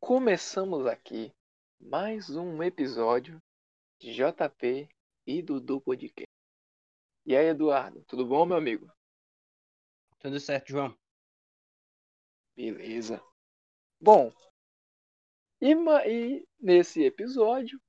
Começamos 0.00 0.86
aqui 0.86 1.32
mais 1.80 2.30
um 2.30 2.62
episódio 2.62 3.42
de 3.98 4.12
JP 4.12 4.88
e 5.26 5.42
Dudu 5.42 5.80
Podcast. 5.80 6.28
E 7.24 7.34
aí, 7.34 7.46
Eduardo, 7.46 8.04
tudo 8.04 8.24
bom, 8.24 8.46
meu 8.46 8.56
amigo? 8.56 8.92
Tudo 10.20 10.38
certo, 10.38 10.68
João? 10.68 10.96
Beleza. 12.54 13.20
Bom, 14.00 14.32
e, 15.60 15.72
e 15.72 16.46
nesse 16.60 17.02
episódio, 17.02 17.80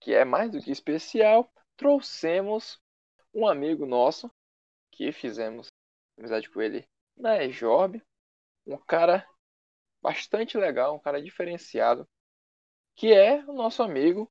que 0.00 0.14
é 0.14 0.24
mais 0.24 0.50
do 0.50 0.62
que 0.62 0.70
especial, 0.70 1.52
trouxemos 1.76 2.80
um 3.34 3.46
amigo 3.46 3.84
nosso 3.84 4.30
que 4.90 5.12
fizemos 5.12 5.68
amizade 6.16 6.48
com 6.48 6.62
ele 6.62 6.88
na 7.16 7.42
EJOB, 7.42 8.02
um 8.66 8.78
cara 8.78 9.28
bastante 10.02 10.56
legal, 10.56 10.94
um 10.94 11.00
cara 11.00 11.22
diferenciado, 11.22 12.08
que 12.94 13.12
é 13.12 13.44
o 13.46 13.52
nosso 13.52 13.82
amigo 13.82 14.30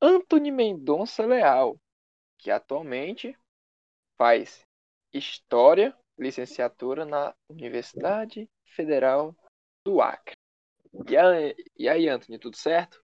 Anthony 0.00 0.50
Mendonça 0.50 1.24
Leal, 1.24 1.80
que 2.38 2.50
atualmente 2.50 3.36
faz 4.16 4.66
História, 5.12 5.96
licenciatura 6.18 7.04
na 7.04 7.34
Universidade 7.48 8.48
Federal 8.64 9.36
do 9.84 10.00
Acre. 10.00 10.34
E 11.08 11.16
aí, 11.16 11.54
e 11.76 11.88
aí, 11.88 12.08
Anthony, 12.08 12.38
tudo 12.38 12.56
certo? 12.56 13.02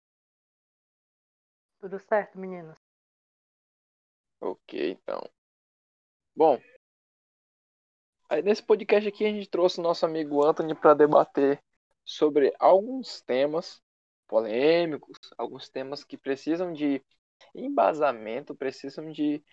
Tudo 1.79 1.99
certo, 1.99 2.37
meninos. 2.37 2.77
Ok, 4.41 4.91
então. 4.91 5.21
Bom, 6.35 6.59
aí 8.29 8.41
nesse 8.41 8.63
podcast 8.63 9.07
aqui 9.07 9.25
a 9.25 9.29
gente 9.29 9.49
trouxe 9.49 9.79
o 9.79 9.83
nosso 9.83 10.05
amigo 10.05 10.43
Anthony 10.43 10.75
para 10.75 10.93
debater 10.93 11.63
sobre 12.05 12.53
alguns 12.59 13.21
temas 13.21 13.81
polêmicos, 14.27 15.17
alguns 15.37 15.69
temas 15.69 16.03
que 16.03 16.17
precisam 16.17 16.73
de 16.73 17.01
embasamento, 17.55 18.55
precisam 18.55 19.11
de 19.11 19.43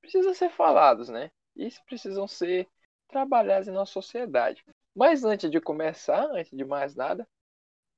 precisam 0.00 0.32
ser 0.34 0.50
falados, 0.50 1.08
né? 1.08 1.30
E 1.56 1.68
precisam 1.86 2.28
ser 2.28 2.68
trabalhados 3.08 3.68
em 3.68 3.72
nossa 3.72 3.92
sociedade. 3.92 4.64
Mas 4.94 5.24
antes 5.24 5.50
de 5.50 5.60
começar, 5.60 6.24
antes 6.26 6.56
de 6.56 6.64
mais 6.64 6.94
nada, 6.94 7.28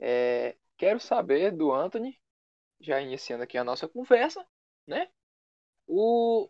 é, 0.01 0.57
quero 0.77 0.99
saber 1.01 1.53
do 1.53 1.73
Anthony, 1.73 2.19
já 2.81 3.01
iniciando 3.01 3.45
aqui 3.45 3.59
a 3.59 3.65
nossa 3.65 3.89
conversa, 3.89 4.47
né? 4.87 5.09
O, 5.87 6.49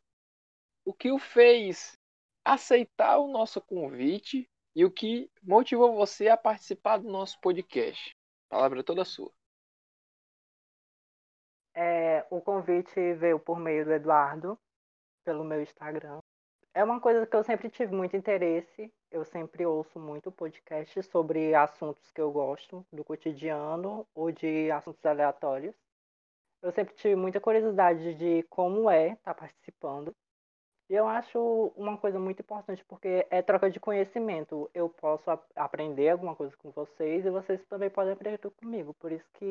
o 0.85 0.93
que 0.95 1.11
o 1.11 1.19
fez 1.19 1.99
aceitar 2.45 3.19
o 3.19 3.29
nosso 3.29 3.61
convite 3.61 4.49
e 4.79 4.85
o 4.85 4.91
que 4.93 5.29
motivou 5.43 5.93
você 5.97 6.29
a 6.29 6.37
participar 6.37 6.99
do 6.99 7.11
nosso 7.11 7.41
podcast? 7.41 8.17
Palavra 8.49 8.79
é 8.79 8.83
toda 8.85 9.05
sua. 9.05 9.29
É, 11.75 12.25
o 12.31 12.41
convite 12.41 12.95
veio 13.15 13.41
por 13.41 13.59
meio 13.59 13.85
do 13.85 13.93
Eduardo, 13.93 14.57
pelo 15.25 15.43
meu 15.43 15.61
Instagram. 15.61 16.21
É 16.73 16.85
uma 16.85 17.01
coisa 17.01 17.27
que 17.27 17.35
eu 17.35 17.43
sempre 17.43 17.69
tive 17.69 17.93
muito 17.93 18.17
interesse. 18.17 18.89
Eu 19.11 19.25
sempre 19.25 19.67
ouço 19.67 19.99
muito 19.99 20.31
podcast 20.31 21.03
sobre 21.03 21.57
assuntos 21.57 22.13
que 22.13 22.21
eu 22.21 22.31
gosto, 22.31 22.87
do 22.93 23.03
cotidiano 23.03 24.07
ou 24.15 24.31
de 24.31 24.71
assuntos 24.71 25.05
aleatórios. 25.05 25.75
Eu 26.63 26.71
sempre 26.71 26.95
tive 26.95 27.17
muita 27.17 27.41
curiosidade 27.41 28.15
de 28.15 28.45
como 28.45 28.89
é 28.89 29.15
estar 29.15 29.35
tá 29.35 29.41
participando. 29.41 30.15
E 30.89 30.95
eu 30.95 31.07
acho 31.07 31.73
uma 31.77 31.99
coisa 31.99 32.19
muito 32.19 32.41
importante, 32.41 32.83
porque 32.87 33.27
é 33.31 33.43
troca 33.43 33.71
de 33.71 33.79
conhecimento. 33.79 34.71
Eu 34.73 34.89
posso 34.89 35.31
aprender 35.55 36.09
alguma 36.09 36.35
coisa 36.35 36.57
com 36.57 36.71
vocês 36.71 37.27
e 37.27 37.31
vocês 37.31 37.63
também 37.67 37.91
podem 37.91 38.15
aprender 38.15 38.39
comigo. 38.53 38.95
Por 38.95 39.13
isso 39.13 39.29
que 39.35 39.51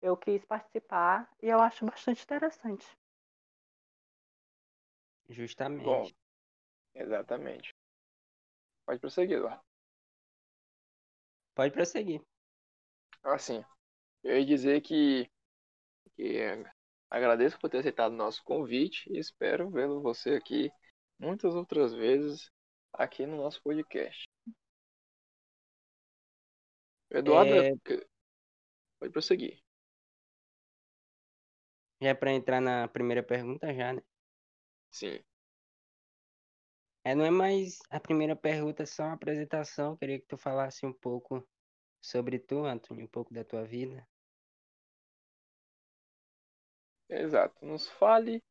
eu 0.00 0.16
quis 0.16 0.42
participar 0.46 1.30
e 1.42 1.48
eu 1.48 1.60
acho 1.60 1.84
bastante 1.84 2.22
interessante. 2.24 2.86
Justamente. 5.28 5.84
Bom, 5.84 6.10
exatamente. 6.94 7.74
Pode 8.86 9.00
prosseguir, 9.00 9.36
Eduardo. 9.36 9.62
Pode 11.54 11.72
prosseguir. 11.72 12.22
Assim, 13.22 13.62
eu 14.24 14.38
ia 14.38 14.44
dizer 14.44 14.80
que, 14.80 15.30
que 16.16 16.38
Agradeço 17.12 17.58
por 17.58 17.68
ter 17.68 17.76
aceitado 17.76 18.14
o 18.14 18.16
nosso 18.16 18.42
convite 18.42 19.04
e 19.12 19.18
espero 19.18 19.68
vê-lo 19.68 20.00
você 20.00 20.30
aqui 20.30 20.72
muitas 21.18 21.54
outras 21.54 21.92
vezes 21.92 22.50
aqui 22.90 23.26
no 23.26 23.36
nosso 23.36 23.62
podcast. 23.62 24.24
Eduardo, 27.10 27.52
é... 27.52 27.74
pode 28.98 29.12
prosseguir. 29.12 29.62
Já 32.00 32.08
é 32.08 32.14
para 32.14 32.32
entrar 32.32 32.62
na 32.62 32.88
primeira 32.88 33.22
pergunta 33.22 33.74
já, 33.74 33.92
né? 33.92 34.02
Sim. 34.90 35.22
É, 37.04 37.14
não 37.14 37.26
é 37.26 37.30
mais 37.30 37.78
a 37.90 38.00
primeira 38.00 38.34
pergunta, 38.34 38.84
é 38.84 38.86
só 38.86 39.02
uma 39.02 39.12
apresentação. 39.12 39.98
queria 39.98 40.18
que 40.18 40.26
tu 40.26 40.38
falasse 40.38 40.86
um 40.86 40.94
pouco 40.94 41.46
sobre 42.00 42.38
tu, 42.38 42.64
Antônio, 42.64 43.04
um 43.04 43.08
pouco 43.08 43.34
da 43.34 43.44
tua 43.44 43.66
vida. 43.66 44.02
Exato. 47.12 47.64
Nos 47.64 47.88
fale, 47.90 48.42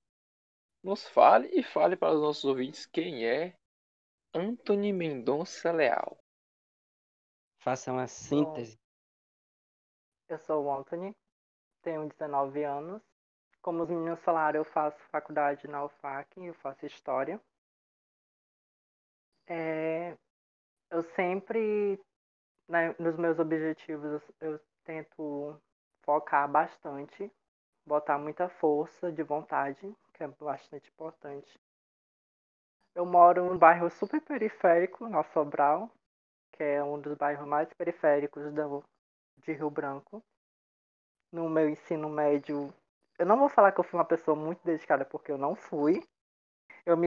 nos 0.84 1.08
fale 1.08 1.48
e 1.48 1.64
fale 1.64 1.96
para 1.98 2.14
os 2.14 2.22
nossos 2.22 2.46
ouvintes 2.46 2.86
quem 2.86 3.26
é 3.28 3.58
Anthony 4.34 4.94
Mendonça 4.94 5.72
Leal. 5.72 6.16
Faça 7.58 7.92
uma 7.92 8.08
síntese. 8.08 8.80
Eu 10.30 10.38
sou 10.38 10.66
o 10.66 10.72
Anthony, 10.72 11.16
tenho 11.82 12.08
19 12.08 12.64
anos. 12.64 13.02
Como 13.62 13.82
os 13.82 13.90
meninos 13.90 14.20
falaram, 14.22 14.60
eu 14.60 14.66
faço 14.66 14.98
faculdade 15.10 15.68
na 15.68 15.84
UFAC, 15.84 16.46
eu 16.46 16.54
faço 16.54 16.86
História. 16.86 17.42
É, 19.48 20.16
eu 20.92 21.02
sempre, 21.02 22.00
né, 22.68 22.96
nos 23.00 23.18
meus 23.18 23.40
objetivos, 23.40 24.22
eu, 24.40 24.52
eu 24.52 24.60
tento 24.84 25.60
focar 26.04 26.50
bastante 26.50 27.32
botar 27.92 28.18
muita 28.18 28.48
força 28.48 29.12
de 29.12 29.22
vontade, 29.22 29.94
que 30.14 30.24
é 30.24 30.28
bastante 30.30 30.90
importante. 30.90 31.60
Eu 32.96 33.06
moro 33.06 33.44
num 33.44 33.58
bairro 33.58 33.90
super 33.90 34.22
periférico, 34.22 35.10
na 35.10 35.24
Sobral, 35.24 35.92
que 36.54 36.64
é 36.64 36.82
um 36.82 37.02
dos 37.02 37.18
bairros 37.18 37.46
mais 37.46 37.68
periféricos 37.74 38.54
do, 38.54 38.82
de 39.40 39.52
Rio 39.52 39.70
Branco. 39.70 40.24
No 41.34 41.50
meu 41.50 41.68
ensino 41.68 42.08
médio, 42.08 42.74
eu 43.20 43.26
não 43.26 43.38
vou 43.38 43.50
falar 43.50 43.74
que 43.74 43.82
eu 43.82 43.84
fui 43.84 44.00
uma 44.00 44.06
pessoa 44.06 44.38
muito 44.38 44.64
dedicada, 44.64 45.04
porque 45.04 45.30
eu 45.30 45.38
não 45.38 45.54
fui. 45.54 46.02
Eu 46.86 46.96
me 46.96 47.08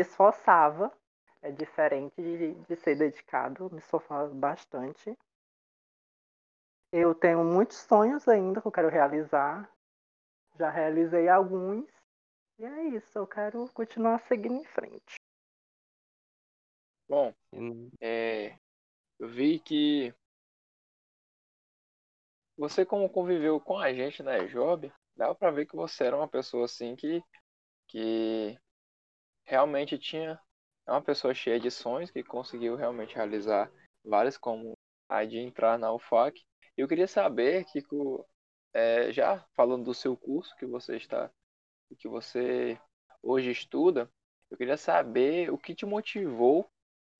esforçava, 0.00 0.90
é 1.42 1.50
diferente 1.50 2.16
de, 2.16 2.54
de 2.54 2.76
ser 2.76 2.96
dedicado, 2.96 3.68
me 3.70 3.78
esforçava 3.78 4.26
bastante. 4.32 5.14
Eu 6.90 7.14
tenho 7.14 7.44
muitos 7.44 7.76
sonhos 7.76 8.26
ainda 8.26 8.62
que 8.62 8.66
eu 8.66 8.72
quero 8.72 8.88
realizar. 8.88 9.70
Já 10.58 10.70
realizei 10.70 11.28
alguns. 11.28 11.88
E 12.58 12.64
é 12.64 12.88
isso, 12.88 13.16
eu 13.16 13.26
quero 13.26 13.64
continuar 13.72 14.18
seguindo 14.26 14.56
em 14.56 14.64
frente. 14.64 15.14
Bom, 17.08 17.32
é, 18.00 18.58
eu 19.18 19.28
vi 19.28 19.60
que 19.60 20.12
você 22.56 22.84
como 22.84 23.08
conviveu 23.08 23.60
com 23.60 23.78
a 23.78 23.92
gente 23.94 24.22
na 24.22 24.44
Job, 24.46 24.92
dava 25.16 25.34
para 25.34 25.52
ver 25.52 25.66
que 25.66 25.76
você 25.76 26.04
era 26.04 26.16
uma 26.16 26.28
pessoa 26.28 26.64
assim 26.64 26.96
que 26.96 27.22
que 27.86 28.58
realmente 29.44 29.96
tinha 29.96 30.38
é 30.86 30.90
uma 30.90 31.00
pessoa 31.02 31.32
cheia 31.32 31.60
de 31.60 31.70
sonhos 31.70 32.10
que 32.10 32.22
conseguiu 32.24 32.74
realmente 32.74 33.14
realizar 33.14 33.70
várias 34.04 34.36
como 34.36 34.72
a 35.08 35.24
de 35.24 35.38
entrar 35.38 35.78
na 35.78 35.92
UFAC. 35.92 36.42
Eu 36.76 36.88
queria 36.88 37.06
saber 37.06 37.64
que 37.64 37.82
é, 38.72 39.12
já 39.12 39.40
falando 39.54 39.84
do 39.84 39.94
seu 39.94 40.16
curso 40.16 40.54
que 40.56 40.66
você 40.66 40.96
está, 40.96 41.30
que 41.98 42.08
você 42.08 42.80
hoje 43.22 43.50
estuda, 43.50 44.10
eu 44.50 44.56
queria 44.56 44.76
saber 44.76 45.50
o 45.50 45.58
que 45.58 45.74
te 45.74 45.84
motivou 45.84 46.70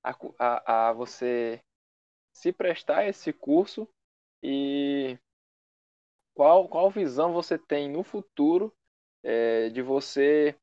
a, 0.03 0.15
a, 0.39 0.89
a 0.89 0.93
você 0.93 1.63
se 2.31 2.51
prestar 2.51 2.99
a 2.99 3.07
esse 3.07 3.33
curso 3.33 3.87
e 4.41 5.17
qual, 6.33 6.69
qual 6.69 6.89
visão 6.89 7.33
você 7.33 7.57
tem 7.57 7.89
no 7.89 8.03
futuro 8.03 8.73
é, 9.23 9.69
de 9.69 9.81
você 9.81 10.57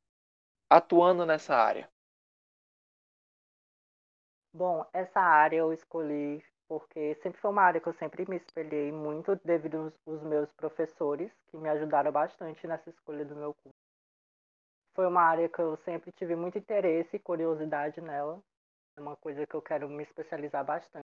atuando 0.71 1.27
nessa 1.27 1.55
área? 1.55 1.91
Bom, 4.53 4.89
essa 4.93 5.21
área 5.21 5.59
eu 5.59 5.73
escolhi 5.73 6.43
porque 6.69 7.15
sempre 7.23 7.41
foi 7.41 7.51
uma 7.51 7.63
área 7.63 7.81
que 7.81 7.89
eu 7.89 7.95
sempre 7.95 8.29
me 8.29 8.37
espelhei 8.37 8.91
muito 8.93 9.37
devido 9.45 9.93
aos 10.07 10.23
meus 10.23 10.51
professores, 10.53 11.31
que 11.51 11.57
me 11.57 11.69
ajudaram 11.69 12.13
bastante 12.13 12.67
nessa 12.67 12.91
escolha 12.91 13.25
do 13.25 13.37
meu 13.37 13.55
curso. 13.55 13.79
Foi 14.95 15.07
uma 15.07 15.23
área 15.23 15.49
que 15.49 15.61
eu 15.61 15.77
sempre 15.79 16.11
tive 16.13 16.35
muito 16.35 16.59
interesse 16.59 17.17
e 17.17 17.21
curiosidade 17.21 18.01
nela, 18.01 18.41
é 18.97 19.01
uma 19.01 19.17
coisa 19.17 19.47
que 19.47 19.55
eu 19.55 19.61
quero 19.61 19.89
me 19.89 20.03
especializar 20.03 20.65
bastante. 20.65 21.05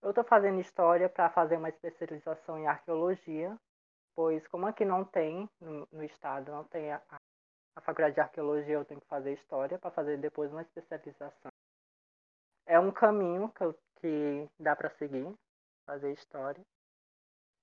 Eu 0.00 0.10
estou 0.10 0.24
fazendo 0.24 0.60
história 0.60 1.08
para 1.08 1.28
fazer 1.30 1.56
uma 1.56 1.68
especialização 1.68 2.56
em 2.56 2.68
arqueologia, 2.68 3.56
pois 4.14 4.46
como 4.46 4.66
aqui 4.66 4.84
não 4.84 5.04
tem, 5.04 5.48
no, 5.60 5.88
no 5.90 6.04
estado, 6.04 6.52
não 6.52 6.62
tem 6.64 6.92
a, 6.92 7.02
a 7.76 7.80
faculdade 7.80 8.14
de 8.14 8.20
arqueologia, 8.20 8.74
eu 8.74 8.84
tenho 8.84 9.00
que 9.00 9.08
fazer 9.08 9.32
história 9.32 9.76
para 9.76 9.90
fazer 9.90 10.18
depois 10.18 10.52
uma 10.52 10.62
especialização. 10.62 11.50
É 12.68 12.78
um 12.78 12.90
caminho 12.90 13.48
que, 13.48 13.64
eu, 13.64 13.74
que 13.96 14.46
dá 14.60 14.76
para 14.76 14.90
seguir, 14.90 15.26
fazer 15.86 16.12
história. 16.12 16.62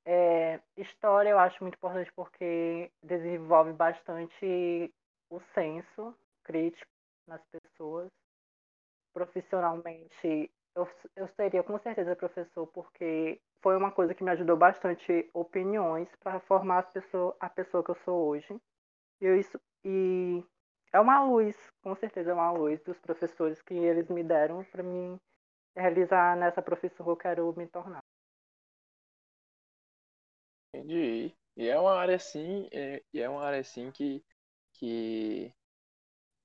É, 0.04 0.60
história 0.76 1.30
eu 1.30 1.38
acho 1.38 1.64
muito 1.64 1.76
importante 1.76 2.12
porque 2.14 2.92
desenvolve 3.04 3.72
bastante 3.72 4.92
o 5.30 5.40
senso 5.54 6.18
crítico 6.44 6.92
nas 7.28 7.40
pessoas. 7.46 8.10
Profissionalmente, 9.14 10.52
eu, 10.76 10.90
eu 11.16 11.28
seria 11.36 11.62
com 11.62 11.78
certeza 11.78 12.16
professor 12.16 12.66
porque 12.68 13.40
foi 13.62 13.78
uma 13.78 13.92
coisa 13.92 14.16
que 14.16 14.24
me 14.24 14.32
ajudou 14.32 14.58
bastante 14.58 15.30
opiniões 15.36 16.10
para 16.16 16.40
formar 16.40 16.80
a 16.80 16.84
pessoa, 16.84 17.38
a 17.40 17.48
pessoa 17.48 17.84
que 17.84 17.92
eu 17.92 17.98
sou 18.04 18.28
hoje. 18.28 18.60
Eu, 19.22 19.40
isso, 19.40 19.62
e 19.84 20.44
é 20.96 21.00
uma 21.00 21.22
luz, 21.24 21.58
com 21.84 21.94
certeza 21.94 22.32
é 22.32 22.34
uma 22.34 22.52
luz 22.52 22.82
dos 22.84 22.98
professores 23.00 23.62
que 23.62 23.74
eles 23.74 24.08
me 24.08 24.24
deram 24.24 24.64
para 24.64 24.82
me 24.82 25.18
realizar 25.76 26.38
nessa 26.38 26.62
profissão 26.62 27.06
que 27.06 27.12
eu 27.12 27.18
quero 27.18 27.54
me 27.58 27.68
tornar. 27.68 28.02
Entendi. 30.74 31.36
E 31.58 31.68
é 31.68 31.78
uma 31.78 31.94
área 31.96 32.16
assim, 32.16 32.70
é, 32.72 33.02
e 33.14 33.20
é 33.20 33.28
uma 33.28 33.44
área 33.44 33.60
assim 33.60 33.92
que, 33.92 34.24
que 34.74 35.52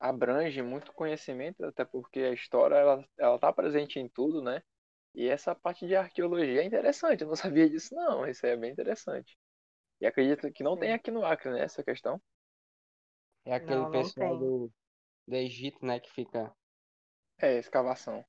abrange 0.01 0.63
muito 0.63 0.93
conhecimento, 0.95 1.65
até 1.65 1.85
porque 1.85 2.19
a 2.21 2.33
história 2.33 2.75
ela, 2.75 3.05
ela 3.19 3.39
tá 3.39 3.53
presente 3.53 4.01
em 4.01 4.09
tudo, 4.09 4.43
né? 4.43 4.63
E 5.15 5.29
essa 5.29 5.55
parte 5.55 5.87
de 5.87 5.95
arqueologia 5.95 6.61
é 6.63 6.65
interessante, 6.65 7.23
eu 7.23 7.29
não 7.29 7.37
sabia 7.55 7.71
disso 7.71 7.95
não, 7.95 8.27
isso 8.27 8.45
é 8.47 8.57
bem 8.57 8.73
interessante. 8.73 9.37
E 10.01 10.07
acredito 10.07 10.51
que 10.51 10.65
não 10.65 10.75
Sim. 10.75 10.81
tem 10.81 10.93
aqui 10.93 11.11
no 11.13 11.25
Acre, 11.25 11.53
né, 11.53 11.61
essa 11.63 11.85
questão. 11.85 12.21
É 13.45 13.55
aquele 13.55 13.77
Não, 13.77 13.91
não 13.91 14.03
pessoal 14.03 14.37
tem. 14.37 14.39
do, 14.39 14.73
do 15.27 15.37
Egito, 15.37 15.85
né, 15.85 16.01
que 16.01 16.11
fica 16.11 16.55
É, 17.39 17.59
escavação. 17.59 18.25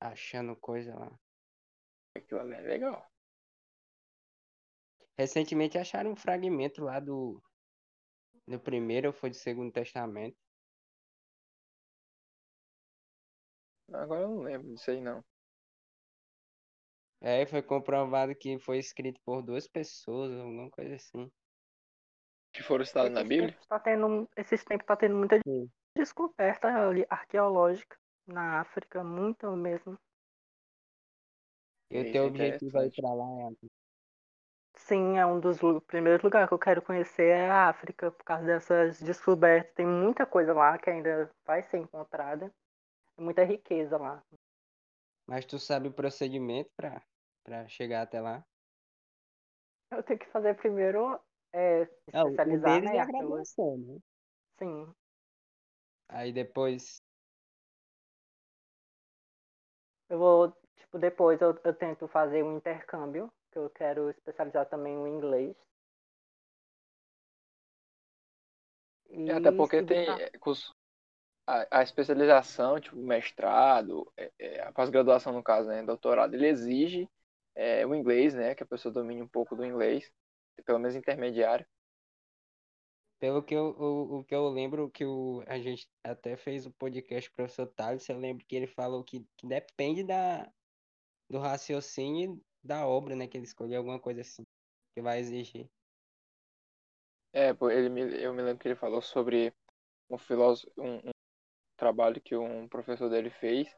achando 0.00 0.56
coisa 0.56 0.94
lá. 0.94 1.18
Aquilo 2.14 2.40
ali 2.40 2.54
é 2.54 2.60
legal. 2.60 3.02
Recentemente 5.18 5.76
acharam 5.76 6.12
um 6.12 6.16
fragmento 6.16 6.82
lá 6.82 6.98
do. 7.00 7.42
Do 8.46 8.58
primeiro 8.58 9.08
ou 9.08 9.12
foi 9.12 9.30
do 9.30 9.36
segundo 9.36 9.70
testamento. 9.72 10.36
Agora 13.92 14.22
eu 14.22 14.28
não 14.28 14.42
lembro 14.42 14.74
disso 14.74 14.90
aí 14.90 15.00
não. 15.00 15.22
É, 17.20 17.46
foi 17.46 17.62
comprovado 17.62 18.34
que 18.36 18.58
foi 18.58 18.78
escrito 18.78 19.20
por 19.24 19.42
duas 19.42 19.66
pessoas, 19.68 20.32
alguma 20.32 20.70
coisa 20.70 20.94
assim. 20.94 21.30
Que 22.52 22.62
foram 22.62 22.84
citados 22.84 23.12
na 23.12 23.20
Esses 23.20 23.28
Bíblia? 23.28 23.50
tempos 23.50 23.66
tá 23.66 23.78
tendo, 23.78 24.28
esses 24.36 24.64
tempos 24.64 24.86
tá 24.86 24.96
tendo 24.96 25.16
muita 25.16 25.40
Sim. 25.46 25.70
descoberta 25.96 26.68
ali 26.68 27.06
arqueológica 27.08 27.96
na 28.26 28.60
África, 28.60 29.02
muito 29.02 29.50
mesmo. 29.56 29.98
E 31.90 31.98
o 31.98 32.02
Isso 32.02 32.12
teu 32.12 32.24
é 32.24 32.26
objetivo 32.26 32.78
é 32.78 32.86
ir 32.86 32.90
interessante. 32.90 33.00
pra 33.00 33.14
lá, 33.14 33.24
Anthony? 33.24 33.70
Sim, 34.76 35.18
é 35.18 35.26
um 35.26 35.40
dos 35.40 35.58
primeiros 35.86 36.22
lugares 36.22 36.48
que 36.48 36.54
eu 36.54 36.58
quero 36.58 36.80
conhecer 36.80 37.28
é 37.28 37.50
a 37.50 37.68
África, 37.68 38.10
por 38.10 38.24
causa 38.24 38.44
dessas 38.46 39.00
descobertas. 39.00 39.74
Tem 39.74 39.86
muita 39.86 40.24
coisa 40.24 40.52
lá 40.54 40.78
que 40.78 40.88
ainda 40.88 41.30
vai 41.46 41.62
ser 41.62 41.78
encontrada. 41.78 42.50
Muita 43.18 43.44
riqueza 43.44 43.98
lá. 43.98 44.22
Mas 45.26 45.44
tu 45.44 45.58
sabe 45.58 45.88
o 45.88 45.92
procedimento 45.92 46.70
pra 46.76 47.68
chegar 47.68 48.02
até 48.02 48.20
lá? 48.20 48.44
Eu 49.90 50.02
tenho 50.02 50.18
que 50.18 50.26
fazer 50.26 50.54
primeiro 50.54 51.18
é, 51.52 51.88
Ah, 52.12 52.24
o- 52.26 52.38
o 52.44 52.58
especializar 52.58 52.58
deles 52.58 52.92
né, 52.92 52.96
em 52.96 52.98
é 52.98 53.00
a 53.00 53.06
graduação, 53.06 53.78
né? 53.78 53.98
Sim. 54.58 54.94
Aí 56.08 56.32
depois. 56.32 57.00
Eu 60.10 60.18
vou, 60.18 60.52
tipo, 60.76 60.98
depois 60.98 61.40
eu, 61.40 61.58
eu 61.64 61.74
tento 61.74 62.06
fazer 62.08 62.42
um 62.42 62.58
intercâmbio, 62.58 63.32
que 63.50 63.58
eu 63.58 63.70
quero 63.70 64.10
especializar 64.10 64.66
também 64.68 64.94
no 64.94 65.08
inglês. 65.08 65.56
E 69.10 69.30
até 69.30 69.50
porque 69.50 69.82
tem 69.82 70.20
é, 70.20 70.30
cus- 70.38 70.72
a, 71.46 71.80
a 71.80 71.84
especialização, 71.84 72.80
tipo 72.80 72.96
mestrado, 72.96 74.12
é, 74.16 74.32
é, 74.38 74.62
a 74.62 74.72
pós-graduação 74.72 75.32
no 75.32 75.42
caso, 75.42 75.68
né, 75.68 75.82
doutorado, 75.84 76.34
ele 76.34 76.48
exige 76.48 77.08
é, 77.54 77.86
o 77.86 77.94
inglês, 77.94 78.34
né, 78.34 78.54
que 78.54 78.62
a 78.62 78.66
pessoa 78.66 78.92
domine 78.92 79.22
um 79.22 79.28
pouco 79.28 79.56
do 79.56 79.64
inglês, 79.66 80.10
pelo 80.62 80.78
menos 80.78 80.96
intermediário. 80.96 81.66
Pelo 83.18 83.42
que 83.42 83.54
eu, 83.54 83.76
o, 83.78 84.18
o 84.18 84.24
que 84.24 84.34
eu 84.34 84.48
lembro, 84.48 84.90
que 84.90 85.04
o, 85.04 85.42
a 85.46 85.58
gente 85.58 85.88
até 86.04 86.36
fez 86.36 86.66
o 86.66 86.70
podcast 86.72 87.28
com 87.28 87.34
o 87.34 87.36
professor 87.36 87.66
Thales, 87.66 88.08
eu 88.08 88.18
lembro 88.18 88.44
que 88.46 88.54
ele 88.54 88.68
falou 88.68 89.02
que, 89.02 89.26
que 89.36 89.46
depende 89.46 90.04
da, 90.04 90.48
do 91.28 91.38
raciocínio 91.38 92.40
da 92.62 92.86
obra, 92.86 93.16
né? 93.16 93.26
Que 93.26 93.36
ele 93.36 93.44
escolheu 93.44 93.78
alguma 93.78 93.98
coisa 93.98 94.20
assim, 94.20 94.44
que 94.94 95.02
vai 95.02 95.18
exigir. 95.18 95.68
É, 97.32 97.50
ele 97.50 97.88
me, 97.88 98.00
eu 98.22 98.32
me 98.32 98.42
lembro 98.42 98.58
que 98.58 98.68
ele 98.68 98.76
falou 98.76 99.02
sobre 99.02 99.52
um 100.08 100.16
filósofo, 100.16 100.72
um, 100.78 100.96
um 100.96 101.10
trabalho 101.76 102.20
que 102.20 102.36
um 102.36 102.68
professor 102.68 103.10
dele 103.10 103.30
fez 103.30 103.68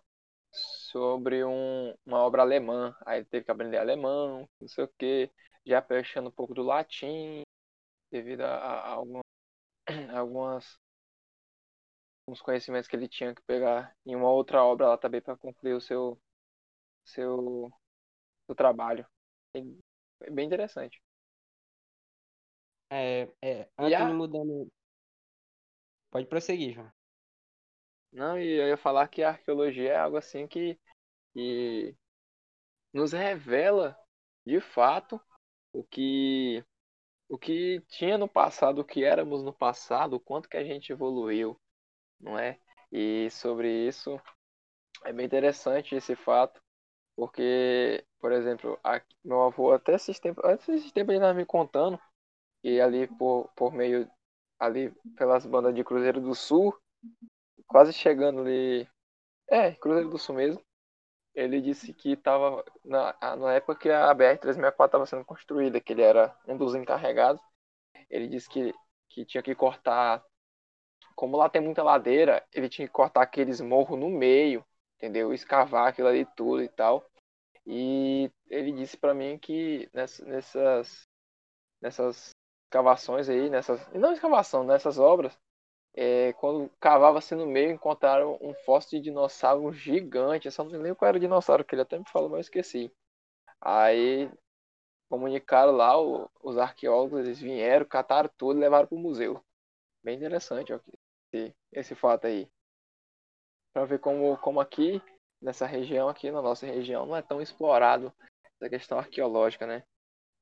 sobre 0.90 1.44
um, 1.44 1.94
uma 2.06 2.18
obra 2.20 2.42
alemã. 2.42 2.94
Aí 3.06 3.18
ele 3.20 3.26
teve 3.26 3.44
que 3.44 3.50
aprender 3.50 3.78
alemão, 3.78 4.48
não 4.60 4.68
sei 4.68 4.84
o 4.84 4.88
quê, 4.98 5.30
já 5.66 5.82
fechando 5.82 6.28
um 6.28 6.32
pouco 6.32 6.54
do 6.54 6.62
latim, 6.62 7.42
devido 8.12 8.42
a, 8.42 8.56
a, 8.56 8.80
a 8.88 8.92
alguma- 8.94 9.22
algumas 10.16 10.78
alguns 12.26 12.40
conhecimentos 12.42 12.88
que 12.88 12.96
ele 12.96 13.08
tinha 13.08 13.34
que 13.34 13.42
pegar 13.42 13.94
em 14.06 14.14
uma 14.16 14.30
outra 14.30 14.62
obra 14.64 14.88
lá 14.88 14.98
também 14.98 15.20
para 15.20 15.36
concluir 15.36 15.74
o 15.74 15.80
seu 15.80 16.18
seu, 17.04 17.70
seu 18.46 18.54
trabalho. 18.56 19.06
É 20.22 20.30
bem 20.30 20.46
interessante. 20.46 21.00
É, 22.90 23.28
é, 23.42 23.68
Anthony 23.78 24.12
a- 24.12 24.14
mudando. 24.14 24.70
Pode 26.10 26.26
prosseguir, 26.28 26.72
João. 26.74 26.92
Não, 28.12 28.38
e 28.38 28.46
eu 28.58 28.68
ia 28.68 28.76
falar 28.76 29.06
que 29.08 29.22
a 29.22 29.30
arqueologia 29.30 29.92
é 29.92 29.96
algo 29.96 30.16
assim 30.16 30.46
que, 30.46 30.78
que 31.34 31.96
nos 32.92 33.12
revela 33.12 33.96
de 34.46 34.60
fato 34.60 35.20
o 35.72 35.84
que 35.84 36.64
o 37.28 37.38
que 37.38 37.80
tinha 37.88 38.18
no 38.18 38.28
passado, 38.28 38.80
o 38.80 38.84
que 38.84 39.04
éramos 39.04 39.42
no 39.42 39.52
passado, 39.52 40.14
o 40.14 40.20
quanto 40.20 40.48
que 40.48 40.56
a 40.58 40.64
gente 40.64 40.92
evoluiu, 40.92 41.60
não 42.20 42.38
é? 42.38 42.58
E 42.92 43.30
sobre 43.30 43.68
isso 43.88 44.20
é 45.04 45.12
bem 45.12 45.26
interessante 45.26 45.94
esse 45.94 46.16
fato, 46.16 46.60
porque, 47.16 48.04
por 48.20 48.32
exemplo, 48.32 48.78
a- 48.84 49.02
meu 49.24 49.42
avô 49.42 49.72
até 49.72 49.94
esses 49.94 50.20
tempos, 50.20 50.44
antes 50.44 50.66
desses 50.68 50.92
tempos 50.92 51.10
ele 51.14 51.18
estava 51.18 51.34
me 51.34 51.46
contando 51.46 52.00
que 52.62 52.80
ali 52.80 53.06
por, 53.08 53.50
por 53.56 53.72
meio 53.74 54.10
ali 54.60 54.92
pelas 55.16 55.46
bandas 55.46 55.74
de 55.74 55.84
Cruzeiro 55.84 56.20
do 56.20 56.34
Sul, 56.34 56.76
quase 57.70 57.92
chegando 57.94 58.42
ali, 58.42 58.88
é, 59.50 59.72
Cruzeiro 59.72 60.10
do 60.10 60.18
Sul 60.18 60.36
mesmo, 60.36 60.62
ele 61.34 61.60
disse 61.62 61.94
que 61.94 62.12
estava 62.12 62.64
na, 62.84 63.14
na 63.36 63.54
época 63.54 63.76
que 63.76 63.90
a 63.90 64.12
BR-364 64.14 64.88
estava 64.90 65.06
sendo 65.06 65.26
construída, 65.26 65.80
que 65.80 65.92
ele 65.92 66.02
era 66.02 66.36
um 66.48 66.56
dos 66.56 66.74
encarregados, 66.74 67.42
ele 68.10 68.28
disse 68.28 68.48
que, 68.50 68.74
que 69.10 69.24
tinha 69.26 69.42
que 69.42 69.54
cortar, 69.54 70.24
como 71.14 71.36
lá 71.36 71.48
tem 71.48 71.62
muita 71.62 71.82
ladeira, 71.82 72.44
ele 72.52 72.68
tinha 72.68 72.86
que 72.86 72.92
cortar 72.94 73.22
aqueles 73.22 73.60
morros 73.60 73.98
no 73.98 74.08
meio, 74.10 74.64
entendeu? 74.96 75.32
Escavar 75.34 75.88
aquilo 75.88 76.08
ali 76.08 76.26
tudo 76.36 76.62
e 76.62 76.68
tal. 76.68 77.04
E 77.66 78.30
ele 78.48 78.72
disse 78.72 78.96
para 78.98 79.14
mim 79.14 79.38
que 79.38 79.88
ness- 79.94 80.20
nessas, 80.20 81.08
nessas 81.80 82.30
escavações 82.66 83.28
aí, 83.28 83.50
nessas, 83.50 83.86
não 83.94 84.12
escavação, 84.12 84.64
nessas 84.64 84.98
obras, 84.98 85.38
é, 85.94 86.32
quando 86.34 86.70
cavava-se 86.80 87.34
no 87.34 87.46
meio, 87.46 87.72
encontraram 87.72 88.38
um 88.40 88.54
fóssil 88.54 88.98
de 88.98 89.04
dinossauro 89.04 89.72
gigante. 89.72 90.46
Eu 90.46 90.52
só 90.52 90.64
não 90.64 90.72
lembro 90.80 90.96
qual 90.96 91.08
era 91.08 91.16
o 91.18 91.20
dinossauro, 91.20 91.64
que 91.64 91.74
ele 91.74 91.82
até 91.82 91.98
me 91.98 92.04
falou, 92.08 92.28
mas 92.30 92.38
eu 92.38 92.42
esqueci. 92.42 92.92
Aí 93.60 94.30
comunicaram 95.10 95.72
lá, 95.72 96.00
o- 96.00 96.30
os 96.42 96.58
arqueólogos, 96.58 97.20
eles 97.20 97.40
vieram, 97.40 97.86
cataram 97.86 98.30
tudo 98.38 98.58
e 98.58 98.60
levaram 98.62 98.86
para 98.88 98.96
o 98.96 99.00
museu. 99.00 99.42
Bem 100.04 100.16
interessante 100.16 100.72
ó, 100.72 100.80
esse, 101.32 101.54
esse 101.72 101.94
fato 101.96 102.26
aí. 102.26 102.48
Para 103.72 103.84
ver 103.86 103.98
como, 103.98 104.36
como 104.38 104.60
aqui, 104.60 105.02
nessa 105.40 105.66
região, 105.66 106.08
aqui 106.08 106.30
na 106.30 106.42
nossa 106.42 106.66
região, 106.66 107.06
não 107.06 107.16
é 107.16 107.22
tão 107.22 107.40
explorado 107.40 108.12
essa 108.56 108.68
questão 108.70 108.98
arqueológica, 108.98 109.66
né? 109.66 109.82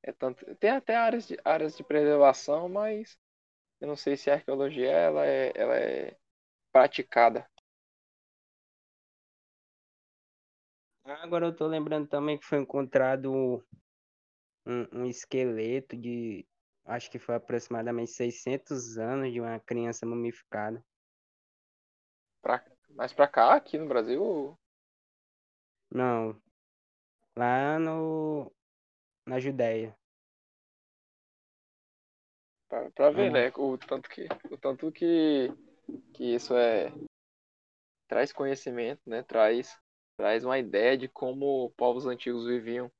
É 0.03 0.11
tanto, 0.13 0.45
tem 0.57 0.71
até 0.71 0.95
áreas 0.95 1.27
de, 1.27 1.37
áreas 1.45 1.77
de 1.77 1.83
preservação, 1.83 2.69
mas 2.69 3.17
eu 3.79 3.87
não 3.87 3.95
sei 3.95 4.17
se 4.17 4.29
a 4.29 4.35
arqueologia 4.35 4.91
ela 4.91 5.25
é, 5.25 5.51
ela 5.55 5.75
é 5.75 6.17
praticada. 6.71 7.49
Agora 11.03 11.47
eu 11.47 11.55
tô 11.55 11.65
lembrando 11.65 12.07
também 12.07 12.37
que 12.37 12.45
foi 12.45 12.59
encontrado 12.59 13.63
um, 14.65 14.87
um 14.93 15.05
esqueleto 15.05 15.97
de, 15.97 16.45
acho 16.85 17.09
que 17.09 17.17
foi 17.17 17.35
aproximadamente 17.35 18.11
600 18.11 18.97
anos 18.97 19.31
de 19.31 19.41
uma 19.41 19.59
criança 19.59 20.05
mumificada. 20.05 20.83
Pra, 22.41 22.63
mas 22.91 23.11
pra 23.13 23.27
cá, 23.27 23.55
aqui 23.55 23.77
no 23.77 23.87
Brasil, 23.87 24.57
Não, 25.91 26.39
lá 27.35 27.79
no, 27.79 28.51
na 29.25 29.39
Judéia. 29.39 29.98
Pra, 32.69 32.89
pra 32.91 33.09
ver, 33.09 33.27
Uhum. 33.27 33.33
né? 33.33 33.51
O 33.57 33.77
tanto 33.77 34.09
que, 34.09 34.27
o 34.49 34.57
tanto 34.57 34.91
que, 34.91 35.51
que 36.13 36.35
isso 36.35 36.55
é 36.55 36.93
traz 38.07 38.31
conhecimento, 38.31 39.01
né? 39.07 39.23
Traz, 39.23 39.77
traz 40.17 40.45
uma 40.45 40.57
ideia 40.57 40.97
de 40.97 41.07
como 41.07 41.71
povos 41.71 42.05
antigos 42.05 42.45
viviam 42.45 42.91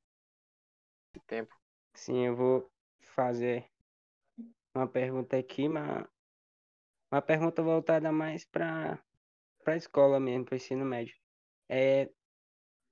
esse 1.14 1.24
tempo. 1.26 1.54
Sim, 1.94 2.26
eu 2.26 2.36
vou 2.36 2.70
fazer 3.02 3.68
uma 4.74 4.86
pergunta 4.86 5.36
aqui, 5.36 5.68
mas 5.68 6.06
uma 7.12 7.20
pergunta 7.20 7.62
voltada 7.62 8.12
mais 8.12 8.44
para 8.44 9.02
para 9.64 9.76
escola 9.76 10.18
mesmo, 10.18 10.46
para 10.46 10.56
ensino 10.56 10.84
médio. 10.86 11.14
É, 11.68 12.08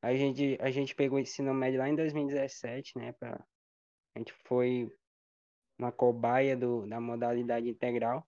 a 0.02 0.14
gente 0.14 0.58
a 0.60 0.70
gente 0.70 0.94
pegou 0.94 1.18
o 1.18 1.20
ensino 1.20 1.54
médio 1.54 1.78
lá 1.78 1.88
em 1.88 1.94
2017, 1.94 2.98
né? 2.98 3.12
Pra, 3.12 3.42
a 4.14 4.18
gente 4.18 4.32
foi 4.44 4.92
uma 5.78 5.92
cobaia 5.92 6.56
do, 6.56 6.86
da 6.86 7.00
modalidade 7.00 7.68
integral. 7.68 8.26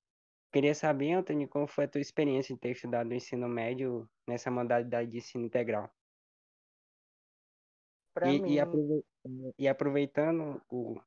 Queria 0.52 0.75
saber, 0.75 1.12
Antônio, 1.12 1.49
como 1.49 1.66
foi 1.66 1.85
a 1.85 1.88
tua 1.88 2.00
experiência 2.00 2.54
de 2.54 2.61
ter 2.61 2.71
estudado 2.73 3.09
no 3.09 3.14
ensino 3.14 3.49
médio 3.49 4.09
nessa 4.26 4.50
modalidade 4.50 5.11
de 5.11 5.19
ensino 5.19 5.45
integral? 5.47 5.90
Pra 8.14 8.26
E, 8.26 8.37
mim, 8.37 8.54
e, 8.54 8.61
aprove- 8.61 9.04
aproveitando 9.69 10.61
o, 10.71 11.00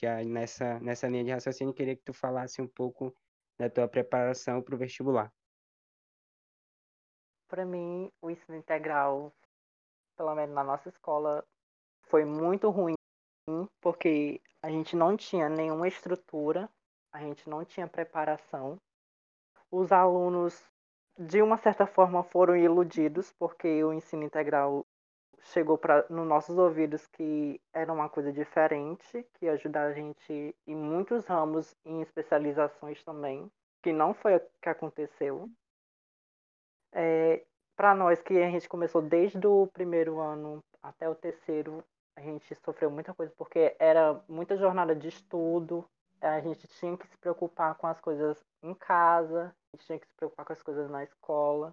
já 0.00 0.22
nessa, 0.24 0.78
nessa 0.80 1.08
linha 1.08 1.24
de 1.24 1.30
raciocínio, 1.32 1.74
queria 1.74 1.96
que 1.96 2.02
tu 2.04 2.12
falasse 2.12 2.62
um 2.62 2.68
pouco 2.68 3.14
da 3.58 3.68
tua 3.68 3.88
preparação 3.88 4.62
para 4.62 4.74
o 4.74 4.78
vestibular. 4.78 5.32
pra 7.48 7.64
mim, 7.64 8.12
o 8.20 8.30
ensino 8.30 8.56
integral, 8.56 9.32
pelo 10.16 10.34
menos 10.34 10.54
na 10.54 10.62
nossa 10.62 10.88
escola, 10.88 11.44
foi 12.02 12.24
muito 12.24 12.70
ruim, 12.70 12.94
porque 13.80 14.40
a 14.62 14.70
gente 14.70 14.96
não 14.96 15.16
tinha 15.16 15.48
nenhuma 15.48 15.88
estrutura, 15.88 16.68
a 17.12 17.20
gente 17.20 17.48
não 17.48 17.64
tinha 17.64 17.86
preparação. 17.86 18.78
Os 19.70 19.92
alunos, 19.92 20.60
de 21.18 21.42
uma 21.42 21.56
certa 21.56 21.86
forma, 21.86 22.22
foram 22.22 22.56
iludidos, 22.56 23.32
porque 23.38 23.82
o 23.84 23.92
ensino 23.92 24.24
integral 24.24 24.84
chegou 25.40 25.78
para 25.78 26.04
nos 26.10 26.26
nossos 26.26 26.58
ouvidos 26.58 27.06
que 27.06 27.60
era 27.72 27.92
uma 27.92 28.08
coisa 28.08 28.32
diferente, 28.32 29.26
que 29.34 29.46
ia 29.46 29.52
ajudar 29.52 29.86
a 29.86 29.92
gente 29.92 30.54
em 30.66 30.74
muitos 30.74 31.24
ramos, 31.26 31.74
em 31.84 32.02
especializações 32.02 33.02
também, 33.04 33.50
que 33.82 33.92
não 33.92 34.14
foi 34.14 34.36
o 34.36 34.40
que 34.60 34.68
aconteceu. 34.68 35.48
É, 36.92 37.44
para 37.76 37.94
nós 37.94 38.20
que 38.20 38.36
a 38.42 38.50
gente 38.50 38.68
começou 38.68 39.00
desde 39.00 39.46
o 39.46 39.68
primeiro 39.68 40.18
ano 40.18 40.62
até 40.82 41.08
o 41.08 41.14
terceiro, 41.14 41.84
a 42.18 42.20
gente 42.20 42.52
sofreu 42.56 42.90
muita 42.90 43.14
coisa 43.14 43.32
porque 43.36 43.76
era 43.78 44.20
muita 44.28 44.56
jornada 44.56 44.94
de 44.94 45.06
estudo, 45.06 45.88
a 46.20 46.40
gente 46.40 46.66
tinha 46.66 46.96
que 46.96 47.06
se 47.06 47.16
preocupar 47.16 47.76
com 47.76 47.86
as 47.86 48.00
coisas 48.00 48.44
em 48.60 48.74
casa, 48.74 49.54
a 49.72 49.76
gente 49.76 49.86
tinha 49.86 49.98
que 50.00 50.06
se 50.08 50.14
preocupar 50.16 50.44
com 50.44 50.52
as 50.52 50.60
coisas 50.60 50.90
na 50.90 51.04
escola. 51.04 51.72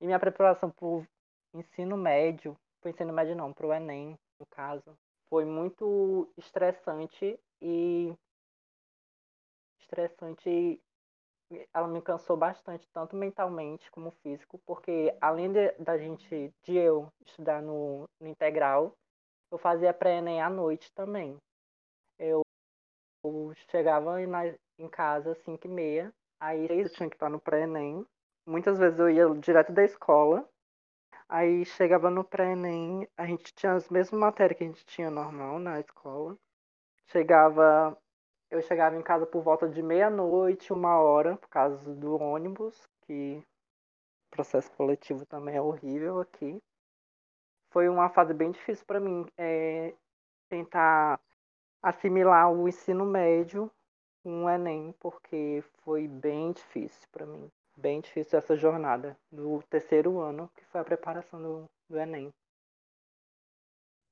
E 0.00 0.06
minha 0.06 0.18
preparação 0.18 0.70
para 0.70 0.86
o 0.86 1.06
ensino 1.52 1.94
médio, 1.94 2.56
para 2.80 2.88
o 2.88 2.90
ensino 2.90 3.12
médio 3.12 3.36
não, 3.36 3.52
para 3.52 3.66
o 3.66 3.72
Enem, 3.72 4.18
no 4.40 4.46
caso, 4.46 4.96
foi 5.28 5.44
muito 5.44 6.26
estressante 6.38 7.38
e 7.60 8.16
estressante 9.78 10.80
ela 11.74 11.86
me 11.86 12.00
cansou 12.00 12.36
bastante, 12.36 12.88
tanto 12.92 13.14
mentalmente 13.14 13.90
como 13.90 14.10
físico, 14.10 14.58
porque 14.64 15.14
além 15.20 15.52
de, 15.52 15.70
da 15.72 15.98
gente, 15.98 16.50
de 16.62 16.76
eu 16.76 17.12
estudar 17.26 17.60
no, 17.60 18.08
no 18.18 18.26
integral, 18.26 18.96
eu 19.54 19.58
fazia 19.58 19.94
pré-ENEM 19.94 20.42
à 20.42 20.50
noite 20.50 20.92
também. 20.92 21.36
Eu, 22.18 22.42
eu 23.24 23.52
chegava 23.70 24.20
em, 24.20 24.26
na, 24.26 24.46
em 24.78 24.88
casa 24.88 25.30
às 25.30 25.38
5 25.38 25.66
e 25.66 25.70
meia, 25.70 26.12
aí 26.40 26.66
eu 26.68 26.88
tinha 26.90 27.08
que 27.08 27.14
estar 27.14 27.30
no 27.30 27.40
pré-ENEM. 27.40 28.04
Muitas 28.44 28.78
vezes 28.78 28.98
eu 28.98 29.08
ia 29.08 29.28
direto 29.36 29.72
da 29.72 29.84
escola, 29.84 30.46
aí 31.28 31.64
chegava 31.64 32.10
no 32.10 32.24
pré-ENEM, 32.24 33.08
a 33.16 33.26
gente 33.26 33.54
tinha 33.54 33.74
as 33.74 33.88
mesmas 33.88 34.20
matérias 34.20 34.58
que 34.58 34.64
a 34.64 34.66
gente 34.66 34.84
tinha 34.86 35.08
normal 35.08 35.60
na 35.60 35.78
escola. 35.78 36.36
Chegava 37.06 37.96
eu 38.50 38.60
chegava 38.62 38.96
em 38.96 39.02
casa 39.02 39.26
por 39.26 39.42
volta 39.42 39.68
de 39.68 39.82
meia-noite, 39.82 40.72
uma 40.72 40.98
hora, 40.98 41.36
por 41.36 41.48
causa 41.48 41.94
do 41.94 42.20
ônibus, 42.20 42.88
que 43.02 43.42
o 44.26 44.30
processo 44.30 44.70
coletivo 44.72 45.24
também 45.26 45.56
é 45.56 45.62
horrível 45.62 46.20
aqui. 46.20 46.60
Foi 47.74 47.88
uma 47.88 48.08
fase 48.08 48.32
bem 48.32 48.52
difícil 48.52 48.86
para 48.86 49.00
mim 49.00 49.26
é, 49.36 49.92
tentar 50.48 51.20
assimilar 51.82 52.52
o 52.52 52.68
ensino 52.68 53.04
médio 53.04 53.68
com 54.22 54.44
o 54.44 54.48
Enem, 54.48 54.94
porque 55.00 55.60
foi 55.82 56.06
bem 56.06 56.52
difícil 56.52 57.08
para 57.10 57.26
mim. 57.26 57.50
Bem 57.76 58.00
difícil 58.00 58.38
essa 58.38 58.56
jornada 58.56 59.18
do 59.28 59.60
terceiro 59.68 60.20
ano, 60.20 60.48
que 60.54 60.64
foi 60.66 60.82
a 60.82 60.84
preparação 60.84 61.42
do, 61.42 61.70
do 61.90 61.98
Enem. 61.98 62.32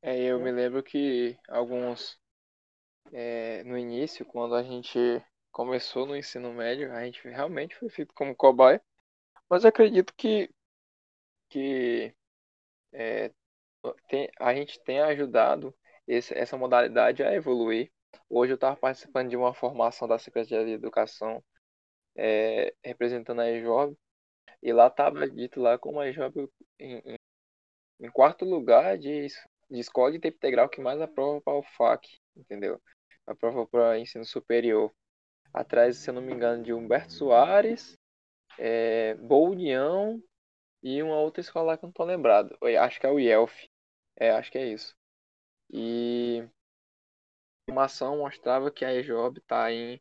É, 0.03 0.19
eu 0.25 0.41
me 0.41 0.51
lembro 0.51 0.83
que 0.83 1.39
alguns 1.49 2.19
é, 3.13 3.63
no 3.63 3.79
início, 3.79 4.27
quando 4.27 4.57
a 4.57 4.63
gente 4.65 5.25
começou 5.53 6.05
no 6.05 6.17
ensino 6.17 6.53
médio, 6.53 6.93
a 6.93 7.05
gente 7.05 7.29
realmente 7.29 7.77
foi 7.77 7.89
feito 7.89 8.13
como 8.13 8.35
cobaia. 8.35 8.83
Mas 9.49 9.65
acredito 9.65 10.13
que, 10.17 10.51
que 11.49 12.13
é, 12.93 13.31
tem, 14.09 14.31
a 14.39 14.55
gente 14.55 14.81
tem 14.83 15.01
ajudado 15.01 15.75
esse, 16.07 16.37
essa 16.37 16.57
modalidade 16.57 17.23
a 17.23 17.35
evoluir. 17.35 17.91
Hoje 18.29 18.53
eu 18.53 18.57
estava 18.57 18.77
participando 18.77 19.31
de 19.31 19.37
uma 19.37 19.55
formação 19.55 20.07
da 20.07 20.19
Secretaria 20.19 20.67
de 20.67 20.73
Educação 20.73 21.43
é, 22.17 22.75
representando 22.85 23.41
a 23.41 23.51
EJOB. 23.51 23.97
E 24.63 24.73
lá 24.73 24.87
estava 24.87 25.29
dito 25.29 25.61
lá 25.61 25.79
como 25.79 26.01
a 26.01 26.09
EJOB 26.09 26.49
em, 26.79 26.99
em, 26.99 27.17
em 28.01 28.11
quarto 28.11 28.45
lugar 28.45 28.99
de, 28.99 29.27
de 29.71 29.81
escola 29.81 30.13
de 30.13 30.19
tempo 30.19 30.37
integral 30.37 30.69
que 30.69 30.81
mais 30.81 31.01
aprova 31.01 31.41
para 31.41 31.55
o 31.55 31.63
FAC, 31.63 32.07
entendeu? 32.37 32.81
Aprova 33.27 33.67
para 33.67 33.99
ensino 33.99 34.25
superior. 34.25 34.93
Atrás, 35.53 35.99
se 35.99 36.09
eu 36.09 36.15
não 36.15 36.23
me 36.23 36.33
engano, 36.33 36.63
de 36.63 36.73
Humberto 36.73 37.13
Soares, 37.13 37.99
é, 38.59 39.15
Boa 39.15 39.51
União 39.51 40.23
e 40.83 41.03
uma 41.03 41.19
outra 41.19 41.41
escola 41.41 41.73
lá 41.73 41.79
que 41.79 41.85
eu 41.85 41.89
não 41.89 41.93
tô 41.93 42.05
lembrado. 42.05 42.57
Acho 42.81 43.01
que 43.01 43.07
é 43.07 43.11
o 43.11 43.21
IELF. 43.21 43.72
É, 44.17 44.31
acho 44.31 44.51
que 44.51 44.59
é 44.59 44.67
isso. 44.69 44.95
E 45.71 46.43
a 47.69 47.73
informação 47.73 48.19
mostrava 48.19 48.71
que 48.71 48.85
a 48.85 48.93
EJOB 48.95 49.39
está 49.39 49.71
em 49.73 50.01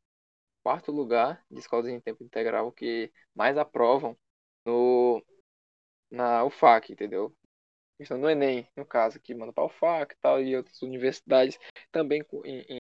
quarto 0.63 0.91
lugar 0.91 1.44
de 1.51 1.60
escolas 1.60 1.88
em 1.88 2.00
tempo 2.00 2.24
integral 2.24 2.72
que 2.72 3.12
mais 3.36 3.58
aprovam 3.58 4.18
no 4.65 5.24
na 6.12 6.44
UFAC, 6.46 6.94
entendeu? 6.94 7.36
Questão 7.98 8.20
do 8.22 8.30
Enem, 8.30 8.68
no 8.75 8.86
caso, 8.86 9.20
que 9.20 9.36
manda 9.36 9.53
para 9.53 9.65
UFAC 9.65 10.13
e 10.13 10.18
tal, 10.22 10.41
e 10.41 10.56
outras 10.58 10.82
universidades 10.82 11.60
também 11.91 12.24
em, 12.46 12.62
em, 12.77 12.80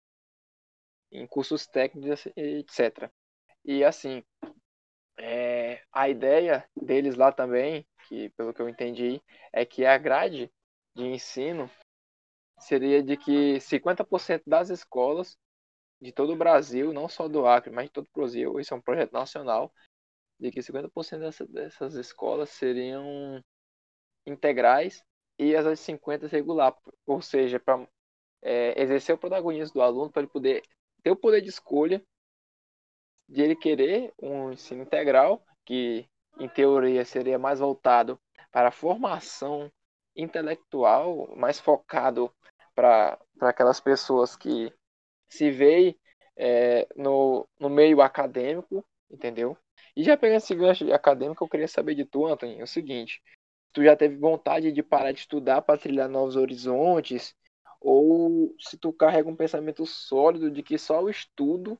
em 1.11 1.27
cursos 1.27 1.67
técnicos, 1.67 2.25
etc. 2.35 3.11
E 3.65 3.83
assim, 3.83 4.23
é, 5.17 5.81
a 5.91 6.09
ideia 6.09 6.67
deles 6.75 7.15
lá 7.15 7.31
também, 7.31 7.85
que 8.07 8.29
pelo 8.31 8.53
que 8.53 8.61
eu 8.61 8.69
entendi, 8.69 9.21
é 9.53 9.65
que 9.65 9.85
a 9.85 9.97
grade 9.97 10.51
de 10.99 11.05
ensino 11.05 11.71
seria 12.59 13.01
de 13.01 13.15
que 13.15 13.59
50% 13.61 14.43
das 14.45 14.69
escolas 14.69 15.37
de 16.01 16.11
todo 16.11 16.33
o 16.33 16.35
Brasil, 16.35 16.93
não 16.93 17.07
só 17.07 17.27
do 17.27 17.45
Acre, 17.47 17.71
mas 17.71 17.85
de 17.85 17.91
todo 17.91 18.05
o 18.05 18.19
Brasil, 18.19 18.59
isso 18.59 18.73
é 18.73 18.77
um 18.77 18.81
projeto 18.81 19.13
nacional, 19.13 19.73
de 20.39 20.51
que 20.51 20.61
50% 20.61 21.19
dessa, 21.19 21.45
dessas 21.47 21.95
escolas 21.95 22.49
seriam 22.49 23.41
integrais 24.25 25.03
e 25.37 25.55
as 25.55 25.65
outras 25.65 25.79
50% 25.79 26.29
regular, 26.29 26.75
ou 27.05 27.21
seja, 27.21 27.59
para 27.59 27.87
é, 28.41 28.81
exercer 28.81 29.15
o 29.15 29.17
protagonismo 29.17 29.75
do 29.75 29.81
aluno, 29.81 30.11
para 30.11 30.21
ele 30.21 30.31
poder 30.31 30.61
ter 31.01 31.11
o 31.11 31.15
poder 31.15 31.41
de 31.41 31.49
escolha 31.49 32.03
de 33.27 33.41
ele 33.41 33.55
querer 33.55 34.13
um 34.21 34.51
ensino 34.51 34.83
integral, 34.83 35.45
que 35.63 36.09
em 36.37 36.49
teoria 36.49 37.05
seria 37.05 37.37
mais 37.37 37.59
voltado 37.59 38.19
para 38.51 38.69
a 38.69 38.71
formação 38.71 39.71
intelectual, 40.15 41.33
mais 41.35 41.59
focado 41.59 42.33
para 42.75 43.19
aquelas 43.41 43.79
pessoas 43.79 44.35
que 44.35 44.73
se 45.27 45.51
veem 45.51 45.97
é, 46.35 46.87
no, 46.95 47.47
no 47.59 47.69
meio 47.69 48.01
acadêmico, 48.01 48.85
entendeu? 49.09 49.57
E 49.95 50.03
já 50.03 50.15
pegando 50.17 50.37
esse 50.37 50.55
gancho 50.55 50.91
acadêmico, 50.93 51.43
eu 51.43 51.49
queria 51.49 51.67
saber 51.67 51.95
de 51.95 52.05
tu, 52.05 52.25
Anthony, 52.25 52.59
é 52.59 52.63
o 52.63 52.67
seguinte. 52.67 53.21
tu 53.73 53.83
já 53.83 53.95
teve 53.95 54.15
vontade 54.17 54.71
de 54.71 54.83
parar 54.83 55.11
de 55.11 55.19
estudar 55.19 55.61
para 55.61 55.79
trilhar 55.79 56.09
novos 56.09 56.35
horizontes, 56.35 57.35
ou 57.81 58.55
se 58.59 58.77
tu 58.77 58.91
carrega 58.93 59.29
um 59.29 59.35
pensamento 59.35 59.85
sólido 59.85 60.51
de 60.51 60.63
que 60.63 60.77
só 60.77 61.03
o 61.03 61.09
estudo 61.09 61.79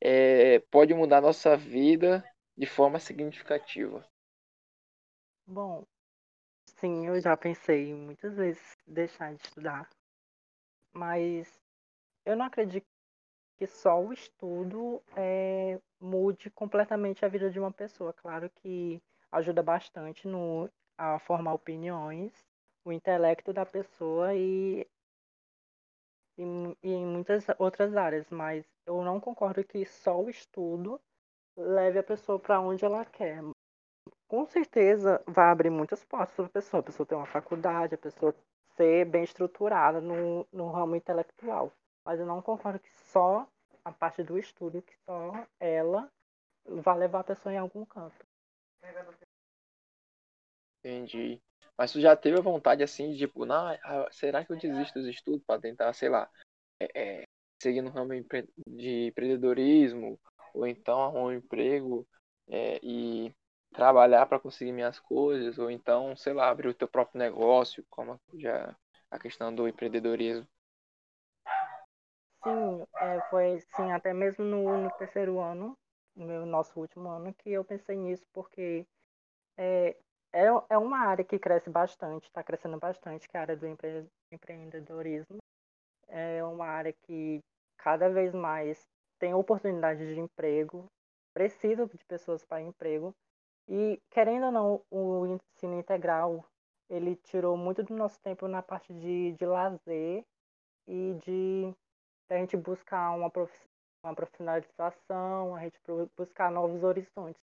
é, 0.00 0.60
pode 0.70 0.94
mudar 0.94 1.20
nossa 1.20 1.56
vida 1.56 2.24
de 2.56 2.66
forma 2.66 2.98
significativa. 2.98 4.06
Bom, 5.46 5.86
sim, 6.76 7.06
eu 7.06 7.20
já 7.20 7.36
pensei 7.36 7.94
muitas 7.94 8.36
vezes 8.36 8.76
deixar 8.86 9.34
de 9.34 9.42
estudar, 9.42 9.88
mas 10.92 11.60
eu 12.24 12.36
não 12.36 12.46
acredito 12.46 12.86
que 13.58 13.66
só 13.66 14.00
o 14.02 14.12
estudo 14.12 15.02
é, 15.16 15.80
mude 16.00 16.50
completamente 16.50 17.24
a 17.24 17.28
vida 17.28 17.50
de 17.50 17.58
uma 17.58 17.72
pessoa. 17.72 18.12
Claro 18.12 18.50
que 18.62 19.02
ajuda 19.32 19.62
bastante 19.62 20.28
no, 20.28 20.68
a 20.98 21.18
formar 21.20 21.54
opiniões, 21.54 22.32
o 22.84 22.92
intelecto 22.92 23.52
da 23.52 23.66
pessoa 23.66 24.34
e, 24.34 24.86
e, 26.38 26.42
e 26.82 26.92
em 26.92 27.06
muitas 27.06 27.46
outras 27.58 27.96
áreas, 27.96 28.28
mas 28.30 28.64
eu 28.86 29.02
não 29.02 29.20
concordo 29.20 29.64
que 29.64 29.84
só 29.86 30.20
o 30.22 30.30
estudo 30.30 31.00
leve 31.56 31.98
a 31.98 32.02
pessoa 32.04 32.38
para 32.38 32.60
onde 32.60 32.84
ela 32.84 33.04
quer. 33.04 33.40
Com 34.28 34.44
certeza 34.46 35.22
vai 35.26 35.46
abrir 35.50 35.70
muitas 35.70 36.04
portas 36.04 36.34
para 36.34 36.46
a 36.46 36.48
pessoa, 36.48 36.80
a 36.80 36.82
pessoa 36.82 37.06
ter 37.06 37.14
uma 37.14 37.26
faculdade, 37.26 37.94
a 37.94 37.98
pessoa 37.98 38.34
ser 38.76 39.04
bem 39.06 39.22
estruturada 39.22 40.00
no, 40.00 40.46
no 40.52 40.70
ramo 40.70 40.96
intelectual. 40.96 41.72
Mas 42.04 42.20
eu 42.20 42.26
não 42.26 42.42
concordo 42.42 42.78
que 42.78 42.90
só 42.92 43.48
a 43.84 43.92
parte 43.92 44.22
do 44.22 44.38
estudo, 44.38 44.82
que 44.82 44.94
só 45.04 45.46
ela 45.60 46.10
vai 46.64 46.98
levar 46.98 47.20
a 47.20 47.24
pessoa 47.24 47.52
em 47.52 47.58
algum 47.58 47.84
canto. 47.84 48.26
Entendi. 50.80 51.40
Mas 51.76 51.92
tu 51.92 52.00
já 52.00 52.16
teve 52.16 52.38
a 52.38 52.42
vontade 52.42 52.82
assim 52.82 53.12
de 53.12 53.18
tipo, 53.18 53.44
não, 53.44 53.68
ah, 53.68 54.08
será 54.10 54.44
que 54.44 54.52
eu 54.52 54.56
desisto 54.56 54.98
dos 54.98 55.08
estudos 55.08 55.42
para 55.44 55.60
tentar, 55.60 55.92
sei 55.92 56.08
lá, 56.08 56.28
é, 56.80 56.88
é, 56.94 57.24
seguir 57.60 57.82
no 57.82 57.90
ramo 57.90 58.12
de 58.66 59.08
empreendedorismo, 59.08 60.18
ou 60.54 60.66
então 60.66 61.02
arrumar 61.02 61.24
um 61.24 61.32
emprego 61.32 62.06
é, 62.48 62.80
e 62.82 63.34
trabalhar 63.76 64.26
para 64.26 64.40
conseguir 64.40 64.72
minhas 64.72 64.98
coisas, 64.98 65.58
ou 65.58 65.70
então, 65.70 66.16
sei 66.16 66.32
lá, 66.32 66.48
abrir 66.48 66.68
o 66.68 66.74
teu 66.74 66.88
próprio 66.88 67.18
negócio, 67.18 67.84
como 67.90 68.18
já 68.34 68.74
a 69.10 69.18
questão 69.18 69.54
do 69.54 69.68
empreendedorismo. 69.68 70.46
Sim, 72.42 72.86
é, 72.96 73.20
foi 73.28 73.60
sim, 73.76 73.92
até 73.92 74.14
mesmo 74.14 74.44
no, 74.44 74.84
no 74.84 74.90
terceiro 74.92 75.38
ano, 75.40 75.76
no 76.14 76.46
nosso 76.46 76.78
último 76.80 77.08
ano, 77.08 77.34
que 77.34 77.50
eu 77.50 77.64
pensei 77.64 77.96
nisso, 77.96 78.24
porque 78.32 78.86
é, 79.58 79.96
é, 80.32 80.46
é 80.70 80.78
uma 80.78 80.98
área 80.98 81.24
que 81.24 81.38
cresce 81.38 81.68
bastante, 81.68 82.24
está 82.24 82.42
crescendo 82.42 82.78
bastante, 82.78 83.28
que 83.28 83.36
é 83.36 83.40
a 83.40 83.42
área 83.42 83.56
do 83.56 83.66
empre, 83.66 84.06
empreendedorismo. 84.32 85.38
É 86.08 86.42
uma 86.44 86.66
área 86.66 86.92
que 86.92 87.40
cada 87.76 88.08
vez 88.08 88.32
mais 88.32 88.86
tem 89.18 89.34
oportunidade 89.34 90.14
de 90.14 90.20
emprego, 90.20 90.86
precisa 91.34 91.86
de 91.86 92.04
pessoas 92.06 92.44
para 92.44 92.62
emprego. 92.62 93.14
E, 93.68 94.00
querendo 94.10 94.46
ou 94.46 94.52
não, 94.52 94.82
o 94.90 95.26
ensino 95.26 95.78
integral, 95.78 96.44
ele 96.88 97.16
tirou 97.16 97.56
muito 97.56 97.82
do 97.82 97.94
nosso 97.94 98.20
tempo 98.20 98.46
na 98.46 98.62
parte 98.62 98.92
de, 98.94 99.32
de 99.32 99.44
lazer 99.44 100.24
e 100.86 101.14
de 101.24 101.74
a 102.30 102.38
gente 102.38 102.56
buscar 102.56 103.10
uma, 103.12 103.30
prof, 103.30 103.52
uma 104.04 104.14
profissionalização, 104.14 105.54
a 105.54 105.60
gente 105.60 105.80
buscar 106.16 106.50
novos 106.50 106.82
horizontes. 106.82 107.42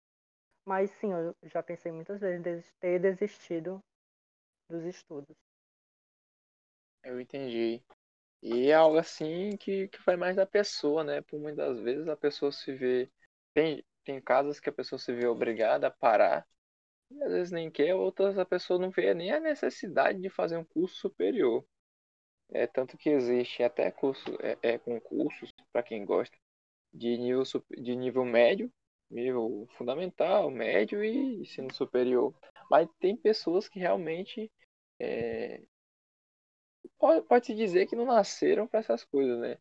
Mas 0.66 0.92
sim, 0.92 1.12
eu 1.14 1.36
já 1.44 1.64
pensei 1.64 1.92
muitas 1.92 2.20
vezes 2.20 2.46
em 2.46 2.80
ter 2.80 3.00
desistido 3.00 3.80
dos 4.70 4.84
estudos. 4.84 5.36
Eu 7.04 7.22
entendi. 7.22 7.82
E 8.42 8.70
é 8.70 8.74
algo 8.74 8.98
assim 8.98 9.56
que, 9.58 9.88
que 9.88 10.02
vai 10.04 10.16
mais 10.16 10.36
da 10.36 10.46
pessoa, 10.46 11.04
né? 11.04 11.22
Por 11.22 11.40
muitas 11.40 11.80
vezes 11.80 12.08
a 12.08 12.16
pessoa 12.18 12.52
se 12.52 12.74
vê. 12.74 13.10
Tem, 13.54 13.84
tem 14.08 14.22
casos 14.22 14.60
que 14.60 14.70
a 14.70 14.74
pessoa 14.74 14.98
se 14.98 15.14
vê 15.14 15.28
obrigada 15.28 15.88
a 15.88 15.92
parar, 15.92 16.48
e 17.12 17.22
às 17.24 17.32
vezes 17.32 17.52
nem 17.52 17.70
quer, 17.70 17.94
outras 17.94 18.38
a 18.38 18.46
pessoa 18.46 18.80
não 18.80 18.90
vê 18.90 19.14
nem 19.14 19.32
a 19.32 19.40
necessidade 19.40 20.20
de 20.22 20.30
fazer 20.30 20.58
um 20.58 20.66
curso 20.66 20.96
superior. 20.96 21.66
É 22.50 22.66
tanto 22.66 22.98
que 22.98 23.10
existe 23.10 23.62
até 23.64 23.92
curso, 23.92 24.24
é, 24.42 24.58
é 24.62 24.78
concursos 24.78 25.54
para 25.72 25.84
quem 25.84 26.06
gosta 26.06 26.36
de 26.94 27.18
nível, 27.18 27.44
de 27.78 27.96
nível 27.96 28.26
médio 28.26 28.72
nível 29.10 29.68
fundamental, 29.78 30.50
médio 30.50 31.04
e 31.04 31.42
ensino 31.42 31.74
superior. 31.74 32.34
Mas 32.70 32.88
tem 33.00 33.16
pessoas 33.16 33.68
que 33.68 33.80
realmente 33.80 34.52
é, 35.00 35.62
pode, 36.98 37.46
se 37.46 37.56
dizer 37.56 37.88
que 37.88 37.96
não 37.96 38.06
nasceram 38.06 38.68
para 38.68 38.80
essas 38.80 39.04
coisas, 39.06 39.40
né? 39.40 39.58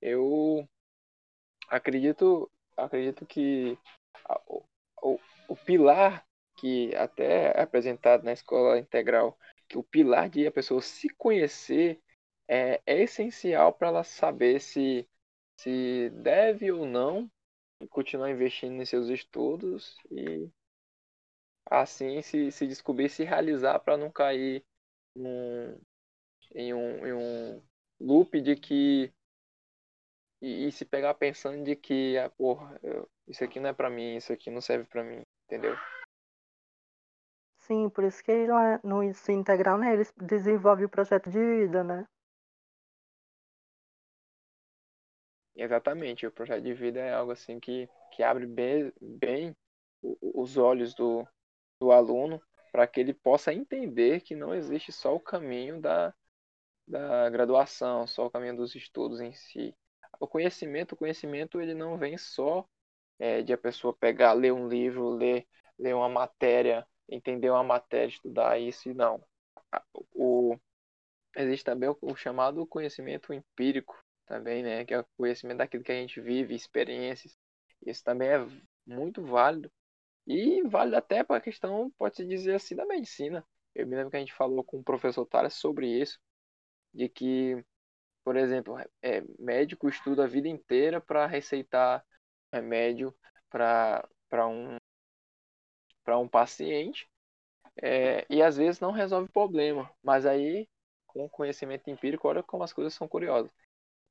Eu 0.00 0.68
acredito, 1.68 2.50
acredito 2.76 3.26
que 3.26 3.78
o, 4.46 4.62
o, 5.02 5.20
o 5.48 5.56
pilar 5.56 6.26
que 6.56 6.94
até 6.94 7.52
é 7.56 7.62
apresentado 7.62 8.22
na 8.24 8.32
escola 8.32 8.78
integral, 8.78 9.38
que 9.68 9.76
o 9.76 9.82
pilar 9.82 10.28
de 10.28 10.46
a 10.46 10.52
pessoa 10.52 10.80
se 10.80 11.08
conhecer 11.10 12.00
é, 12.48 12.80
é 12.86 13.02
essencial 13.02 13.72
para 13.72 13.88
ela 13.88 14.04
saber 14.04 14.60
se, 14.60 15.08
se 15.58 16.10
deve 16.10 16.70
ou 16.70 16.86
não 16.86 17.30
continuar 17.90 18.30
investindo 18.30 18.80
em 18.80 18.86
seus 18.86 19.08
estudos 19.08 19.96
e 20.10 20.48
assim 21.66 22.22
se, 22.22 22.50
se 22.50 22.66
descobrir 22.66 23.08
se 23.08 23.24
realizar 23.24 23.78
para 23.80 23.96
não 23.96 24.10
cair 24.10 24.64
num, 25.14 25.78
em, 26.54 26.72
um, 26.72 27.06
em 27.06 27.12
um 27.12 27.62
loop 28.00 28.40
de 28.40 28.56
que 28.56 29.12
e, 30.44 30.66
e 30.66 30.72
se 30.72 30.84
pegar 30.84 31.14
pensando 31.14 31.64
de 31.64 31.74
que 31.74 32.18
ah, 32.18 32.28
porra, 32.28 32.78
eu, 32.82 33.08
isso 33.26 33.42
aqui 33.42 33.58
não 33.58 33.70
é 33.70 33.72
para 33.72 33.88
mim, 33.88 34.16
isso 34.16 34.32
aqui 34.32 34.50
não 34.50 34.60
serve 34.60 34.84
para 34.84 35.02
mim, 35.02 35.22
entendeu? 35.46 35.74
Sim, 37.60 37.88
por 37.88 38.04
isso 38.04 38.22
que 38.22 38.46
lá 38.46 38.78
no 38.84 39.02
ensino 39.02 39.40
integral, 39.40 39.78
né, 39.78 39.94
eles 39.94 40.12
desenvolvem 40.16 40.84
o 40.84 40.88
projeto 40.88 41.30
de 41.30 41.38
vida, 41.38 41.82
né? 41.82 42.06
Exatamente, 45.56 46.26
o 46.26 46.32
projeto 46.32 46.62
de 46.62 46.74
vida 46.74 47.00
é 47.00 47.14
algo 47.14 47.32
assim 47.32 47.58
que, 47.58 47.88
que 48.12 48.22
abre 48.22 48.46
bem, 48.46 48.92
bem 49.00 49.56
os 50.02 50.58
olhos 50.58 50.92
do, 50.94 51.26
do 51.80 51.90
aluno 51.90 52.42
para 52.70 52.86
que 52.86 53.00
ele 53.00 53.14
possa 53.14 53.54
entender 53.54 54.20
que 54.20 54.34
não 54.34 54.52
existe 54.52 54.92
só 54.92 55.14
o 55.14 55.20
caminho 55.20 55.80
da, 55.80 56.12
da 56.86 57.30
graduação, 57.30 58.06
só 58.06 58.26
o 58.26 58.30
caminho 58.30 58.56
dos 58.56 58.74
estudos 58.74 59.20
em 59.20 59.32
si. 59.32 59.74
O 60.24 60.28
conhecimento, 60.28 60.92
o 60.92 60.96
conhecimento 60.96 61.60
ele 61.60 61.74
não 61.74 61.98
vem 61.98 62.16
só 62.18 62.66
é, 63.18 63.42
de 63.42 63.52
a 63.52 63.58
pessoa 63.58 63.94
pegar, 63.94 64.32
ler 64.32 64.52
um 64.52 64.68
livro, 64.68 65.10
ler, 65.10 65.46
ler 65.78 65.94
uma 65.94 66.08
matéria, 66.08 66.86
entender 67.08 67.50
uma 67.50 67.62
matéria, 67.62 68.08
estudar 68.08 68.58
isso 68.58 68.92
não. 68.94 69.22
O, 70.14 70.58
existe 71.36 71.64
também 71.64 71.88
o, 71.88 71.98
o 72.00 72.16
chamado 72.16 72.66
conhecimento 72.66 73.32
empírico, 73.32 74.02
também, 74.26 74.62
né? 74.62 74.84
Que 74.84 74.94
é 74.94 75.00
o 75.00 75.06
conhecimento 75.16 75.58
daquilo 75.58 75.84
que 75.84 75.92
a 75.92 75.96
gente 75.96 76.20
vive, 76.20 76.54
experiências. 76.54 77.36
Isso 77.84 78.02
também 78.02 78.28
é 78.28 78.38
muito 78.86 79.22
válido. 79.22 79.70
E 80.26 80.62
válido 80.62 80.96
até 80.96 81.22
para 81.22 81.36
a 81.36 81.40
questão, 81.40 81.90
pode-se 81.98 82.24
dizer 82.24 82.54
assim, 82.54 82.74
da 82.74 82.86
medicina. 82.86 83.44
Eu 83.74 83.86
me 83.86 83.94
lembro 83.96 84.10
que 84.10 84.16
a 84.16 84.20
gente 84.20 84.32
falou 84.32 84.64
com 84.64 84.78
o 84.78 84.84
professor 84.84 85.26
Tales 85.26 85.54
sobre 85.54 85.86
isso, 85.86 86.18
de 86.94 87.08
que, 87.08 87.64
por 88.24 88.36
exemplo, 88.36 88.76
é, 89.02 89.22
médico 89.38 89.88
estuda 89.88 90.24
a 90.24 90.28
vida 90.28 90.48
inteira 90.48 91.00
para 91.00 91.26
receitar 91.26 92.04
remédio 92.52 93.14
para 93.50 94.08
um, 94.48 94.76
para 96.02 96.18
um 96.18 96.26
paciente 96.26 97.06
é, 97.82 98.24
e 98.30 98.42
às 98.42 98.56
vezes 98.56 98.80
não 98.80 98.92
resolve 98.92 99.28
o 99.28 99.32
problema. 99.32 99.90
Mas 100.02 100.24
aí, 100.24 100.66
com 101.06 101.28
conhecimento 101.28 101.90
empírico, 101.90 102.26
olha 102.26 102.42
como 102.42 102.64
as 102.64 102.72
coisas 102.72 102.94
são 102.94 103.06
curiosas. 103.06 103.52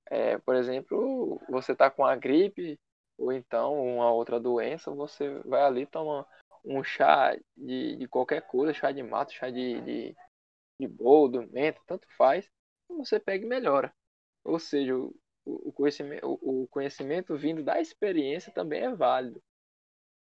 É, 0.10 0.38
por 0.38 0.56
exemplo, 0.56 1.41
você 1.49 1.71
está 1.71 1.89
com 1.89 2.06
a 2.06 2.15
gripe 2.15 2.80
ou 3.17 3.32
então 3.32 3.82
uma 3.82 4.12
outra 4.12 4.39
doença, 4.39 4.91
você 4.91 5.39
vai 5.39 5.62
ali 5.62 5.86
tomar 5.86 6.28
um 6.63 6.84
chá 6.84 7.36
de, 7.56 7.95
de 7.95 8.08
qualquer 8.08 8.41
coisa, 8.41 8.73
chá 8.73 8.91
de 8.91 9.02
mato, 9.04 9.34
chá 9.34 9.49
de, 9.49 9.82
de, 9.82 10.15
de 10.80 10.88
boldo, 10.88 11.47
menta, 11.52 11.80
tanto 11.86 12.08
faz, 12.15 12.49
você 12.88 13.19
pega 13.19 13.45
e 13.45 13.47
melhora. 13.47 13.93
Ou 14.43 14.60
seja, 14.60 14.95
o, 14.95 15.13
o, 15.45 15.71
conhecimento, 15.73 16.39
o, 16.41 16.67
conhecimento 16.67 17.38
vindo 17.38 17.63
da 17.63 17.79
experiência 17.79 18.51
também 18.53 18.84
é 18.84 18.95
válido. 18.95 19.41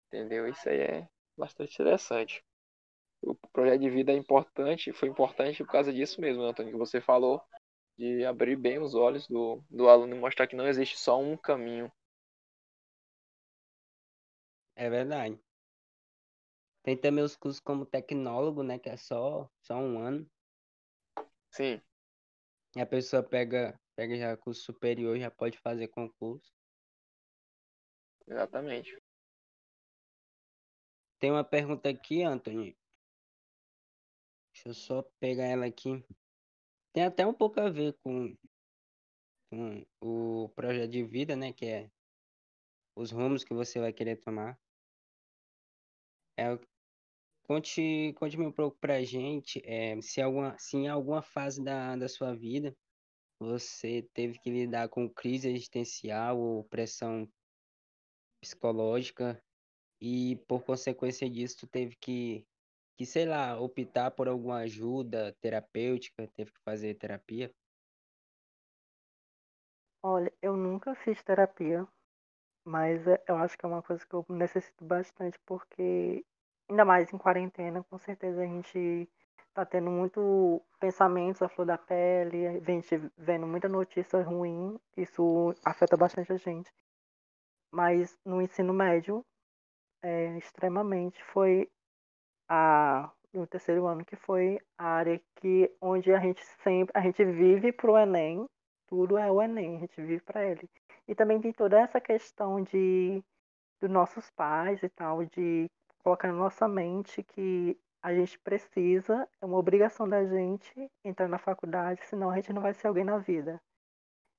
Entendeu? 0.08 0.48
Isso 0.48 0.68
aí 0.70 0.80
é 0.80 1.10
bastante 1.38 1.74
interessante. 1.74 2.44
O 3.22 3.36
projeto 3.54 3.82
de 3.82 3.90
vida 3.90 4.12
é 4.12 4.16
importante, 4.16 4.92
foi 4.94 5.10
importante 5.10 5.64
por 5.64 5.72
causa 5.72 5.94
disso 5.94 6.20
mesmo, 6.20 6.44
Antônio, 6.44 6.72
que 6.72 6.78
você 6.78 7.00
falou 7.00 7.42
de 7.98 8.26
abrir 8.26 8.56
bem 8.56 8.80
os 8.80 8.96
olhos 8.96 9.28
do, 9.28 9.64
do 9.70 9.88
aluno 9.88 10.16
e 10.16 10.20
mostrar 10.20 10.48
que 10.48 10.56
não 10.56 10.68
existe 10.68 10.98
só 10.98 11.20
um 11.20 11.38
caminho. 11.38 11.92
É 14.76 14.90
verdade. 14.90 15.40
Tem 16.84 16.98
também 16.98 17.24
os 17.24 17.36
cursos 17.36 17.60
como 17.60 17.86
tecnólogo, 17.86 18.64
né? 18.64 18.80
Que 18.80 18.90
é 18.90 18.98
só, 18.98 19.48
só 19.62 19.76
um 19.76 20.00
ano. 20.00 20.28
Sim. 21.52 21.80
E 22.76 22.82
a 22.82 22.86
pessoa 22.86 23.22
pega, 23.22 23.80
pega 23.96 24.18
já 24.18 24.38
curso 24.38 24.62
superior, 24.64 25.18
já 25.20 25.30
pode 25.30 25.58
fazer 25.60 25.88
concurso. 25.88 26.52
Exatamente. 28.28 29.02
Tem 31.20 31.32
uma 31.32 31.44
pergunta 31.44 31.90
aqui, 31.90 32.24
Anthony. 32.24 32.78
Deixa 34.54 34.70
eu 34.70 34.74
só 34.74 35.04
pegar 35.20 35.46
ela 35.46 35.66
aqui. 35.66 36.04
Tem 36.94 37.04
até 37.04 37.26
um 37.26 37.34
pouco 37.34 37.60
a 37.60 37.70
ver 37.70 37.98
com, 38.04 38.36
com 39.50 39.86
o 40.02 40.50
projeto 40.50 40.92
de 40.92 41.04
vida, 41.04 41.36
né? 41.36 41.54
Que 41.54 41.66
é 41.66 41.92
os 42.96 43.12
rumos 43.12 43.44
que 43.44 43.54
você 43.54 43.80
vai 43.80 43.94
querer 43.94 44.18
tomar. 44.18 44.60
É, 46.38 46.58
conte, 47.44 48.14
conte 48.14 48.40
um 48.40 48.52
pouco 48.52 48.78
pra 48.80 49.04
gente 49.04 49.62
é, 49.66 50.02
se, 50.02 50.22
alguma, 50.22 50.58
se 50.58 50.78
em 50.78 50.88
alguma 50.88 51.22
fase 51.22 51.64
da, 51.64 51.96
da 51.96 52.08
sua 52.08 52.34
vida 52.36 52.76
você 53.46 54.04
teve 54.14 54.40
que 54.40 54.50
lidar 54.50 54.90
com 54.90 55.10
crise 55.10 55.50
existencial 55.50 56.40
ou 56.40 56.64
pressão 56.66 57.28
psicológica 58.42 59.42
e 60.02 60.38
por 60.48 60.64
consequência 60.64 61.30
disso 61.30 61.68
teve 61.68 61.96
que, 61.98 62.46
que 62.98 63.06
sei 63.06 63.26
lá, 63.26 63.60
optar 63.60 64.12
por 64.12 64.28
alguma 64.28 64.60
ajuda 64.60 65.36
terapêutica, 65.42 66.28
teve 66.36 66.52
que 66.54 66.62
fazer 66.66 66.96
terapia? 66.96 67.54
Olha, 70.04 70.32
eu 70.42 70.56
nunca 70.58 70.94
fiz 70.96 71.24
terapia, 71.24 71.88
mas 72.66 73.08
é- 73.08 73.24
eu 73.28 73.38
acho 73.38 73.58
que 73.58 73.66
é 73.66 73.70
uma 73.70 73.84
coisa 73.84 74.06
que 74.08 74.14
eu 74.16 74.26
necessito 74.30 74.86
bastante, 74.86 75.40
porque 75.46 76.26
ainda 76.70 76.86
mais 76.86 77.14
em 77.14 77.18
quarentena, 77.20 77.84
com 77.86 77.98
certeza 78.00 78.42
a 78.44 78.48
gente 78.48 79.10
tá 79.54 79.66
tendo 79.66 79.90
muito 79.90 80.62
pensamentos 80.80 81.42
à 81.42 81.50
flor 81.50 81.66
da 81.66 81.78
pele, 81.78 82.48
a 82.48 82.60
gente 82.60 82.98
vendo 83.18 83.46
muita 83.46 83.68
notícia 83.68 84.22
ruim, 84.24 84.80
isso 84.96 85.54
afeta 85.66 85.98
bastante 85.98 86.32
a 86.32 86.38
gente. 86.38 86.72
Mas 87.72 88.18
no 88.26 88.42
ensino 88.42 88.74
médio, 88.74 89.26
é, 90.04 90.38
extremamente, 90.38 91.24
foi 91.26 91.70
a 92.50 93.12
no 93.34 93.48
terceiro 93.48 93.88
ano 93.88 94.04
que 94.04 94.16
foi 94.18 94.60
a 94.78 94.86
área 94.86 95.22
que 95.38 95.74
onde 95.80 96.14
a 96.14 96.20
gente 96.20 96.44
sempre 96.64 96.92
a 96.94 97.02
gente 97.02 97.24
vive 97.24 97.72
pro 97.72 97.98
Enem, 97.98 98.46
tudo 98.88 99.18
é 99.18 99.32
o 99.32 99.42
Enem, 99.42 99.78
a 99.78 99.80
gente 99.80 100.02
vive 100.02 100.22
para 100.22 100.46
ele. 100.46 100.70
E 101.08 101.16
também 101.16 101.40
tem 101.40 101.54
toda 101.54 101.80
essa 101.80 102.00
questão 102.02 102.62
de 102.62 103.24
dos 103.80 103.90
nossos 103.90 104.30
pais 104.32 104.84
e 104.84 104.90
tal, 104.90 105.26
de 105.26 105.70
colocar 106.04 106.28
na 106.28 106.34
nossa 106.34 106.68
mente 106.68 107.24
que 107.24 107.78
a 108.02 108.14
gente 108.14 108.40
precisa, 108.40 109.28
é 109.40 109.46
uma 109.46 109.58
obrigação 109.58 110.08
da 110.08 110.26
gente 110.26 110.92
entrar 111.04 111.28
na 111.28 111.38
faculdade, 111.38 112.02
senão 112.06 112.32
a 112.32 112.36
gente 112.36 112.52
não 112.52 112.62
vai 112.62 112.74
ser 112.74 112.88
alguém 112.88 113.04
na 113.04 113.18
vida. 113.20 113.62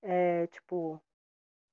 É, 0.03 0.49
tipo, 0.49 1.01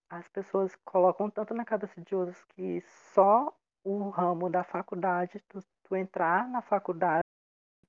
as 0.09 0.27
pessoas 0.27 0.75
colocam 0.85 1.29
tanto 1.29 1.53
na 1.53 1.65
cabeça 1.65 1.99
de 2.01 2.15
outros 2.15 2.43
que 2.55 2.81
só 3.13 3.53
o 3.83 4.09
ramo 4.09 4.49
da 4.49 4.63
faculdade, 4.63 5.41
tu, 5.47 5.59
tu 5.83 5.95
entrar 5.95 6.47
na 6.47 6.61
faculdade, 6.61 7.23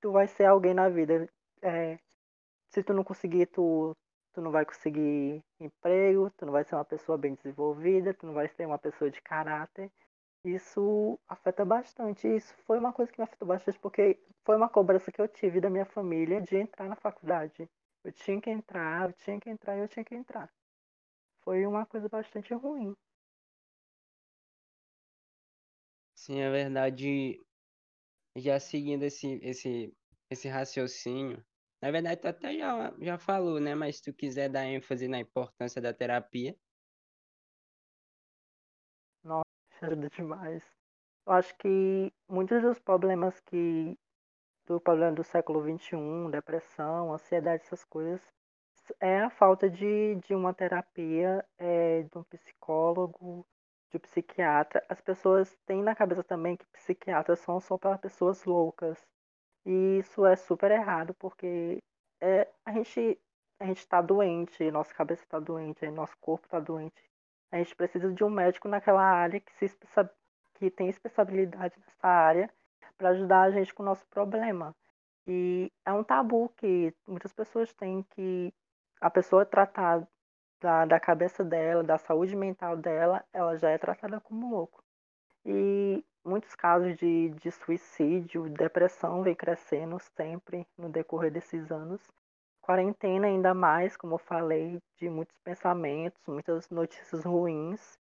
tu 0.01 0.13
vai 0.13 0.27
ser 0.27 0.45
alguém 0.45 0.73
na 0.73 0.89
vida. 0.89 1.29
É, 1.63 1.99
se 2.71 2.83
tu 2.83 2.95
não 2.95 3.05
conseguir, 3.05 3.47
tu, 3.47 3.95
tu 4.33 4.41
não 4.41 4.51
vai 4.51 4.65
conseguir 4.65 5.43
emprego, 5.59 6.31
tu 6.37 6.47
não 6.47 6.53
vai 6.53 6.65
ser 6.65 6.75
uma 6.75 6.85
pessoa 6.85 7.19
bem 7.19 7.35
desenvolvida, 7.35 8.15
tu 8.15 8.27
não 8.27 8.33
vai 8.33 8.49
ser 8.49 8.67
uma 8.67 8.79
pessoa 8.79 9.11
de 9.11 9.21
caráter. 9.21 9.91
Isso 10.45 11.19
afeta 11.29 11.65
bastante. 11.65 12.27
Isso 12.29 12.55
foi 12.67 12.79
uma 12.79 12.93
coisa 12.93 13.13
que 13.13 13.19
me 13.19 13.25
afetou 13.25 13.49
bastante, 13.49 13.79
porque 13.79 14.23
foi 14.45 14.57
uma 14.57 14.69
cobrança 14.69 15.13
que 15.13 15.21
eu 15.21 15.29
tive 15.29 15.61
da 15.61 15.71
minha 15.71 15.85
família 15.87 16.41
de 16.41 16.57
entrar 16.57 16.89
na 16.89 16.97
faculdade. 16.97 17.69
Eu 18.05 18.13
tinha 18.13 18.41
que 18.41 18.51
entrar, 18.51 19.11
eu 19.11 19.13
tinha 19.15 19.39
que 19.41 19.51
entrar 19.51 19.77
eu 19.79 19.89
tinha 19.89 20.05
que 20.05 20.15
entrar. 20.15 20.51
Foi 21.45 21.67
uma 21.67 21.87
coisa 21.87 22.09
bastante 22.09 22.55
ruim. 22.55 22.95
Sim, 26.15 26.39
é 26.41 26.51
verdade. 26.51 27.41
Já 28.37 28.61
seguindo 28.61 29.05
esse, 29.05 29.41
esse, 29.43 29.95
esse 30.31 30.49
raciocínio, 30.49 31.45
na 31.83 31.91
verdade 31.91 32.21
tu 32.21 32.29
até 32.29 32.57
já, 32.59 32.95
já 33.01 33.19
falou, 33.19 33.61
né? 33.61 33.75
Mas 33.75 33.97
se 33.97 34.03
tu 34.05 34.15
quiser 34.15 34.49
dar 34.51 34.65
ênfase 34.67 35.09
na 35.09 35.19
importância 35.21 35.81
da 35.83 35.93
terapia, 35.95 36.57
ajuda 39.87 40.09
demais. 40.11 40.63
Eu 41.27 41.33
acho 41.33 41.57
que 41.59 42.13
muitos 42.29 42.63
dos 42.63 42.79
problemas 42.79 43.39
que 43.41 43.99
do 44.67 44.81
problema 44.81 45.13
do 45.13 45.25
século 45.25 45.61
XXI, 45.63 46.31
depressão, 46.31 47.13
ansiedade, 47.13 47.65
essas 47.65 47.85
coisas, 47.85 48.21
é 49.01 49.21
a 49.21 49.31
falta 49.31 49.69
de, 49.69 50.17
de 50.27 50.35
uma 50.35 50.55
terapia, 50.55 51.45
é, 51.59 52.03
de 52.03 52.19
um 52.19 52.23
psicólogo, 52.25 53.47
de 53.91 53.97
um 53.97 54.01
psiquiatra. 54.01 54.85
As 54.89 55.01
pessoas 55.01 55.57
têm 55.67 55.83
na 55.83 55.95
cabeça 55.95 56.23
também 56.23 56.57
que 56.57 56.65
psiquiatras 56.67 57.41
são 57.41 57.61
só 57.61 57.77
para 57.77 57.99
pessoas 57.99 58.45
loucas. 58.45 58.99
E 59.67 59.99
isso 59.99 60.25
é 60.25 60.37
super 60.37 60.71
errado, 60.71 61.15
porque 61.15 61.83
é, 62.21 62.49
a 62.65 62.73
gente 62.73 63.19
a 63.61 63.67
gente 63.67 63.79
está 63.79 64.01
doente, 64.01 64.71
nossa 64.71 64.95
cabeça 64.95 65.23
está 65.23 65.39
doente, 65.39 65.87
nosso 65.91 66.17
corpo 66.19 66.47
está 66.47 66.59
doente. 66.59 67.10
A 67.53 67.59
gente 67.59 67.75
precisa 67.75 68.13
de 68.13 68.23
um 68.23 68.31
médico 68.31 68.69
naquela 68.69 69.03
área 69.03 69.41
que, 69.41 69.53
se, 69.69 69.77
que 70.55 70.71
tem 70.71 70.89
especialidade 70.89 71.75
nessa 71.79 72.07
área 72.07 72.51
para 72.97 73.11
ajudar 73.11 73.43
a 73.43 73.51
gente 73.51 73.75
com 73.75 73.83
o 73.83 73.87
nosso 73.87 74.07
problema. 74.07 74.75
E 75.27 75.73
é 75.85 75.93
um 75.93 76.05
tabu 76.05 76.49
que 76.57 76.95
muitas 77.07 77.33
pessoas 77.33 77.73
têm 77.73 78.03
que 78.11 78.53
a 79.01 79.11
pessoa 79.11 79.47
tratar 79.47 80.07
da, 80.61 80.85
da 80.85 81.01
cabeça 81.01 81.43
dela, 81.43 81.83
da 81.83 81.99
saúde 81.99 82.37
mental 82.37 82.77
dela, 82.77 83.25
ela 83.33 83.57
já 83.57 83.71
é 83.71 83.79
tratada 83.79 84.21
como 84.21 84.51
louco. 84.51 84.83
E 85.45 86.05
muitos 86.25 86.55
casos 86.55 86.97
de, 86.97 87.31
de 87.31 87.51
suicídio, 87.51 88.51
depressão 88.51 89.23
vem 89.23 89.35
crescendo 89.35 89.99
sempre 89.99 90.67
no 90.77 90.89
decorrer 90.89 91.33
desses 91.33 91.71
anos. 91.73 92.01
Quarentena 92.71 93.27
ainda 93.27 93.53
mais, 93.53 93.97
como 93.97 94.15
eu 94.15 94.19
falei, 94.19 94.79
de 94.97 95.11
muitos 95.11 95.37
pensamentos, 95.43 96.23
muitas 96.29 96.71
notícias 96.71 97.25
ruins. 97.25 97.99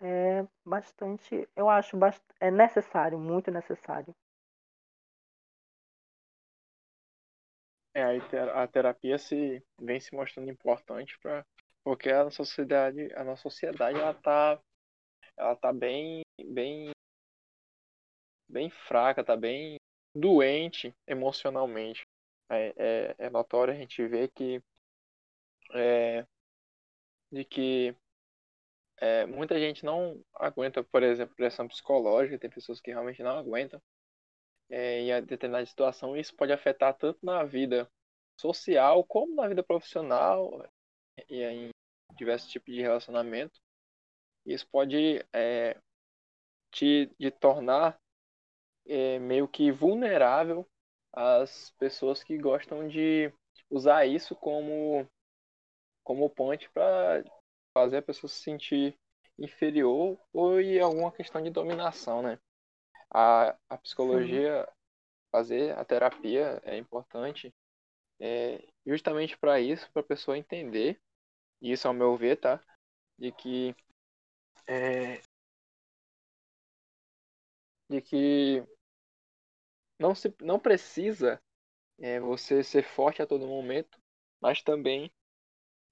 É 0.00 0.44
bastante, 0.64 1.48
eu 1.54 1.70
acho, 1.70 1.96
é 2.40 2.50
necessário, 2.50 3.16
muito 3.16 3.48
necessário. 3.48 4.12
É, 7.94 8.02
a 8.56 8.66
terapia 8.66 9.18
se 9.18 9.62
vem 9.80 10.00
se 10.00 10.12
mostrando 10.16 10.50
importante 10.50 11.16
para 11.20 11.46
porque 11.84 12.10
a 12.10 12.28
sociedade, 12.28 13.08
a 13.14 13.22
nossa 13.22 13.42
sociedade 13.42 14.00
ela 14.00 14.14
tá 14.14 14.60
ela 15.36 15.54
tá 15.54 15.72
bem 15.72 16.22
bem 16.44 16.90
bem 18.48 18.68
fraca, 18.68 19.22
tá 19.22 19.36
bem 19.36 19.76
doente 20.12 20.92
emocionalmente. 21.06 22.02
É, 22.48 22.74
é, 22.76 23.14
é 23.18 23.30
notório 23.30 23.74
a 23.74 23.76
gente 23.76 24.06
ver 24.06 24.28
que 24.28 24.62
é, 25.74 26.26
de 27.30 27.44
que 27.44 27.94
é, 28.98 29.26
muita 29.26 29.58
gente 29.58 29.84
não 29.84 30.22
aguenta, 30.34 30.82
por 30.82 31.02
exemplo, 31.02 31.34
pressão 31.34 31.68
psicológica, 31.68 32.38
tem 32.38 32.50
pessoas 32.50 32.80
que 32.80 32.90
realmente 32.90 33.22
não 33.22 33.36
aguentam 33.38 33.82
é, 34.70 35.00
em 35.00 35.24
determinada 35.24 35.66
situação, 35.66 36.16
isso 36.16 36.34
pode 36.34 36.52
afetar 36.52 36.94
tanto 36.94 37.18
na 37.24 37.44
vida 37.44 37.90
social 38.36 39.04
como 39.04 39.34
na 39.34 39.48
vida 39.48 39.62
profissional 39.62 40.50
e 41.28 41.42
em 41.42 41.70
diversos 42.16 42.50
tipos 42.50 42.74
de 42.74 42.80
relacionamento. 42.80 43.60
Isso 44.44 44.66
pode 44.68 45.24
é, 45.32 45.80
te, 46.70 47.10
te 47.18 47.30
tornar 47.30 47.98
é, 48.86 49.18
meio 49.18 49.48
que 49.48 49.70
vulnerável 49.70 50.68
às 51.16 51.70
pessoas 51.78 52.22
que 52.22 52.36
gostam 52.36 52.86
de 52.86 53.32
usar 53.70 54.06
isso 54.06 54.36
como 54.36 55.08
como 56.04 56.30
ponte 56.30 56.70
para 56.70 57.24
fazer 57.76 57.96
a 57.96 58.02
pessoa 58.02 58.30
se 58.30 58.40
sentir 58.40 58.96
inferior 59.38 60.16
ou 60.32 60.60
em 60.60 60.78
alguma 60.78 61.10
questão 61.10 61.42
de 61.42 61.50
dominação, 61.50 62.22
né? 62.22 62.38
A, 63.10 63.56
a 63.68 63.78
psicologia, 63.78 64.68
fazer 65.32 65.76
a 65.76 65.84
terapia 65.84 66.60
é 66.64 66.76
importante 66.76 67.52
é, 68.20 68.64
justamente 68.86 69.36
para 69.36 69.60
isso, 69.60 69.90
para 69.92 70.00
a 70.00 70.06
pessoa 70.06 70.38
entender, 70.38 71.00
e 71.60 71.72
isso 71.72 71.88
ao 71.88 71.94
meu 71.94 72.16
ver, 72.16 72.36
tá? 72.36 72.60
De 73.18 73.32
que 73.32 73.74
é, 74.66 75.20
de 77.88 78.00
que 78.00 78.64
não 79.98 80.14
se 80.14 80.34
não 80.40 80.58
precisa 80.58 81.40
é, 81.98 82.20
você 82.20 82.62
ser 82.62 82.84
forte 82.84 83.22
a 83.22 83.26
todo 83.26 83.46
momento, 83.46 83.98
mas 84.40 84.62
também 84.62 85.12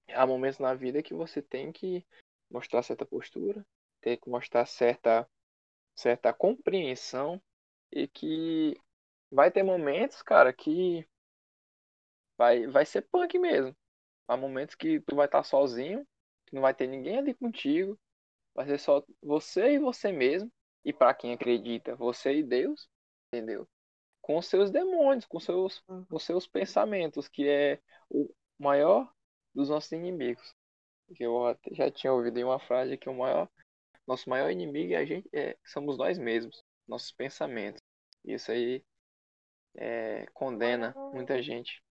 há 0.09 0.25
momentos 0.25 0.59
na 0.59 0.73
vida 0.73 1.03
que 1.03 1.13
você 1.13 1.41
tem 1.41 1.71
que 1.71 2.05
mostrar 2.49 2.83
certa 2.83 3.05
postura, 3.05 3.65
tem 4.01 4.17
que 4.17 4.29
mostrar 4.29 4.65
certa 4.65 5.27
certa 5.95 6.33
compreensão 6.33 7.41
e 7.91 8.07
que 8.07 8.79
vai 9.31 9.49
ter 9.49 9.63
momentos, 9.63 10.21
cara, 10.21 10.53
que 10.53 11.07
vai, 12.37 12.67
vai 12.67 12.85
ser 12.85 13.01
punk 13.03 13.37
mesmo. 13.39 13.75
Há 14.27 14.35
momentos 14.37 14.75
que 14.75 14.99
tu 15.01 15.15
vai 15.15 15.25
estar 15.25 15.43
sozinho, 15.43 16.05
que 16.45 16.55
não 16.55 16.61
vai 16.61 16.73
ter 16.73 16.87
ninguém 16.87 17.17
ali 17.17 17.33
contigo, 17.33 17.97
vai 18.53 18.65
ser 18.65 18.79
só 18.79 19.03
você 19.21 19.73
e 19.73 19.79
você 19.79 20.11
mesmo. 20.11 20.51
E 20.83 20.93
para 20.93 21.13
quem 21.13 21.33
acredita, 21.33 21.95
você 21.95 22.37
e 22.37 22.43
Deus, 22.43 22.87
entendeu? 23.27 23.67
Com 24.25 24.41
seus 24.41 24.71
demônios, 24.71 25.23
com 25.23 25.39
seus, 25.39 25.83
Uhum. 25.87 26.03
com 26.05 26.17
seus 26.17 26.47
pensamentos, 26.47 27.27
que 27.27 27.47
é 27.47 27.79
o 28.09 28.27
maior 28.57 29.13
dos 29.53 29.69
nossos 29.69 29.91
inimigos. 29.91 30.49
Eu 31.19 31.55
já 31.71 31.91
tinha 31.91 32.11
ouvido 32.11 32.39
em 32.39 32.43
uma 32.43 32.57
frase 32.57 32.97
que 32.97 33.07
o 33.07 33.13
maior, 33.13 33.47
nosso 34.07 34.27
maior 34.27 34.49
inimigo 34.49 34.93
é 34.93 34.95
a 34.95 35.05
gente, 35.05 35.29
é, 35.31 35.55
somos 35.63 35.95
nós 35.95 36.17
mesmos, 36.17 36.63
nossos 36.87 37.11
pensamentos. 37.11 37.79
Isso 38.23 38.51
aí 38.51 38.83
é, 39.75 40.25
condena 40.33 40.91
muita 41.13 41.39
gente. 41.43 41.83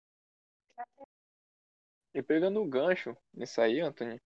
E 2.13 2.21
pegando 2.21 2.61
o 2.61 2.69
gancho 2.69 3.17
nisso 3.33 3.61
aí, 3.61 3.79
Anthony, 3.79 4.21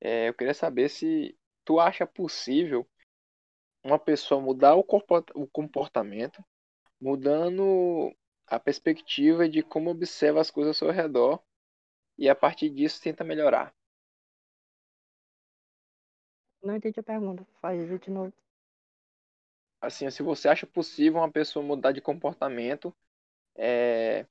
é, 0.00 0.28
eu 0.28 0.34
queria 0.34 0.54
saber 0.54 0.88
se 0.88 1.38
tu 1.64 1.78
acha 1.78 2.04
possível 2.04 2.84
uma 3.84 3.96
pessoa 3.96 4.40
mudar 4.40 4.74
o 4.74 4.82
comportamento, 5.52 6.44
mudando 7.00 8.14
a 8.46 8.58
perspectiva 8.58 9.48
de 9.48 9.62
como 9.62 9.90
observa 9.90 10.40
as 10.40 10.50
coisas 10.50 10.76
ao 10.76 10.88
seu 10.88 10.90
redor 10.90 11.42
e 12.16 12.28
a 12.28 12.34
partir 12.34 12.70
disso 12.70 13.00
tenta 13.00 13.22
melhorar. 13.22 13.74
Não 16.62 16.74
entendi 16.74 16.98
a 16.98 17.02
pergunta. 17.02 17.46
Faz 17.60 18.00
de 18.00 18.10
novo. 18.10 18.32
Assim, 19.80 20.10
se 20.10 20.22
você 20.22 20.48
acha 20.48 20.66
possível 20.66 21.20
uma 21.20 21.30
pessoa 21.30 21.64
mudar 21.64 21.92
de 21.92 22.00
comportamento, 22.00 22.92
é, 23.54 24.26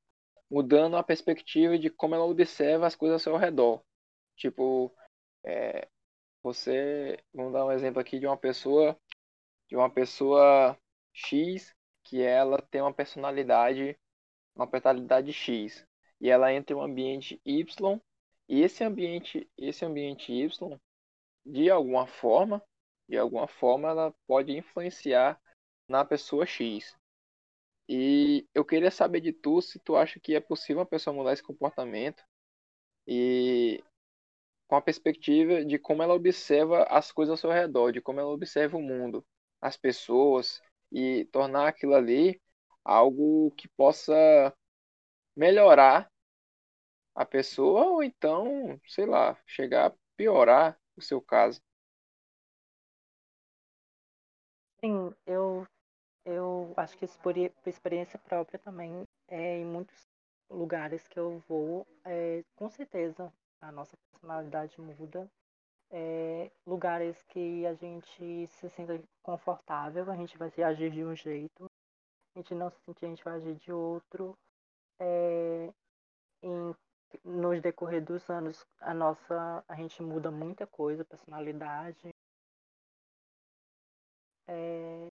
mudando 0.49 0.97
a 0.97 1.03
perspectiva 1.03 1.77
de 1.77 1.89
como 1.89 2.15
ela 2.15 2.25
observa 2.25 2.85
as 2.85 2.95
coisas 2.95 3.13
ao 3.15 3.19
seu 3.19 3.37
redor. 3.37 3.81
Tipo, 4.35 4.93
é, 5.45 5.87
você, 6.43 7.17
vamos 7.33 7.53
dar 7.53 7.65
um 7.65 7.71
exemplo 7.71 8.01
aqui 8.01 8.19
de 8.19 8.27
uma 8.27 8.37
pessoa, 8.37 8.99
de 9.69 9.77
uma 9.77 9.89
pessoa 9.89 10.77
X 11.13 11.76
que 12.09 12.21
ela 12.21 12.61
tem 12.61 12.81
uma 12.81 12.93
personalidade, 12.93 13.97
uma 14.55 14.65
personalidade 14.65 15.33
X, 15.33 15.85
e 16.21 16.29
ela 16.29 16.53
entra 16.53 16.73
em 16.73 16.79
um 16.79 16.81
ambiente 16.81 17.41
Y, 17.45 17.99
e 18.47 18.61
esse 18.61 18.83
ambiente, 18.83 19.49
esse 19.57 19.83
ambiente 19.83 20.31
Y, 20.31 20.79
de 21.45 21.69
alguma 21.69 22.07
forma, 22.07 22.63
de 23.09 23.17
alguma 23.17 23.47
forma 23.47 23.89
ela 23.89 24.15
pode 24.25 24.55
influenciar 24.55 25.39
na 25.87 26.05
pessoa 26.05 26.45
X. 26.45 26.95
E 27.89 28.47
eu 28.53 28.65
queria 28.65 28.91
saber 28.91 29.21
de 29.21 29.33
tu 29.33 29.61
se 29.61 29.79
tu 29.79 29.95
acha 29.95 30.19
que 30.19 30.35
é 30.35 30.39
possível 30.39 30.79
uma 30.79 30.85
pessoa 30.85 31.13
mudar 31.13 31.33
esse 31.33 31.43
comportamento 31.43 32.23
e 33.05 33.83
com 34.67 34.75
a 34.75 34.81
perspectiva 34.81 35.63
de 35.63 35.77
como 35.77 36.03
ela 36.03 36.13
observa 36.13 36.83
as 36.83 37.11
coisas 37.11 37.31
ao 37.31 37.37
seu 37.37 37.51
redor, 37.51 37.91
de 37.91 38.01
como 38.01 38.19
ela 38.19 38.29
observa 38.29 38.77
o 38.77 38.81
mundo, 38.81 39.25
as 39.61 39.77
pessoas 39.77 40.61
e 40.91 41.25
tornar 41.31 41.67
aquilo 41.67 41.95
ali 41.95 42.41
algo 42.83 43.51
que 43.51 43.67
possa 43.69 44.53
melhorar 45.35 46.11
a 47.15 47.25
pessoa 47.25 47.85
ou 47.87 48.03
então, 48.03 48.79
sei 48.87 49.05
lá, 49.05 49.37
chegar 49.45 49.87
a 49.87 49.93
piorar 50.15 50.79
o 50.95 51.01
seu 51.01 51.21
caso. 51.21 51.61
Sim, 54.79 55.13
eu, 55.25 55.67
eu 56.25 56.73
acho 56.77 56.97
que 56.97 57.05
isso 57.05 57.19
por, 57.19 57.33
por 57.33 57.69
experiência 57.69 58.19
própria 58.19 58.59
também, 58.59 59.03
é, 59.27 59.59
em 59.59 59.65
muitos 59.65 60.07
lugares 60.49 61.07
que 61.07 61.19
eu 61.19 61.43
vou, 61.47 61.87
é, 62.05 62.43
com 62.55 62.69
certeza 62.69 63.31
a 63.61 63.71
nossa 63.71 63.97
personalidade 64.11 64.79
muda. 64.79 65.29
É, 65.89 66.51
lugares 66.65 67.21
que 67.29 67.65
a 67.65 67.73
gente 67.73 68.47
se 68.47 68.69
sente 68.69 69.03
confortável, 69.23 70.09
a 70.11 70.15
gente 70.15 70.37
vai 70.37 70.49
se 70.49 70.61
agir 70.61 70.91
de 70.91 71.03
um 71.03 71.15
jeito, 71.15 71.65
a 72.35 72.39
gente 72.39 72.53
não 72.53 72.69
se 72.69 72.79
sentir, 72.81 73.05
a 73.05 73.09
gente 73.09 73.23
vai 73.23 73.35
agir 73.35 73.55
de 73.55 73.71
outro. 73.71 74.37
É, 74.99 75.73
em, 76.43 76.75
nos 77.23 77.61
decorrer 77.61 78.03
dos 78.03 78.29
anos, 78.29 78.65
a 78.79 78.93
nossa, 78.93 79.63
a 79.67 79.75
gente 79.75 80.01
muda 80.03 80.29
muita 80.31 80.67
coisa, 80.67 81.05
personalidade. 81.05 82.09
É, 84.47 85.07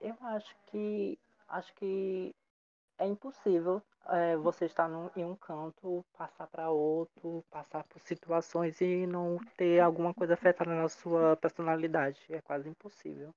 eu 0.00 0.16
acho 0.20 0.54
que 0.66 1.18
acho 1.48 1.74
que 1.74 2.34
é 2.98 3.06
impossível 3.06 3.82
é, 4.06 4.36
você 4.36 4.66
estar 4.66 4.88
num, 4.88 5.10
em 5.16 5.24
um 5.24 5.36
canto, 5.36 6.04
passar 6.16 6.46
para 6.46 6.70
outro, 6.70 7.44
passar 7.50 7.84
por 7.84 8.00
situações 8.00 8.80
e 8.80 9.06
não 9.06 9.38
ter 9.56 9.80
alguma 9.80 10.12
coisa 10.12 10.34
afetada 10.34 10.74
na 10.74 10.88
sua 10.88 11.36
personalidade. 11.36 12.20
É 12.28 12.40
quase 12.40 12.68
impossível. 12.68 13.34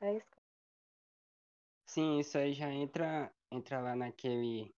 É 0.00 0.16
isso. 0.16 0.44
Sim, 1.86 2.18
isso 2.18 2.36
aí 2.38 2.52
já 2.52 2.70
entra, 2.70 3.32
entra 3.50 3.80
lá 3.80 3.94
naquele, 3.94 4.74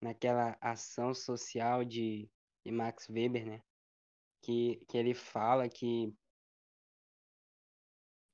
naquela 0.00 0.56
ação 0.60 1.14
social 1.14 1.84
de, 1.84 2.28
de 2.64 2.72
Max 2.72 3.08
Weber, 3.08 3.46
né? 3.46 3.62
Que, 4.42 4.84
que 4.88 4.98
ele 4.98 5.14
fala 5.14 5.68
que, 5.68 6.12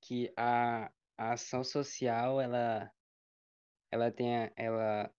que 0.01 0.33
a, 0.37 0.91
a 1.19 1.33
ação 1.33 1.63
social, 1.63 2.41
ela, 2.41 2.91
ela 3.91 4.11
tem 4.11 4.37
a, 4.37 4.53
ela, 4.57 5.15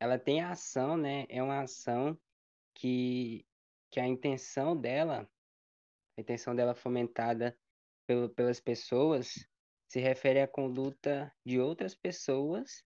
ela 0.00 0.18
tem 0.18 0.40
a 0.40 0.50
ação, 0.50 0.96
né? 0.96 1.26
É 1.28 1.42
uma 1.42 1.62
ação 1.62 2.18
que, 2.74 3.46
que 3.90 4.00
a 4.00 4.06
intenção 4.06 4.76
dela, 4.76 5.30
a 6.16 6.20
intenção 6.20 6.54
dela 6.54 6.74
fomentada 6.74 7.58
pelo, 8.06 8.28
pelas 8.28 8.60
pessoas, 8.60 9.48
se 9.88 10.00
refere 10.00 10.40
à 10.40 10.48
conduta 10.48 11.34
de 11.44 11.60
outras 11.60 11.94
pessoas 11.94 12.84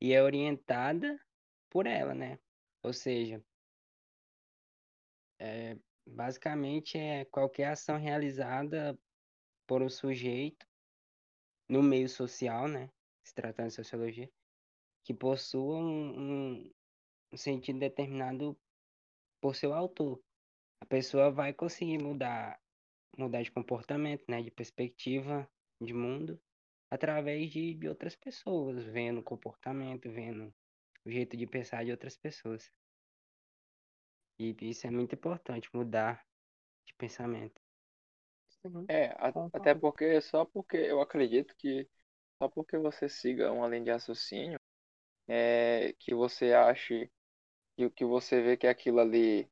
e 0.00 0.12
é 0.12 0.22
orientada 0.22 1.18
por 1.68 1.86
ela, 1.86 2.14
né? 2.14 2.38
Ou 2.82 2.92
seja, 2.92 3.44
é, 5.38 5.76
basicamente 6.06 6.98
é 6.98 7.24
qualquer 7.24 7.68
ação 7.68 7.98
realizada 7.98 8.98
por 9.66 9.82
um 9.82 9.88
sujeito 9.88 10.66
no 11.68 11.82
meio 11.82 12.08
social, 12.08 12.66
né? 12.66 12.90
Se 13.30 13.34
tratando 13.36 13.68
de 13.68 13.74
sociologia, 13.74 14.28
que 15.04 15.14
possua 15.14 15.76
um, 15.78 16.64
um, 17.32 17.36
sentido 17.36 17.78
determinado 17.78 18.58
por 19.40 19.54
seu 19.54 19.72
autor. 19.72 20.20
A 20.80 20.86
pessoa 20.86 21.30
vai 21.30 21.54
conseguir 21.54 22.02
mudar, 22.02 22.60
mudar 23.16 23.40
de 23.42 23.52
comportamento, 23.52 24.24
né? 24.28 24.42
De 24.42 24.50
perspectiva 24.50 25.48
de 25.80 25.94
mundo 25.94 26.40
através 26.90 27.52
de, 27.52 27.72
de 27.74 27.88
outras 27.88 28.16
pessoas, 28.16 28.82
vendo 28.86 29.20
o 29.20 29.22
comportamento, 29.22 30.10
vendo 30.10 30.52
o 31.04 31.10
jeito 31.10 31.36
de 31.36 31.46
pensar 31.46 31.84
de 31.84 31.92
outras 31.92 32.16
pessoas. 32.16 32.68
E 34.40 34.56
isso 34.62 34.88
é 34.88 34.90
muito 34.90 35.14
importante, 35.14 35.70
mudar 35.72 36.26
de 36.84 36.92
pensamento. 36.94 37.60
É, 38.88 39.06
a- 39.12 39.32
até 39.52 39.72
porque 39.72 40.20
só 40.20 40.44
porque 40.44 40.76
eu 40.78 41.00
acredito 41.00 41.54
que 41.56 41.88
só 42.40 42.48
porque 42.48 42.78
você 42.78 43.06
siga 43.08 43.52
uma 43.52 43.68
linha 43.68 43.84
de 43.84 43.90
raciocínio, 43.90 44.58
é, 45.28 45.94
que 45.98 46.14
você 46.14 46.54
ache 46.54 47.10
que 47.76 47.90
que 47.90 48.04
você 48.04 48.42
vê 48.42 48.56
que 48.56 48.66
aquilo 48.66 49.00
ali, 49.00 49.50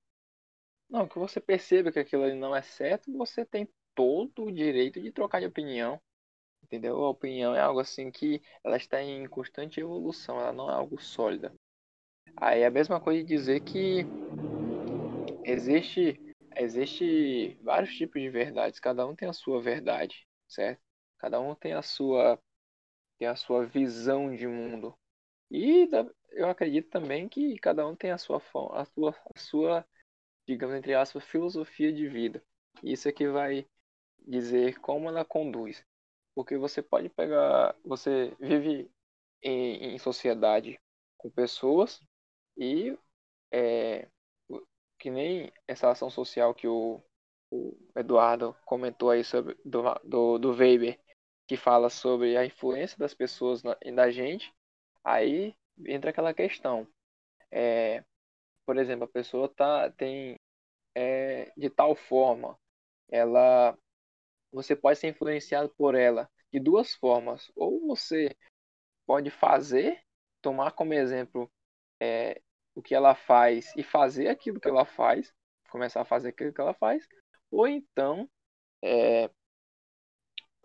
não, 0.88 1.08
que 1.08 1.18
você 1.18 1.40
perceba 1.40 1.92
que 1.92 1.98
aquilo 2.00 2.24
ali 2.24 2.34
não 2.34 2.56
é 2.56 2.62
certo, 2.62 3.12
você 3.12 3.44
tem 3.44 3.68
todo 3.94 4.46
o 4.46 4.52
direito 4.52 5.00
de 5.00 5.12
trocar 5.12 5.40
de 5.40 5.46
opinião, 5.46 6.00
entendeu? 6.64 7.04
A 7.04 7.10
opinião 7.10 7.54
é 7.54 7.60
algo 7.60 7.80
assim 7.80 8.10
que 8.10 8.42
ela 8.64 8.76
está 8.76 9.02
em 9.02 9.26
constante 9.28 9.80
evolução, 9.80 10.40
ela 10.40 10.52
não 10.52 10.70
é 10.70 10.74
algo 10.74 11.00
sólida. 11.00 11.52
Aí 12.36 12.62
é 12.62 12.66
a 12.66 12.70
mesma 12.70 13.00
coisa 13.00 13.22
de 13.22 13.28
dizer 13.28 13.60
que 13.60 14.08
existe 15.44 16.20
existe 16.56 17.56
vários 17.62 17.94
tipos 17.96 18.20
de 18.20 18.28
verdades, 18.30 18.80
cada 18.80 19.06
um 19.06 19.14
tem 19.14 19.28
a 19.28 19.32
sua 19.32 19.60
verdade, 19.62 20.26
certo? 20.48 20.80
Cada 21.18 21.40
um 21.40 21.54
tem 21.54 21.72
a 21.74 21.82
sua 21.82 22.40
tem 23.18 23.28
a 23.28 23.36
sua 23.36 23.66
visão 23.66 24.34
de 24.34 24.46
mundo. 24.46 24.96
E 25.50 25.88
eu 26.32 26.48
acredito 26.48 26.90
também 26.90 27.28
que 27.28 27.58
cada 27.58 27.86
um 27.86 27.96
tem 27.96 28.10
a 28.12 28.18
sua 28.18 28.38
a 28.74 28.84
sua 28.86 29.10
a 29.34 29.38
sua, 29.38 29.86
digamos 30.46 30.76
entre 30.76 30.94
aspas, 30.94 31.24
filosofia 31.24 31.92
de 31.92 32.08
vida. 32.08 32.42
Isso 32.82 33.08
é 33.08 33.12
que 33.12 33.28
vai 33.28 33.66
dizer 34.26 34.78
como 34.80 35.08
ela 35.08 35.24
conduz. 35.24 35.84
Porque 36.34 36.56
você 36.58 36.82
pode 36.82 37.08
pegar, 37.10 37.76
você 37.84 38.34
vive 38.40 38.90
em, 39.42 39.94
em 39.94 39.98
sociedade 39.98 40.80
com 41.18 41.30
pessoas 41.30 42.02
e 42.56 42.96
é, 43.52 44.08
que 44.98 45.10
nem 45.10 45.52
essa 45.66 45.90
ação 45.90 46.10
social 46.10 46.54
que 46.54 46.66
o, 46.66 47.02
o 47.50 47.76
Eduardo 47.96 48.54
comentou 48.64 49.10
aí 49.10 49.24
sobre 49.24 49.56
do, 49.64 49.82
do, 50.04 50.38
do 50.38 50.50
Weber. 50.52 50.98
Que 51.48 51.56
fala 51.56 51.88
sobre 51.88 52.36
a 52.36 52.44
influência 52.44 52.98
das 52.98 53.14
pessoas 53.14 53.62
na, 53.62 53.74
da 53.94 54.10
gente, 54.10 54.52
aí 55.02 55.56
entra 55.86 56.10
aquela 56.10 56.34
questão. 56.34 56.86
É, 57.50 58.04
por 58.66 58.76
exemplo, 58.76 59.04
a 59.04 59.08
pessoa 59.08 59.48
tá, 59.48 59.90
tem 59.92 60.36
é, 60.94 61.50
de 61.56 61.70
tal 61.70 61.96
forma, 61.96 62.58
ela, 63.08 63.76
você 64.52 64.76
pode 64.76 64.98
ser 64.98 65.08
influenciado 65.08 65.70
por 65.70 65.94
ela 65.94 66.30
de 66.52 66.60
duas 66.60 66.94
formas. 66.94 67.50
Ou 67.56 67.80
você 67.86 68.36
pode 69.06 69.30
fazer, 69.30 70.02
tomar 70.42 70.72
como 70.72 70.92
exemplo 70.92 71.50
é, 72.00 72.42
o 72.74 72.82
que 72.82 72.94
ela 72.94 73.14
faz 73.14 73.74
e 73.74 73.82
fazer 73.82 74.28
aquilo 74.28 74.60
que 74.60 74.68
ela 74.68 74.84
faz, 74.84 75.32
começar 75.70 76.02
a 76.02 76.04
fazer 76.04 76.28
aquilo 76.28 76.52
que 76.52 76.60
ela 76.60 76.74
faz, 76.74 77.08
ou 77.50 77.66
então 77.66 78.28
é, 78.82 79.30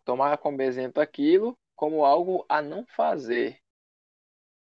tomar 0.05 0.37
como 0.37 0.61
exemplo 0.61 1.01
aquilo 1.01 1.57
como 1.75 2.05
algo 2.05 2.45
a 2.47 2.61
não 2.61 2.85
fazer, 2.85 3.59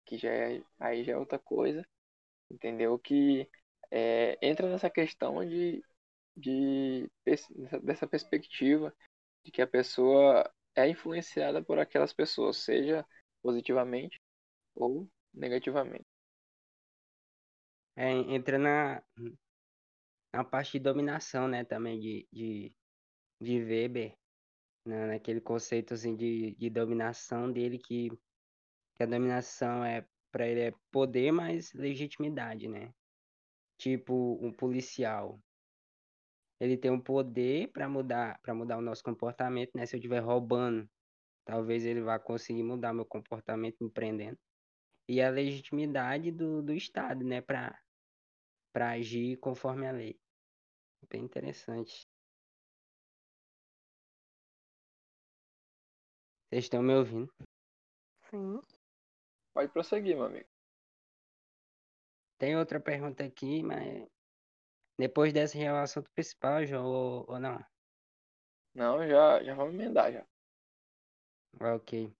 que 0.07 0.17
já 0.19 0.31
é, 0.31 0.63
aí 0.79 1.05
já 1.05 1.13
é 1.13 1.17
outra 1.17 1.39
coisa, 1.39 1.87
entendeu? 2.51 2.99
Que 2.99 3.49
é, 3.91 4.39
entra 4.43 4.69
nessa 4.69 4.91
questão 4.91 5.47
de, 5.47 5.85
de 6.37 7.11
dessa 7.83 8.07
perspectiva 8.07 8.95
de 9.45 9.51
que 9.51 9.63
a 9.63 9.67
pessoa 9.67 10.51
é 10.75 10.89
influenciada 10.89 11.63
por 11.63 11.79
aquelas 11.79 12.13
pessoas, 12.13 12.59
seja 12.59 13.07
positivamente 13.43 14.21
ou 14.75 15.09
negativamente. 15.35 16.07
É, 17.97 18.11
entra 18.13 18.59
na, 18.59 19.03
na 20.33 20.45
parte 20.45 20.73
de 20.73 20.81
dominação, 20.81 21.49
né, 21.49 21.65
também 21.65 22.01
de, 22.01 22.27
de, 22.33 22.73
de 23.41 23.63
Weber, 23.63 24.17
né, 24.85 25.07
naquele 25.07 25.41
conceito 25.41 25.95
assim, 25.95 26.17
de, 26.17 26.55
de 26.57 26.71
dominação 26.71 27.53
dele, 27.53 27.79
que, 27.79 28.11
que 28.97 29.03
a 29.03 29.07
dominação 29.07 29.85
é 29.85 30.07
para 30.33 30.47
ele 30.47 30.61
é 30.61 30.73
poder 30.91 31.33
mais 31.33 31.73
legitimidade, 31.73 32.69
né? 32.69 32.93
Tipo 33.79 34.39
um 34.41 34.53
policial. 34.53 35.41
Ele 36.61 36.77
tem 36.77 36.91
um 36.91 37.01
poder 37.01 37.73
para 37.73 37.89
mudar, 37.89 38.39
para 38.41 38.55
mudar 38.55 38.79
o 38.79 38.83
nosso 38.83 39.03
comportamento, 39.03 39.71
né? 39.75 39.87
Se 39.87 39.97
eu 39.97 39.99
estiver 39.99 40.21
roubando, 40.21 40.89
talvez 41.45 41.85
ele 41.85 42.01
vá 42.01 42.19
conseguir 42.19 42.63
mudar 42.63 42.93
meu 42.93 43.07
comportamento 43.07 43.83
empreendendo. 43.83 44.39
E 45.09 45.21
a 45.21 45.31
legitimidade 45.31 46.31
do, 46.31 46.63
do 46.63 46.73
Estado, 46.73 47.25
né, 47.25 47.41
para 47.41 47.77
para 48.73 48.91
agir 48.91 49.37
conforme 49.39 49.87
a 49.87 49.93
lei. 49.93 50.21
Bem 51.09 51.25
interessante. 51.25 52.10
Vocês 56.51 56.65
estão 56.65 56.83
me 56.83 56.93
ouvindo? 56.93 57.33
Sim. 58.29 58.61
Pode 59.55 59.73
prosseguir, 59.73 60.17
meu 60.17 60.25
amigo. 60.25 60.49
Tem 62.39 62.57
outra 62.57 62.81
pergunta 62.81 63.23
aqui, 63.23 63.63
mas 63.63 64.09
depois 64.99 65.33
dessa 65.33 65.57
já 65.57 65.67
é 65.67 65.73
o 65.73 65.77
assunto 65.77 66.11
principal, 66.11 66.67
João, 66.67 66.87
ou, 66.87 67.25
ou 67.29 67.39
não? 67.39 67.65
Não, 68.75 69.07
já, 69.07 69.45
já 69.45 69.55
vamos 69.55 69.75
emendar 69.75 70.13
já. 70.13 70.27
Ok. 71.61 72.13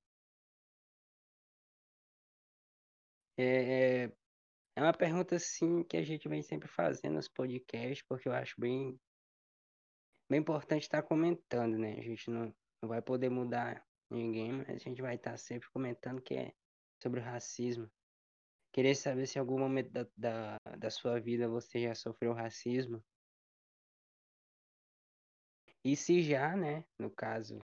É, 3.37 4.05
é, 4.05 4.13
é 4.77 4.81
uma 4.81 4.93
pergunta 4.93 5.35
assim 5.35 5.83
que 5.83 5.97
a 5.97 6.05
gente 6.05 6.29
vem 6.29 6.43
sempre 6.43 6.69
fazendo 6.69 7.15
nos 7.15 7.27
podcasts, 7.27 8.07
porque 8.07 8.29
eu 8.29 8.33
acho 8.33 8.55
bem, 8.61 8.97
bem 10.31 10.39
importante 10.39 10.83
estar 10.83 11.03
comentando, 11.03 11.77
né? 11.77 11.99
A 11.99 12.03
gente 12.03 12.31
não, 12.31 12.55
não 12.81 12.89
vai 12.89 13.03
poder 13.03 13.29
mudar 13.29 13.85
ninguém, 14.11 14.53
mas 14.53 14.69
a 14.69 14.79
gente 14.79 15.01
vai 15.01 15.15
estar 15.15 15.37
sempre 15.37 15.69
comentando 15.71 16.21
que 16.21 16.35
é 16.35 16.53
sobre 17.03 17.21
racismo. 17.21 17.91
Queria 18.73 18.95
saber 18.95 19.27
se 19.27 19.39
em 19.39 19.41
algum 19.41 19.59
momento 19.59 19.91
da, 19.91 20.07
da, 20.17 20.59
da 20.77 20.91
sua 20.91 21.21
vida 21.21 21.49
você 21.49 21.83
já 21.83 21.95
sofreu 21.95 22.33
racismo. 22.33 23.03
E 25.85 25.97
se 25.97 26.23
já, 26.23 26.57
né, 26.57 26.85
no 26.99 27.11
caso, 27.11 27.59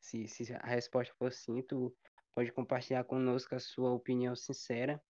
se, 0.00 0.26
se 0.28 0.52
a 0.54 0.66
resposta 0.66 1.12
for 1.18 1.32
sim, 1.32 1.60
tu 1.62 1.94
pode 2.32 2.52
compartilhar 2.52 3.04
conosco 3.04 3.54
a 3.54 3.58
sua 3.58 3.92
opinião 3.92 4.34
sincera 4.36 5.02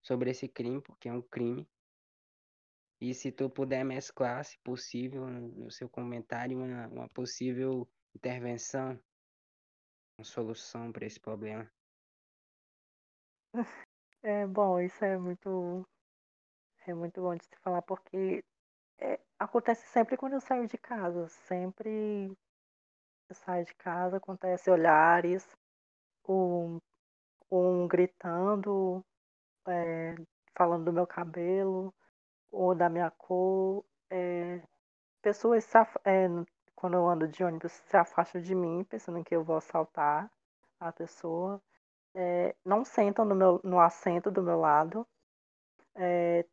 sobre 0.00 0.30
esse 0.30 0.48
crime, 0.48 0.80
porque 0.80 1.08
é 1.08 1.12
um 1.12 1.22
crime. 1.22 1.68
E 3.00 3.12
se 3.12 3.32
tu 3.32 3.50
puder 3.50 3.84
mesclar, 3.84 4.44
se 4.44 4.58
possível, 4.60 5.26
no 5.26 5.70
seu 5.70 5.88
comentário, 5.88 6.56
uma, 6.56 6.86
uma 6.86 7.08
possível 7.08 7.90
intervenção, 8.14 8.98
solução 10.22 10.92
para 10.92 11.06
esse 11.06 11.18
problema. 11.18 11.68
É 14.26 14.46
bom, 14.46 14.80
isso 14.80 15.04
é 15.04 15.18
muito 15.18 15.86
é 16.86 16.94
muito 16.94 17.20
bom 17.20 17.34
de 17.34 17.44
se 17.44 17.56
falar 17.56 17.82
porque 17.82 18.42
é, 18.98 19.20
acontece 19.38 19.86
sempre 19.88 20.16
quando 20.16 20.32
eu 20.32 20.40
saio 20.40 20.66
de 20.66 20.78
casa, 20.78 21.28
sempre 21.28 22.34
eu 23.28 23.34
saio 23.34 23.66
de 23.66 23.74
casa, 23.74 24.16
acontece 24.16 24.70
olhares, 24.70 25.46
um, 26.28 26.80
um 27.50 27.86
gritando, 27.86 29.04
é, 29.68 30.14
falando 30.56 30.86
do 30.86 30.92
meu 30.92 31.06
cabelo 31.06 31.92
ou 32.50 32.74
da 32.74 32.88
minha 32.88 33.10
cor, 33.10 33.84
é, 34.10 34.62
pessoas 35.22 35.66
é, 36.04 36.28
quando 36.74 36.94
eu 36.94 37.08
ando 37.08 37.28
de 37.28 37.44
ônibus 37.44 37.72
se 37.72 37.96
afastam 37.96 38.40
de 38.40 38.54
mim 38.54 38.84
pensando 38.84 39.22
que 39.24 39.34
eu 39.34 39.44
vou 39.44 39.56
assaltar 39.56 40.30
a 40.80 40.92
pessoa 40.92 41.60
é, 42.14 42.54
não 42.64 42.84
sentam 42.84 43.24
no, 43.24 43.34
meu, 43.34 43.60
no 43.64 43.80
assento 43.80 44.30
do 44.30 44.42
meu 44.42 44.58
lado. 44.60 45.06
É, 45.96 46.46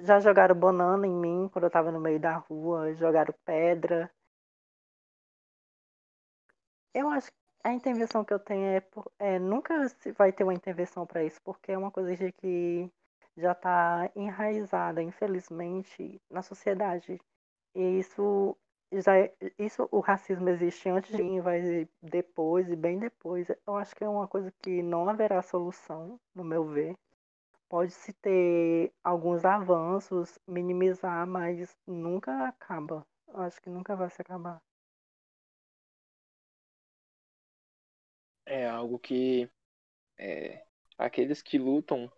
já 0.00 0.20
jogaram 0.20 0.54
banana 0.54 1.06
em 1.06 1.14
mim 1.14 1.48
quando 1.52 1.64
eu 1.64 1.68
estava 1.68 1.90
no 1.90 2.00
meio 2.00 2.20
da 2.20 2.36
rua, 2.36 2.94
jogaram 2.94 3.34
pedra. 3.44 4.10
Eu 6.94 7.08
acho 7.08 7.30
que 7.30 7.38
a 7.64 7.72
intervenção 7.72 8.24
que 8.24 8.32
eu 8.32 8.38
tenho 8.38 8.66
é, 8.66 8.80
por, 8.80 9.10
é 9.18 9.38
nunca 9.38 9.74
vai 10.16 10.32
ter 10.32 10.44
uma 10.44 10.54
intervenção 10.54 11.06
para 11.06 11.24
isso, 11.24 11.40
porque 11.42 11.72
é 11.72 11.78
uma 11.78 11.90
coisa 11.90 12.14
que 12.32 12.90
já 13.36 13.52
está 13.52 14.10
enraizada, 14.16 15.02
infelizmente, 15.02 16.20
na 16.30 16.42
sociedade. 16.42 17.20
E 17.74 17.98
isso 18.00 18.56
já 18.92 19.12
isso 19.58 19.88
o 19.90 20.00
racismo 20.00 20.48
existe 20.48 20.88
antes 20.88 21.14
de 21.14 21.22
mim, 21.22 21.40
vai 21.40 21.88
depois 22.02 22.68
e 22.70 22.76
bem 22.76 22.98
depois. 22.98 23.48
Eu 23.66 23.76
acho 23.76 23.94
que 23.94 24.04
é 24.04 24.08
uma 24.08 24.26
coisa 24.26 24.52
que 24.62 24.82
não 24.82 25.08
haverá 25.08 25.42
solução, 25.42 26.18
no 26.34 26.44
meu 26.44 26.64
ver. 26.64 26.96
Pode-se 27.68 28.12
ter 28.14 28.92
alguns 29.04 29.44
avanços, 29.44 30.38
minimizar, 30.46 31.26
mas 31.26 31.76
nunca 31.86 32.48
acaba. 32.48 33.06
Eu 33.28 33.40
acho 33.40 33.60
que 33.60 33.68
nunca 33.68 33.94
vai 33.94 34.08
se 34.10 34.22
acabar. 34.22 34.62
É 38.46 38.66
algo 38.66 38.98
que 38.98 39.50
é, 40.16 40.64
aqueles 40.96 41.42
que 41.42 41.58
lutam 41.58 42.10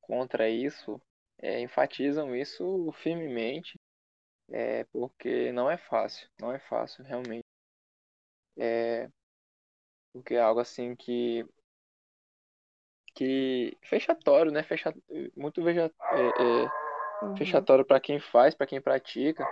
contra 0.00 0.48
isso 0.48 1.00
é, 1.38 1.60
enfatizam 1.60 2.34
isso 2.34 2.90
firmemente 2.92 3.78
é, 4.50 4.84
porque 4.84 5.52
não 5.52 5.70
é 5.70 5.76
fácil, 5.76 6.28
não 6.40 6.52
é 6.52 6.58
fácil 6.58 7.04
realmente. 7.04 7.44
É, 8.56 9.10
porque 10.12 10.34
é 10.34 10.40
algo 10.40 10.60
assim 10.60 10.94
que 10.96 11.44
que 13.14 13.76
fechatório, 13.82 14.52
né? 14.52 14.62
Fecha, 14.62 14.94
muito 15.34 15.62
veja, 15.62 15.90
é, 16.12 16.64
é, 16.64 17.24
uhum. 17.24 17.36
fechatório 17.36 17.84
para 17.84 17.98
quem 17.98 18.20
faz, 18.20 18.54
para 18.54 18.66
quem 18.66 18.80
pratica, 18.80 19.44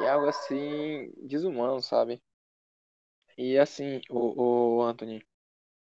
e 0.00 0.04
é 0.04 0.08
algo 0.08 0.26
assim 0.26 1.12
desumano, 1.28 1.80
sabe? 1.80 2.22
E 3.36 3.58
assim, 3.58 4.00
o, 4.10 4.78
o 4.78 4.82
Anthony, 4.82 5.24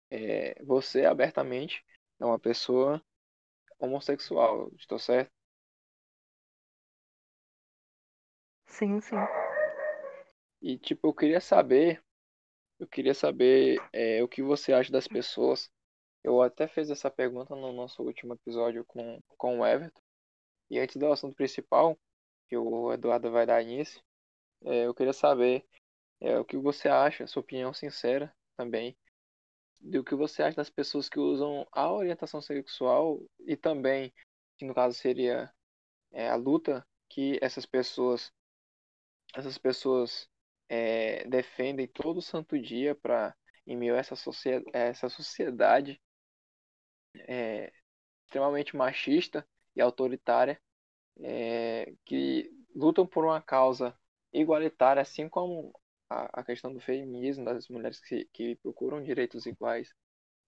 é, 0.10 0.62
você 0.64 1.06
abertamente 1.06 1.84
é 2.20 2.26
uma 2.26 2.40
pessoa 2.40 3.02
homossexual, 3.80 4.72
estou 4.78 5.00
certo? 5.00 5.32
Sim, 8.80 9.02
sim. 9.02 9.18
E 10.62 10.78
tipo, 10.78 11.10
eu 11.10 11.14
queria 11.14 11.42
saber, 11.42 12.02
eu 12.80 12.88
queria 12.88 13.14
saber 13.14 13.78
é, 13.92 14.24
o 14.24 14.28
que 14.28 14.42
você 14.42 14.72
acha 14.72 14.90
das 14.90 15.06
pessoas. 15.06 15.70
Eu 16.24 16.42
até 16.42 16.66
fiz 16.66 16.90
essa 16.90 17.12
pergunta 17.12 17.54
no 17.58 17.74
nosso 17.74 18.02
último 18.02 18.36
episódio 18.36 18.86
com, 18.86 19.20
com 19.38 19.60
o 19.60 19.66
Everton. 19.66 20.02
E 20.70 20.80
antes 20.80 20.96
do 20.96 21.12
assunto 21.12 21.36
principal, 21.36 22.00
que 22.48 22.56
o 22.56 22.94
Eduardo 22.94 23.30
vai 23.30 23.46
dar 23.46 23.62
início, 23.62 24.02
é, 24.64 24.86
eu 24.86 24.94
queria 24.94 25.12
saber 25.12 25.66
é, 26.22 26.40
o 26.40 26.46
que 26.46 26.56
você 26.56 26.88
acha, 26.88 27.28
sua 27.28 27.42
opinião 27.42 27.74
sincera 27.74 28.34
também, 28.56 28.96
do 29.78 30.06
que 30.06 30.16
você 30.16 30.42
acha 30.42 30.56
das 30.56 30.70
pessoas 30.70 31.10
que 31.10 31.20
usam 31.20 31.68
a 31.74 31.92
orientação 31.92 32.42
sexual 32.42 33.22
e 33.42 33.58
também, 33.58 34.14
que 34.58 34.64
no 34.64 34.74
caso 34.74 34.98
seria 34.98 35.54
é, 36.14 36.30
a 36.30 36.36
luta 36.36 36.88
que 37.10 37.38
essas 37.42 37.66
pessoas 37.66 38.32
essas 39.36 39.58
pessoas 39.58 40.30
é, 40.68 41.28
defendem 41.28 41.88
todo 41.88 42.22
santo 42.22 42.60
dia 42.60 42.96
para 42.96 43.36
em 43.66 43.78
meio 43.78 43.96
a 43.96 44.00
essa, 44.00 44.16
socie 44.16 44.64
essa 44.74 45.10
sociedade 45.10 46.02
é, 47.28 47.72
extremamente 48.26 48.76
machista 48.76 49.48
e 49.76 49.82
autoritária 49.82 50.60
é, 51.22 51.94
que 52.06 52.50
lutam 52.76 53.06
por 53.06 53.26
uma 53.26 53.42
causa 53.42 53.98
igualitária, 54.34 55.02
assim 55.02 55.28
como 55.30 55.74
a, 56.10 56.42
a 56.42 56.44
questão 56.44 56.74
do 56.74 56.80
feminismo, 56.80 57.46
das 57.46 57.68
mulheres 57.68 58.00
que, 58.00 58.26
que 58.34 58.56
procuram 58.58 59.04
direitos 59.04 59.46
iguais. 59.46 59.94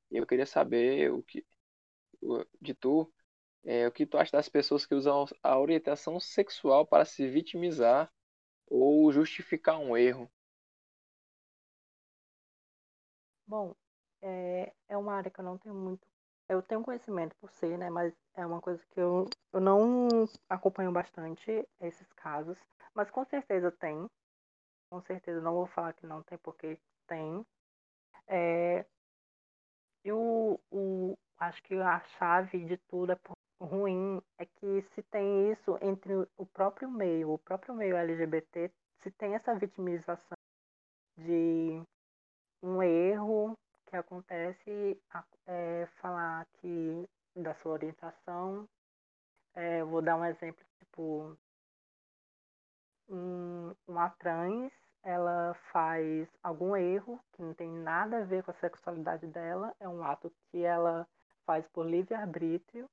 Eu 0.09 0.25
queria 0.25 0.45
saber 0.45 1.11
o 1.11 1.23
que 1.23 1.45
de 2.61 2.73
tu, 2.73 3.11
é, 3.63 3.87
o 3.87 3.91
que 3.91 4.05
tu 4.05 4.17
acha 4.17 4.31
das 4.31 4.49
pessoas 4.49 4.85
que 4.85 4.93
usam 4.95 5.25
a 5.41 5.59
orientação 5.59 6.19
sexual 6.19 6.85
para 6.85 7.05
se 7.05 7.27
vitimizar 7.27 8.11
ou 8.71 9.11
justificar 9.11 9.77
um 9.77 9.97
erro? 9.97 10.31
Bom, 13.45 13.75
é, 14.21 14.71
é 14.87 14.97
uma 14.97 15.13
área 15.13 15.29
que 15.29 15.39
eu 15.39 15.43
não 15.45 15.57
tenho 15.57 15.75
muito. 15.75 16.07
Eu 16.47 16.61
tenho 16.61 16.81
conhecimento 16.81 17.35
por 17.35 17.51
ser, 17.51 17.77
né? 17.77 17.89
Mas 17.89 18.13
é 18.33 18.45
uma 18.45 18.61
coisa 18.61 18.81
que 18.91 18.99
eu, 18.99 19.25
eu 19.53 19.59
não 19.59 20.07
acompanho 20.49 20.91
bastante 20.91 21.67
esses 21.81 22.07
casos. 22.13 22.57
Mas 22.93 23.11
com 23.11 23.25
certeza 23.25 23.71
tem. 23.71 24.05
Com 24.89 25.01
certeza 25.01 25.41
não 25.41 25.53
vou 25.53 25.67
falar 25.67 25.93
que 25.93 26.07
não 26.07 26.23
tem, 26.23 26.37
porque 26.37 26.79
tem. 27.07 27.45
É, 28.27 28.85
e 30.03 30.11
o, 30.11 30.59
acho 31.37 31.61
que 31.63 31.75
a 31.75 31.99
chave 32.17 32.65
de 32.65 32.77
tudo 32.89 33.11
é 33.11 33.15
ruim 33.65 34.21
é 34.37 34.45
que 34.45 34.81
se 34.93 35.03
tem 35.03 35.51
isso 35.51 35.77
entre 35.81 36.13
o 36.37 36.45
próprio 36.45 36.89
meio, 36.89 37.31
o 37.31 37.37
próprio 37.37 37.73
meio 37.73 37.95
LGBT, 37.95 38.71
se 39.01 39.11
tem 39.11 39.35
essa 39.35 39.55
vitimização 39.55 40.37
de 41.17 41.81
um 42.61 42.81
erro 42.81 43.57
que 43.85 43.95
acontece, 43.95 44.99
é, 45.45 45.85
falar 46.01 46.45
que 46.53 47.07
da 47.35 47.53
sua 47.55 47.73
orientação, 47.73 48.67
é, 49.53 49.83
vou 49.83 50.01
dar 50.01 50.17
um 50.17 50.25
exemplo, 50.25 50.63
tipo, 50.79 51.37
um, 53.09 53.75
uma 53.87 54.09
trans, 54.11 54.71
ela 55.03 55.53
faz 55.71 56.27
algum 56.43 56.75
erro 56.75 57.19
que 57.33 57.41
não 57.41 57.53
tem 57.53 57.69
nada 57.69 58.19
a 58.19 58.25
ver 58.25 58.43
com 58.43 58.51
a 58.51 58.55
sexualidade 58.55 59.27
dela, 59.27 59.75
é 59.79 59.87
um 59.87 60.03
ato 60.03 60.31
que 60.49 60.63
ela 60.63 61.07
faz 61.45 61.67
por 61.69 61.85
livre-arbítrio, 61.85 62.89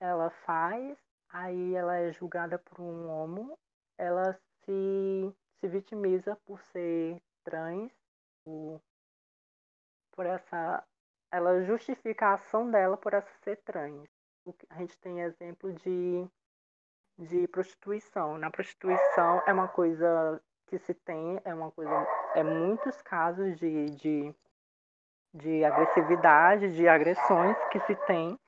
ela 0.00 0.30
faz, 0.30 0.96
aí 1.28 1.74
ela 1.74 1.96
é 1.96 2.12
julgada 2.12 2.58
por 2.58 2.80
um 2.80 3.08
homo, 3.08 3.58
ela 3.98 4.38
se, 4.64 5.34
se 5.60 5.68
vitimiza 5.68 6.36
por 6.44 6.60
ser 6.60 7.20
trans, 7.44 7.92
por, 8.44 8.80
por 10.12 10.26
essa. 10.26 10.84
Ela 11.30 11.62
justifica 11.64 12.28
a 12.28 12.34
ação 12.34 12.70
dela 12.70 12.96
por 12.96 13.12
essa 13.12 13.30
ser 13.42 13.56
trans. 13.62 14.08
A 14.70 14.78
gente 14.78 14.96
tem 14.98 15.20
exemplo 15.20 15.72
de, 15.72 16.28
de 17.18 17.48
prostituição. 17.48 18.38
Na 18.38 18.50
prostituição 18.50 19.42
é 19.46 19.52
uma 19.52 19.68
coisa 19.68 20.40
que 20.66 20.78
se 20.78 20.94
tem, 20.94 21.40
é 21.44 21.52
uma 21.52 21.70
coisa. 21.72 21.92
É 22.34 22.42
muitos 22.42 23.02
casos 23.02 23.58
de, 23.58 23.86
de 23.96 24.34
de 25.36 25.64
agressividade, 25.64 26.74
de 26.74 26.88
agressões 26.88 27.56
que 27.70 27.78
se 27.80 27.94
tem 28.06 28.38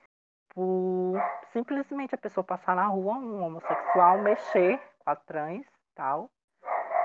por 0.50 1.14
simplesmente 1.52 2.14
a 2.14 2.18
pessoa 2.18 2.44
passar 2.44 2.76
na 2.76 2.86
rua, 2.86 3.14
um 3.14 3.42
homossexual, 3.42 4.18
mexer 4.18 4.80
com 4.98 5.10
a 5.10 5.16
trans, 5.16 5.66
tal. 5.94 6.30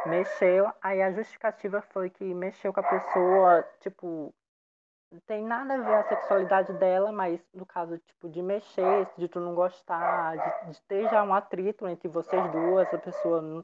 Mexeu, 0.06 0.70
aí 0.82 1.02
a 1.02 1.12
justificativa 1.12 1.82
foi 1.82 2.10
que 2.10 2.34
mexeu 2.34 2.74
com 2.74 2.82
a 2.82 2.84
pessoa, 2.84 3.64
tipo, 3.80 4.34
não 5.14 5.20
tem 5.28 5.44
nada 5.44 5.76
a 5.76 5.78
ver 5.78 5.94
a 5.94 6.04
sexualidade 6.04 6.74
dela, 6.74 7.12
mas 7.12 7.39
no 7.54 7.66
caso, 7.66 8.00
tipo, 8.00 8.28
de 8.28 8.41
mexer, 8.41 9.08
de 9.16 9.28
tu 9.28 9.39
não 9.39 9.54
gostar, 9.54 10.36
de, 10.36 10.72
de 10.72 10.82
ter 10.82 11.08
já 11.08 11.24
um 11.24 11.34
atrito 11.34 11.88
entre 11.88 12.08
vocês 12.08 12.52
duas, 12.52 12.91
a 12.91 12.98
pessoa 12.98 13.41
não, 13.41 13.64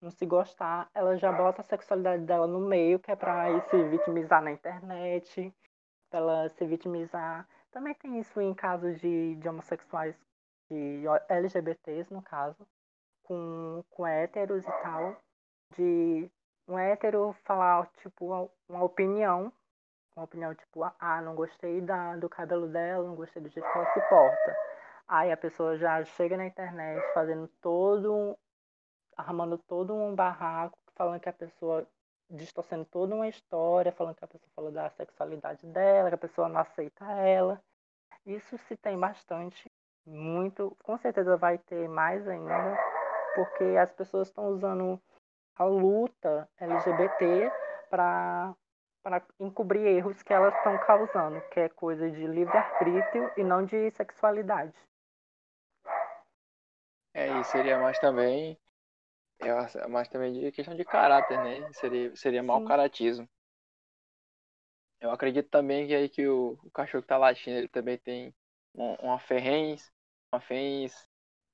não 0.00 0.10
se 0.10 0.24
gostar, 0.24 0.88
ela 0.94 1.16
já 1.16 1.32
bota 1.32 1.60
a 1.60 1.64
sexualidade 1.64 2.22
dela 2.22 2.46
no 2.46 2.60
meio, 2.60 3.00
que 3.00 3.10
é 3.10 3.16
pra 3.16 3.60
se 3.62 3.82
vitimizar 3.84 4.40
na 4.40 4.52
internet, 4.52 5.52
pra 6.08 6.20
ela 6.20 6.48
se 6.50 6.64
vitimizar. 6.64 7.46
Também 7.76 7.92
tem 7.92 8.18
isso 8.18 8.40
em 8.40 8.54
casos 8.54 8.98
de, 9.02 9.34
de 9.34 9.46
homossexuais, 9.46 10.16
de 10.70 11.02
LGBTs, 11.28 12.10
no 12.10 12.22
caso, 12.22 12.56
com, 13.22 13.84
com 13.90 14.06
héteros 14.06 14.64
e 14.64 14.72
tal, 14.82 15.14
de 15.76 16.30
um 16.66 16.78
hétero 16.78 17.34
falar, 17.44 17.86
tipo, 17.98 18.50
uma 18.66 18.82
opinião, 18.82 19.52
uma 20.16 20.24
opinião 20.24 20.54
tipo, 20.54 20.84
ah, 20.84 21.20
não 21.20 21.34
gostei 21.34 21.82
da, 21.82 22.16
do 22.16 22.30
cabelo 22.30 22.66
dela, 22.66 23.06
não 23.06 23.14
gostei 23.14 23.42
do 23.42 23.50
jeito 23.50 23.70
que 23.70 23.78
ela 23.78 23.92
se 23.92 24.00
porta. 24.08 24.56
Aí 25.06 25.30
a 25.30 25.36
pessoa 25.36 25.76
já 25.76 26.02
chega 26.02 26.38
na 26.38 26.46
internet 26.46 27.04
fazendo 27.12 27.46
todo 27.60 28.38
armando 29.18 29.58
todo 29.58 29.94
um 29.94 30.14
barraco, 30.14 30.78
falando 30.94 31.20
que 31.20 31.28
a 31.28 31.32
pessoa 31.34 31.86
distorcendo 32.30 32.84
toda 32.86 33.14
uma 33.14 33.28
história, 33.28 33.92
falando 33.92 34.16
que 34.16 34.24
a 34.24 34.28
pessoa 34.28 34.50
falou 34.54 34.72
da 34.72 34.88
sexualidade 34.90 35.66
dela, 35.66 36.08
que 36.08 36.14
a 36.14 36.18
pessoa 36.18 36.48
não 36.48 36.58
aceita 36.58 37.04
ela. 37.12 37.62
Isso 38.26 38.58
se 38.58 38.76
tem 38.76 38.98
bastante, 38.98 39.70
muito, 40.04 40.76
com 40.82 40.98
certeza 40.98 41.36
vai 41.36 41.58
ter 41.58 41.88
mais 41.88 42.26
ainda, 42.26 42.76
porque 43.34 43.64
as 43.80 43.92
pessoas 43.92 44.28
estão 44.28 44.48
usando 44.48 45.00
a 45.56 45.64
luta 45.64 46.48
LGBT 46.58 47.50
para 47.88 48.54
para 49.02 49.22
encobrir 49.38 49.86
erros 49.86 50.20
que 50.20 50.32
elas 50.32 50.52
estão 50.56 50.76
causando, 50.78 51.40
que 51.52 51.60
é 51.60 51.68
coisa 51.68 52.10
de 52.10 52.26
livre-arbítrio 52.26 53.30
e 53.36 53.44
não 53.44 53.64
de 53.64 53.88
sexualidade. 53.92 54.74
É, 57.14 57.28
e 57.38 57.44
seria 57.44 57.78
mais 57.78 57.96
também 58.00 58.58
mas 59.88 60.08
também 60.08 60.32
de 60.32 60.52
questão 60.52 60.74
de 60.74 60.84
caráter, 60.84 61.38
né? 61.38 61.72
Seria, 61.72 62.16
seria 62.16 62.42
mau 62.42 62.64
caratismo. 62.64 63.28
Eu 65.00 65.10
acredito 65.10 65.48
também 65.48 65.86
que 65.86 65.94
aí 65.94 66.08
que 66.08 66.26
o, 66.26 66.58
o 66.62 66.70
cachorro 66.70 67.02
que 67.02 67.08
tá 67.08 67.18
latindo, 67.18 67.58
ele 67.58 67.68
também 67.68 67.98
tem 67.98 68.34
uma 68.74 69.18
ferrenz, 69.18 69.90
uma 70.32 70.40
ferrenz 70.40 71.08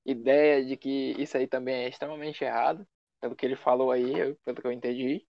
ideia 0.05 0.63
de 0.63 0.75
que 0.75 1.11
isso 1.21 1.37
aí 1.37 1.47
também 1.47 1.85
é 1.85 1.89
extremamente 1.89 2.43
errado, 2.43 2.87
pelo 3.19 3.35
que 3.35 3.45
ele 3.45 3.55
falou 3.55 3.91
aí, 3.91 4.35
pelo 4.43 4.61
que 4.61 4.67
eu 4.67 4.71
entendi. 4.71 5.25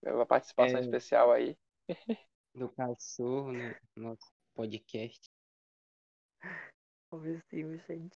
Pela 0.00 0.26
participação 0.26 0.78
é, 0.78 0.82
especial 0.82 1.32
aí. 1.32 1.56
Do 2.54 2.68
cachorro 2.68 3.52
no 3.52 3.74
nosso 3.96 4.32
podcast. 4.54 5.28
Gente. 7.88 8.18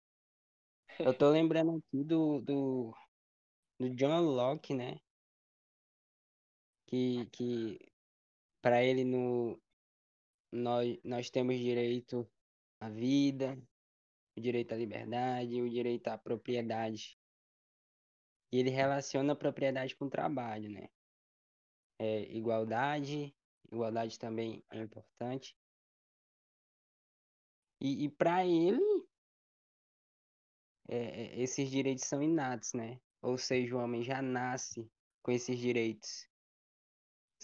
Eu 0.98 1.16
tô 1.16 1.30
lembrando 1.30 1.76
aqui 1.76 2.04
do, 2.04 2.40
do, 2.40 2.94
do 3.78 3.90
John 3.90 4.20
Locke, 4.20 4.74
né? 4.74 4.98
Que, 6.94 7.26
que 7.32 7.78
para 8.62 8.84
ele 8.84 9.04
no, 9.04 9.60
nós, 10.52 10.96
nós 11.02 11.28
temos 11.28 11.58
direito 11.58 12.30
à 12.78 12.88
vida, 12.88 13.60
o 14.36 14.40
direito 14.40 14.74
à 14.74 14.76
liberdade, 14.76 15.60
o 15.60 15.68
direito 15.68 16.06
à 16.06 16.16
propriedade. 16.16 17.18
E 18.52 18.60
ele 18.60 18.70
relaciona 18.70 19.32
a 19.32 19.36
propriedade 19.36 19.96
com 19.96 20.04
o 20.04 20.10
trabalho, 20.10 20.70
né? 20.70 20.88
É, 21.98 22.32
igualdade, 22.32 23.34
igualdade 23.72 24.16
também 24.16 24.62
é 24.70 24.78
importante. 24.78 25.56
E, 27.80 28.04
e 28.04 28.08
para 28.08 28.46
ele, 28.46 29.04
é, 30.88 30.96
é, 30.96 31.40
esses 31.40 31.68
direitos 31.68 32.04
são 32.04 32.22
inatos, 32.22 32.72
né? 32.72 33.00
Ou 33.20 33.36
seja, 33.36 33.74
o 33.74 33.80
homem 33.80 34.00
já 34.04 34.22
nasce 34.22 34.88
com 35.24 35.32
esses 35.32 35.58
direitos. 35.58 36.32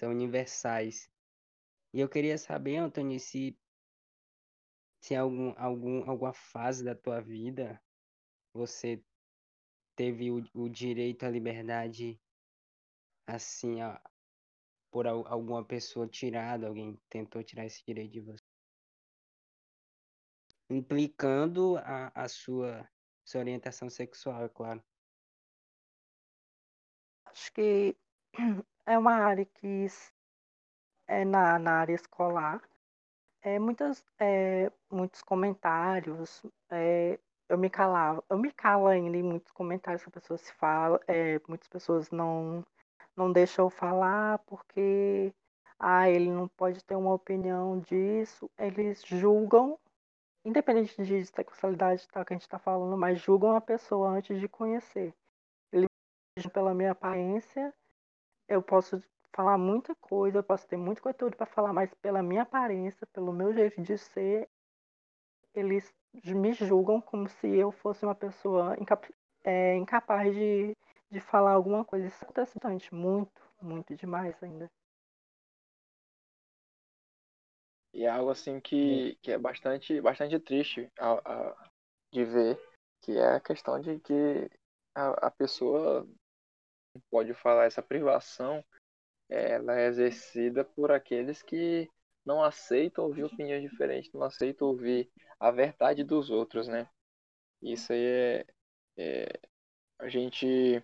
São 0.01 0.11
universais. 0.13 1.13
E 1.93 2.01
eu 2.01 2.09
queria 2.09 2.39
saber, 2.39 2.79
Antônio, 2.79 3.21
se, 3.21 3.55
se 5.03 5.15
algum, 5.15 5.53
algum, 5.59 6.09
alguma 6.09 6.33
fase 6.33 6.83
da 6.83 6.95
tua 6.95 7.21
vida 7.21 7.79
você 8.55 9.05
teve 9.95 10.31
o, 10.31 10.43
o 10.55 10.71
direito 10.71 11.27
à 11.27 11.29
liberdade 11.29 12.19
assim, 13.27 13.77
por 14.91 15.07
a, 15.07 15.11
alguma 15.11 15.63
pessoa 15.63 16.09
tirado, 16.09 16.65
alguém 16.65 16.99
tentou 17.11 17.45
tirar 17.45 17.67
esse 17.67 17.85
direito 17.85 18.13
de 18.13 18.21
você. 18.21 18.45
Implicando 20.71 21.77
a, 21.77 22.11
a 22.15 22.27
sua 22.27 22.91
sua 23.23 23.41
orientação 23.41 23.91
sexual, 23.91 24.45
é 24.45 24.49
claro. 24.49 24.83
Acho 27.27 27.53
que 27.53 27.95
é 28.91 28.99
uma 28.99 29.15
área 29.15 29.45
que 29.45 29.87
é 31.07 31.25
na, 31.25 31.59
na 31.59 31.73
área 31.81 31.95
escolar. 31.95 32.61
É, 33.43 33.59
muitas, 33.59 34.05
é, 34.19 34.71
muitos 34.91 35.23
comentários, 35.23 36.43
é, 36.71 37.19
eu 37.49 37.57
me 37.57 37.71
calava, 37.71 38.23
eu 38.29 38.37
me 38.37 38.53
calo 38.53 38.87
ainda 38.89 39.17
em 39.17 39.23
muitos 39.23 39.53
comentários 39.53 40.03
que 40.03 40.09
as 40.09 40.15
pessoas 40.15 40.41
se 40.43 40.53
falam, 40.55 40.99
é, 41.07 41.41
muitas 41.49 41.69
pessoas 41.69 42.11
não, 42.11 42.65
não 43.17 43.33
deixa 43.33 43.63
eu 43.63 43.71
falar 43.71 44.39
porque 44.41 45.33
ah, 45.79 46.11
ele 46.11 46.31
não 46.31 46.49
pode 46.49 46.85
ter 46.85 46.97
uma 46.97 47.15
opinião 47.15 47.79
disso. 47.81 48.51
Eles 48.59 49.03
julgam, 49.07 49.79
independente 50.45 51.03
de 51.03 51.25
sexualidade 51.27 52.09
tal 52.09 52.25
que 52.25 52.33
a 52.35 52.37
gente 52.37 52.43
está 52.43 52.59
falando, 52.59 52.97
mas 52.97 53.21
julgam 53.21 53.55
a 53.57 53.61
pessoa 53.61 54.11
antes 54.11 54.39
de 54.41 54.49
conhecer. 54.49 55.15
Eles 55.73 55.89
pela 56.53 56.75
minha 56.75 56.93
aparência, 56.93 57.73
eu 58.51 58.61
posso 58.61 59.03
falar 59.33 59.57
muita 59.57 59.95
coisa, 59.95 60.39
eu 60.39 60.43
posso 60.43 60.67
ter 60.67 60.77
muito 60.77 61.01
conteúdo 61.01 61.37
para 61.37 61.47
falar, 61.47 61.73
mas 61.73 61.95
pela 61.95 62.23
minha 62.23 62.43
aparência, 62.43 63.07
pelo 63.13 63.33
meu 63.33 63.55
jeito 63.55 63.81
de 63.81 63.97
ser, 63.97 64.49
eles 65.55 65.95
me 66.25 66.53
julgam 66.53 67.01
como 67.01 67.29
se 67.29 67.47
eu 67.47 67.71
fosse 67.71 68.05
uma 68.05 68.15
pessoa 68.15 68.77
incap 68.79 69.09
é, 69.45 69.77
incapaz 69.77 70.35
de, 70.35 70.77
de 71.11 71.21
falar 71.21 71.53
alguma 71.53 71.85
coisa. 71.85 72.07
Isso 72.09 72.25
acontece 72.25 72.59
bastante, 72.59 72.93
muito, 72.93 73.41
muito 73.63 73.95
demais 73.95 74.37
ainda. 74.43 74.69
E 77.95 78.05
é 78.05 78.11
algo 78.11 78.31
assim 78.31 78.61
que, 78.61 79.17
que 79.23 79.33
é 79.33 79.39
bastante, 79.39 80.01
bastante 80.01 80.39
triste 80.41 80.89
a, 80.99 81.13
a, 81.15 81.71
de 82.13 82.25
ver, 82.25 82.61
que 83.01 83.17
é 83.17 83.37
a 83.37 83.41
questão 83.41 83.81
de 83.81 83.99
que 84.01 84.51
a, 84.95 85.27
a 85.27 85.31
pessoa 85.31 86.07
pode 87.11 87.35
falar 87.35 87.65
essa 87.65 87.83
privação, 87.83 88.65
ela 89.29 89.79
é 89.79 89.87
exercida 89.87 90.65
por 90.65 90.91
aqueles 90.91 91.43
que 91.43 91.89
não 92.25 92.43
aceitam 92.43 93.05
ouvir 93.05 93.25
opiniões 93.25 93.63
diferentes, 93.63 94.13
não 94.13 94.23
aceitam 94.23 94.69
ouvir 94.69 95.11
a 95.39 95.51
verdade 95.51 96.05
dos 96.05 96.31
outros, 96.31 96.69
né? 96.69 96.89
Isso 97.63 97.93
aí 97.93 98.05
é, 98.05 98.47
é 98.97 99.41
a 99.99 100.09
gente 100.09 100.83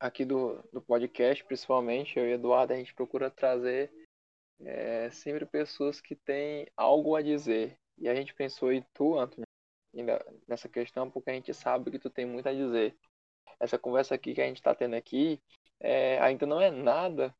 aqui 0.00 0.24
do, 0.24 0.60
do 0.72 0.82
podcast, 0.82 1.44
principalmente 1.44 2.18
eu 2.18 2.26
e 2.26 2.32
Eduardo, 2.32 2.72
a 2.72 2.76
gente 2.76 2.94
procura 2.94 3.30
trazer 3.30 3.92
é, 4.60 5.10
sempre 5.10 5.46
pessoas 5.46 6.00
que 6.00 6.16
têm 6.16 6.66
algo 6.76 7.14
a 7.14 7.22
dizer. 7.22 7.78
E 7.98 8.08
a 8.08 8.14
gente 8.14 8.34
pensou 8.34 8.72
em 8.72 8.84
tu, 8.94 9.18
Antônio, 9.18 9.46
nessa 10.48 10.68
questão, 10.68 11.10
porque 11.10 11.30
a 11.30 11.34
gente 11.34 11.54
sabe 11.54 11.90
que 11.90 11.98
tu 11.98 12.10
tem 12.10 12.26
muito 12.26 12.48
a 12.48 12.52
dizer. 12.52 12.96
Essa 13.62 13.78
conversa 13.78 14.16
aqui 14.16 14.34
que 14.34 14.42
a 14.42 14.46
gente 14.46 14.56
está 14.56 14.74
tendo 14.74 14.96
aqui 14.96 15.40
é, 15.78 16.18
ainda 16.18 16.44
não 16.44 16.60
é 16.60 16.68
nada 16.68 17.32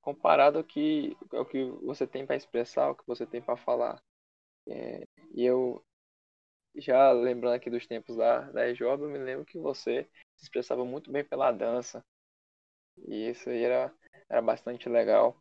comparado 0.00 0.58
ao 0.58 0.64
que, 0.64 1.16
ao 1.32 1.44
que 1.44 1.64
você 1.82 2.06
tem 2.06 2.24
para 2.24 2.36
expressar, 2.36 2.84
ao 2.84 2.94
que 2.94 3.04
você 3.04 3.26
tem 3.26 3.42
para 3.42 3.56
falar. 3.56 4.00
É, 4.68 5.04
e 5.34 5.44
eu, 5.44 5.84
já 6.76 7.10
lembrando 7.10 7.54
aqui 7.54 7.68
dos 7.68 7.88
tempos 7.88 8.16
da, 8.16 8.42
da 8.52 8.68
EJOB, 8.68 9.02
eu 9.02 9.10
me 9.10 9.18
lembro 9.18 9.44
que 9.44 9.58
você 9.58 10.08
se 10.36 10.44
expressava 10.44 10.84
muito 10.84 11.10
bem 11.10 11.24
pela 11.24 11.50
dança. 11.50 12.04
E 13.08 13.30
isso 13.30 13.50
aí 13.50 13.64
era, 13.64 13.92
era 14.30 14.40
bastante 14.40 14.88
legal. 14.88 15.36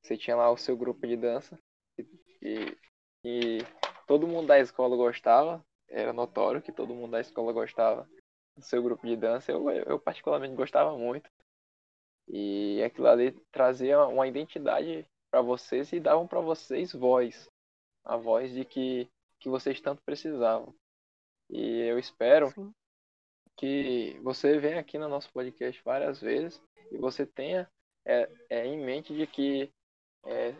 Você 0.00 0.16
tinha 0.16 0.36
lá 0.36 0.48
o 0.48 0.56
seu 0.56 0.76
grupo 0.76 1.04
de 1.08 1.16
dança 1.16 1.58
e, 2.40 2.78
e 3.24 3.58
todo 4.06 4.28
mundo 4.28 4.46
da 4.46 4.60
escola 4.60 4.96
gostava, 4.96 5.64
era 5.88 6.12
notório 6.12 6.62
que 6.62 6.70
todo 6.70 6.94
mundo 6.94 7.10
da 7.10 7.20
escola 7.20 7.52
gostava 7.52 8.08
do 8.56 8.64
seu 8.64 8.82
grupo 8.82 9.06
de 9.06 9.16
dança. 9.16 9.52
Eu, 9.52 9.68
eu 9.70 9.98
particularmente 9.98 10.54
gostava 10.54 10.96
muito. 10.96 11.30
E 12.28 12.82
aquilo 12.82 13.06
ali 13.06 13.32
trazia 13.52 14.04
uma 14.06 14.26
identidade 14.26 15.06
para 15.30 15.40
vocês 15.42 15.92
e 15.92 16.00
davam 16.00 16.26
para 16.26 16.40
vocês 16.40 16.92
voz, 16.92 17.48
a 18.04 18.16
voz 18.16 18.52
de 18.52 18.64
que, 18.64 19.08
que 19.38 19.48
vocês 19.48 19.80
tanto 19.80 20.02
precisavam. 20.02 20.74
E 21.48 21.82
eu 21.82 21.98
espero 21.98 22.50
Sim. 22.50 22.74
que 23.56 24.18
você 24.22 24.58
venha 24.58 24.80
aqui 24.80 24.98
no 24.98 25.08
nosso 25.08 25.30
podcast 25.32 25.80
várias 25.84 26.20
vezes 26.20 26.60
e 26.90 26.98
você 26.98 27.24
tenha 27.24 27.70
é, 28.04 28.28
é, 28.50 28.66
em 28.66 28.84
mente 28.84 29.14
de 29.14 29.26
que 29.26 29.72
é, 30.24 30.52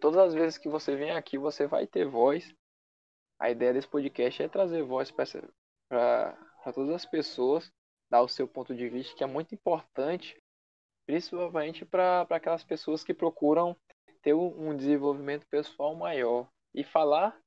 todas 0.00 0.18
as 0.18 0.34
vezes 0.34 0.58
que 0.58 0.68
você 0.68 0.96
vem 0.96 1.12
aqui, 1.12 1.36
você 1.36 1.66
vai 1.66 1.86
ter 1.86 2.06
voz. 2.06 2.54
A 3.38 3.50
ideia 3.50 3.72
desse 3.72 3.88
podcast 3.88 4.42
é 4.42 4.48
trazer 4.48 4.82
voz 4.82 5.10
para 5.10 6.38
todas 6.70 6.94
as 6.94 7.06
pessoas, 7.06 7.72
dar 8.10 8.20
o 8.20 8.28
seu 8.28 8.46
ponto 8.46 8.74
de 8.74 8.90
vista, 8.90 9.16
que 9.16 9.24
é 9.24 9.26
muito 9.26 9.54
importante, 9.54 10.38
principalmente 11.06 11.86
para 11.86 12.26
aquelas 12.28 12.62
pessoas 12.62 13.02
que 13.02 13.14
procuram 13.14 13.74
ter 14.20 14.34
um 14.34 14.76
desenvolvimento 14.76 15.46
pessoal 15.46 15.94
maior. 15.94 16.46
E 16.74 16.84
falar 16.84 17.38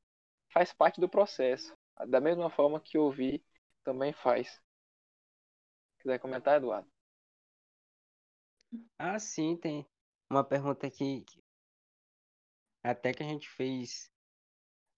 faz 0.51 0.73
parte 0.73 0.99
do 0.99 1.07
processo, 1.07 1.75
da 2.07 2.19
mesma 2.19 2.49
forma 2.49 2.79
que 2.79 2.97
ouvir 2.97 3.43
também 3.83 4.11
faz. 4.11 4.59
Quiser 5.99 6.19
comentar, 6.19 6.57
Eduardo? 6.57 6.87
Ah, 8.97 9.19
sim, 9.19 9.55
tem 9.55 9.87
uma 10.29 10.43
pergunta 10.43 10.87
aqui 10.87 11.23
até 12.85 13.11
que 13.11 13.23
a 13.23 13.25
gente 13.25 13.49
fez 13.49 14.11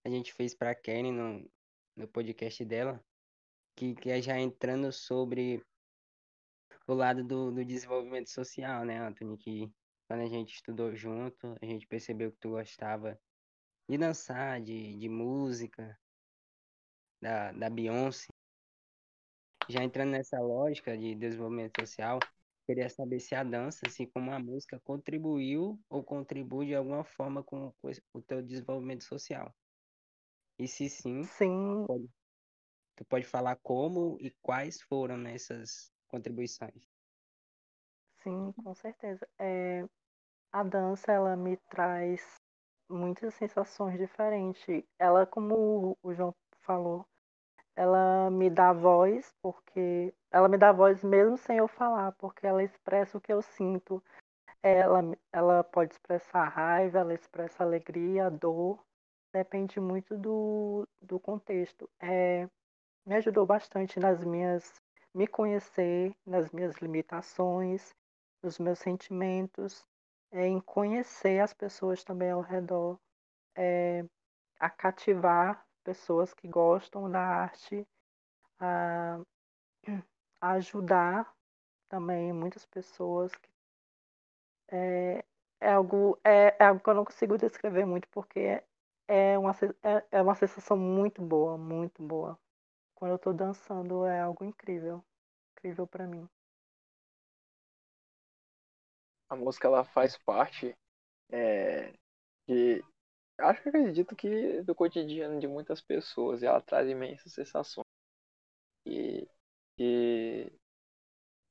a 0.04 0.10
gente 0.10 0.32
fez 0.32 0.54
para 0.54 0.74
Karen 0.74 1.12
no, 1.12 1.50
no 1.96 2.08
podcast 2.08 2.64
dela, 2.64 3.02
que, 3.78 3.94
que 3.94 4.10
é 4.10 4.20
já 4.20 4.36
entrando 4.36 4.90
sobre 4.90 5.64
o 6.86 6.94
lado 6.94 7.22
do, 7.22 7.52
do 7.52 7.64
desenvolvimento 7.64 8.28
social, 8.28 8.84
né, 8.84 8.98
Anthony? 8.98 9.38
Que 9.38 9.72
quando 10.08 10.22
a 10.22 10.28
gente 10.28 10.54
estudou 10.54 10.96
junto, 10.96 11.54
a 11.62 11.64
gente 11.64 11.86
percebeu 11.86 12.32
que 12.32 12.38
tu 12.38 12.50
gostava 12.50 13.16
de 13.88 13.96
dançar, 13.96 14.60
de, 14.60 14.98
de 14.98 15.08
música, 15.08 15.96
da, 17.22 17.52
da 17.52 17.70
Beyoncé. 17.70 18.26
Já 19.68 19.84
entrando 19.84 20.10
nessa 20.10 20.40
lógica 20.40 20.96
de 20.98 21.14
desenvolvimento 21.14 21.80
social, 21.80 22.18
Queria 22.66 22.90
saber 22.90 23.18
se 23.18 23.34
a 23.34 23.42
dança, 23.42 23.86
assim 23.86 24.04
como 24.04 24.30
a 24.30 24.38
música, 24.38 24.78
contribuiu 24.80 25.80
ou 25.88 26.04
contribui 26.04 26.66
de 26.66 26.74
alguma 26.74 27.02
forma 27.02 27.42
com, 27.42 27.72
o 28.12 28.20
teu 28.20 28.42
desenvolvimento 28.42 29.04
social. 29.04 29.56
E 30.58 30.68
se 30.68 30.86
sim, 30.90 31.22
sim. 31.24 31.86
Pode, 31.86 32.10
tu 32.98 33.04
pode 33.04 33.24
falar 33.24 33.56
como 33.62 34.18
e 34.20 34.30
quais 34.42 34.82
foram 34.82 35.16
nessas 35.16 35.92
contribuições. 36.08 36.84
Sim, 38.24 38.52
com 38.52 38.74
certeza. 38.74 39.26
É, 39.38 39.84
a 40.52 40.64
dança, 40.64 41.12
ela 41.12 41.36
me 41.36 41.56
traz 41.70 42.40
muitas 42.90 43.34
sensações 43.34 43.96
diferentes. 43.96 44.84
Ela, 44.98 45.24
como 45.24 45.96
o 46.02 46.12
João 46.12 46.34
falou, 46.58 47.06
ela 47.76 48.28
me 48.30 48.50
dá 48.50 48.72
voz, 48.72 49.32
porque 49.40 50.12
ela 50.32 50.48
me 50.48 50.58
dá 50.58 50.72
voz 50.72 51.04
mesmo 51.04 51.38
sem 51.38 51.58
eu 51.58 51.68
falar, 51.68 52.10
porque 52.12 52.48
ela 52.48 52.64
expressa 52.64 53.16
o 53.16 53.20
que 53.20 53.32
eu 53.32 53.40
sinto. 53.40 54.02
Ela, 54.60 55.02
ela 55.32 55.62
pode 55.62 55.94
expressar 55.94 56.48
raiva, 56.48 56.98
ela 56.98 57.14
expressa 57.14 57.62
alegria, 57.62 58.28
dor, 58.28 58.84
depende 59.32 59.78
muito 59.78 60.18
do, 60.18 60.84
do 61.00 61.20
contexto. 61.20 61.88
É, 62.00 62.48
me 63.08 63.16
ajudou 63.16 63.46
bastante 63.46 63.98
nas 63.98 64.22
minhas 64.22 64.82
me 65.14 65.26
conhecer, 65.26 66.14
nas 66.26 66.50
minhas 66.50 66.76
limitações, 66.76 67.94
nos 68.42 68.58
meus 68.58 68.78
sentimentos, 68.78 69.84
é, 70.30 70.46
em 70.46 70.60
conhecer 70.60 71.40
as 71.40 71.54
pessoas 71.54 72.04
também 72.04 72.30
ao 72.30 72.42
redor, 72.42 73.00
é, 73.56 74.04
a 74.60 74.68
cativar 74.68 75.66
pessoas 75.82 76.34
que 76.34 76.46
gostam 76.46 77.10
da 77.10 77.20
arte, 77.20 77.86
a, 78.60 79.18
a 80.38 80.50
ajudar 80.52 81.34
também 81.88 82.30
muitas 82.30 82.66
pessoas. 82.66 83.34
Que, 83.34 83.48
é, 84.70 85.24
é, 85.60 85.72
algo, 85.72 86.20
é, 86.22 86.54
é 86.58 86.64
algo 86.66 86.80
que 86.80 86.90
eu 86.90 86.94
não 86.94 87.06
consigo 87.06 87.38
descrever 87.38 87.86
muito, 87.86 88.06
porque 88.10 88.62
é 89.08 89.38
uma, 89.38 89.52
é, 89.82 90.18
é 90.18 90.22
uma 90.22 90.34
sensação 90.34 90.76
muito 90.76 91.22
boa, 91.22 91.56
muito 91.56 92.02
boa. 92.02 92.38
Quando 92.98 93.12
eu 93.12 93.16
estou 93.16 93.32
dançando 93.32 94.04
é 94.06 94.20
algo 94.20 94.44
incrível, 94.44 95.04
incrível 95.52 95.86
para 95.86 96.04
mim. 96.04 96.28
A 99.28 99.36
música 99.36 99.68
ela 99.68 99.84
faz 99.84 100.18
parte 100.18 100.76
é, 101.30 101.92
de, 102.48 102.84
acho 103.38 103.62
que 103.62 103.68
acredito 103.68 104.16
que 104.16 104.62
do 104.62 104.74
cotidiano 104.74 105.38
de 105.38 105.46
muitas 105.46 105.80
pessoas 105.80 106.42
e 106.42 106.46
ela 106.46 106.60
traz 106.60 106.88
imensas 106.88 107.32
sensações. 107.32 107.86
E, 108.84 109.28
e 109.78 110.52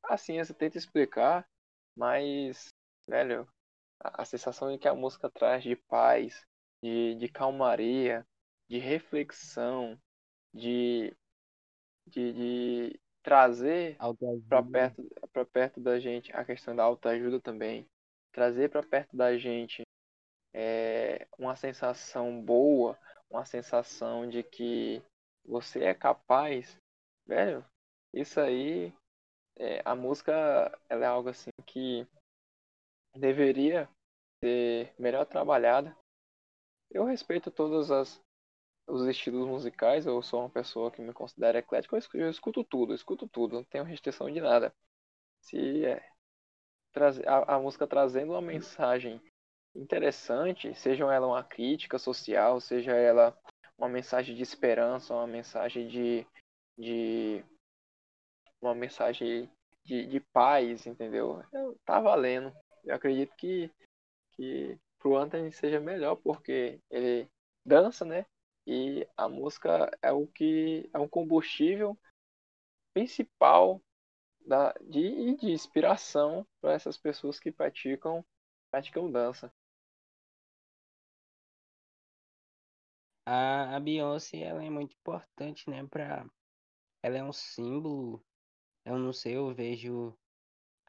assim, 0.03 0.37
você 0.37 0.53
tenta 0.53 0.77
explicar, 0.77 1.47
mas, 1.95 2.73
velho, 3.07 3.47
a, 4.01 4.23
a 4.23 4.25
sensação 4.25 4.69
de 4.69 4.77
que 4.77 4.87
a 4.89 4.93
música 4.93 5.29
traz 5.29 5.63
de 5.63 5.77
paz, 5.77 6.45
de, 6.83 7.15
de 7.15 7.29
calmaria, 7.29 8.27
de 8.67 8.79
reflexão, 8.79 9.97
de, 10.53 11.15
de, 12.07 12.33
de 12.33 12.99
trazer 13.23 13.97
para 14.47 14.63
perto, 14.63 15.03
perto 15.51 15.79
da 15.81 15.99
gente 15.99 16.31
a 16.33 16.45
questão 16.45 16.75
da 16.75 16.83
autoajuda 16.83 17.39
também, 17.39 17.87
trazer 18.31 18.69
para 18.69 18.81
perto 18.81 19.15
da 19.15 19.37
gente 19.37 19.83
é, 20.53 21.27
uma 21.37 21.55
sensação 21.55 22.41
boa, 22.41 22.97
uma 23.29 23.45
sensação 23.45 24.27
de 24.27 24.43
que 24.43 25.01
você 25.45 25.83
é 25.83 25.93
capaz, 25.93 26.77
velho, 27.25 27.65
isso 28.13 28.39
aí, 28.39 28.93
é, 29.57 29.81
a 29.85 29.95
música 29.95 30.31
ela 30.89 31.05
é 31.05 31.07
algo 31.07 31.29
assim 31.29 31.51
que 31.65 32.07
deveria 33.15 33.89
ser 34.43 34.93
melhor 34.97 35.25
trabalhada. 35.25 35.95
Eu 36.89 37.05
respeito 37.05 37.51
todos 37.51 37.91
as, 37.91 38.21
os 38.87 39.05
estilos 39.05 39.45
musicais, 39.45 40.05
eu 40.05 40.21
sou 40.21 40.41
uma 40.41 40.49
pessoa 40.49 40.89
que 40.89 41.01
me 41.01 41.13
considera 41.13 41.59
eclética, 41.59 41.95
eu 41.95 41.99
escuto, 41.99 42.17
eu 42.17 42.29
escuto 42.29 42.63
tudo, 42.63 42.91
eu 42.93 42.95
escuto 42.95 43.27
tudo, 43.27 43.55
não 43.55 43.63
tenho 43.65 43.83
restrição 43.83 44.31
de 44.31 44.39
nada. 44.39 44.73
Se 45.41 45.85
é, 45.85 46.01
a, 47.27 47.55
a 47.55 47.59
música 47.59 47.85
trazendo 47.85 48.31
uma 48.31 48.41
mensagem 48.41 49.21
interessante, 49.75 50.73
seja 50.73 51.03
ela 51.13 51.27
uma 51.27 51.43
crítica 51.43 51.99
social, 51.99 52.59
seja 52.61 52.93
ela 52.93 53.37
uma 53.77 53.89
mensagem 53.89 54.35
de 54.35 54.41
esperança, 54.41 55.13
uma 55.13 55.27
mensagem 55.27 55.87
de, 55.87 56.25
de 56.77 57.43
uma 58.61 58.73
mensagem 58.73 59.49
de, 59.85 60.05
de 60.07 60.19
paz, 60.33 60.87
entendeu? 60.87 61.43
Eu, 61.53 61.77
tá 61.85 61.99
valendo. 61.99 62.51
Eu 62.83 62.95
acredito 62.95 63.35
que, 63.35 63.71
que 64.33 64.77
pro 64.97 65.17
Anthony 65.17 65.51
seja 65.51 65.79
melhor, 65.79 66.15
porque 66.15 66.79
ele 66.89 67.29
dança, 67.65 68.03
né? 68.03 68.25
E 68.67 69.07
a 69.17 69.29
música 69.29 69.89
é 70.01 70.11
o 70.11 70.27
que 70.27 70.89
é 70.93 70.99
um 70.99 71.07
combustível 71.09 71.97
principal 72.93 73.81
da, 74.45 74.73
de, 74.81 75.35
de 75.37 75.51
inspiração 75.51 76.47
para 76.61 76.73
essas 76.73 76.97
pessoas 76.97 77.39
que 77.39 77.51
praticam, 77.51 78.25
praticam 78.71 79.11
dança. 79.11 79.51
A, 83.25 83.75
a 83.75 83.79
Beyoncé 83.79 84.39
ela 84.39 84.63
é 84.63 84.69
muito 84.69 84.95
importante, 84.95 85.69
né? 85.69 85.85
Pra, 85.87 86.25
ela 87.03 87.17
é 87.17 87.23
um 87.23 87.33
símbolo. 87.33 88.23
Eu 88.85 88.97
não 88.99 89.13
sei, 89.13 89.35
eu 89.37 89.53
vejo 89.53 90.17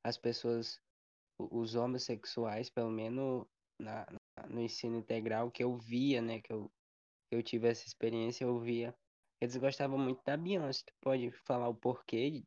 as 0.05 0.19
pessoas, 0.19 0.81
os 1.39 1.75
homossexuais, 1.75 2.71
pelo 2.71 2.91
menos 2.91 3.47
na, 3.79 4.07
na, 4.37 4.47
no 4.49 4.61
ensino 4.61 4.97
integral 4.99 5.51
que 5.51 5.65
eu 5.65 5.77
via, 5.77 6.23
né? 6.23 6.41
Que 6.41 6.53
eu, 6.53 6.71
eu 7.31 7.43
tive 7.43 7.69
essa 7.69 7.87
experiência, 7.87 8.45
eu 8.45 8.59
via. 8.59 8.95
Eles 9.41 9.57
gostavam 9.57 9.99
muito 9.99 10.23
da 10.25 10.37
Beyoncé. 10.37 10.83
Tu 10.87 10.95
pode 11.01 11.31
falar 11.31 11.69
o 11.69 11.75
porquê, 11.75 12.43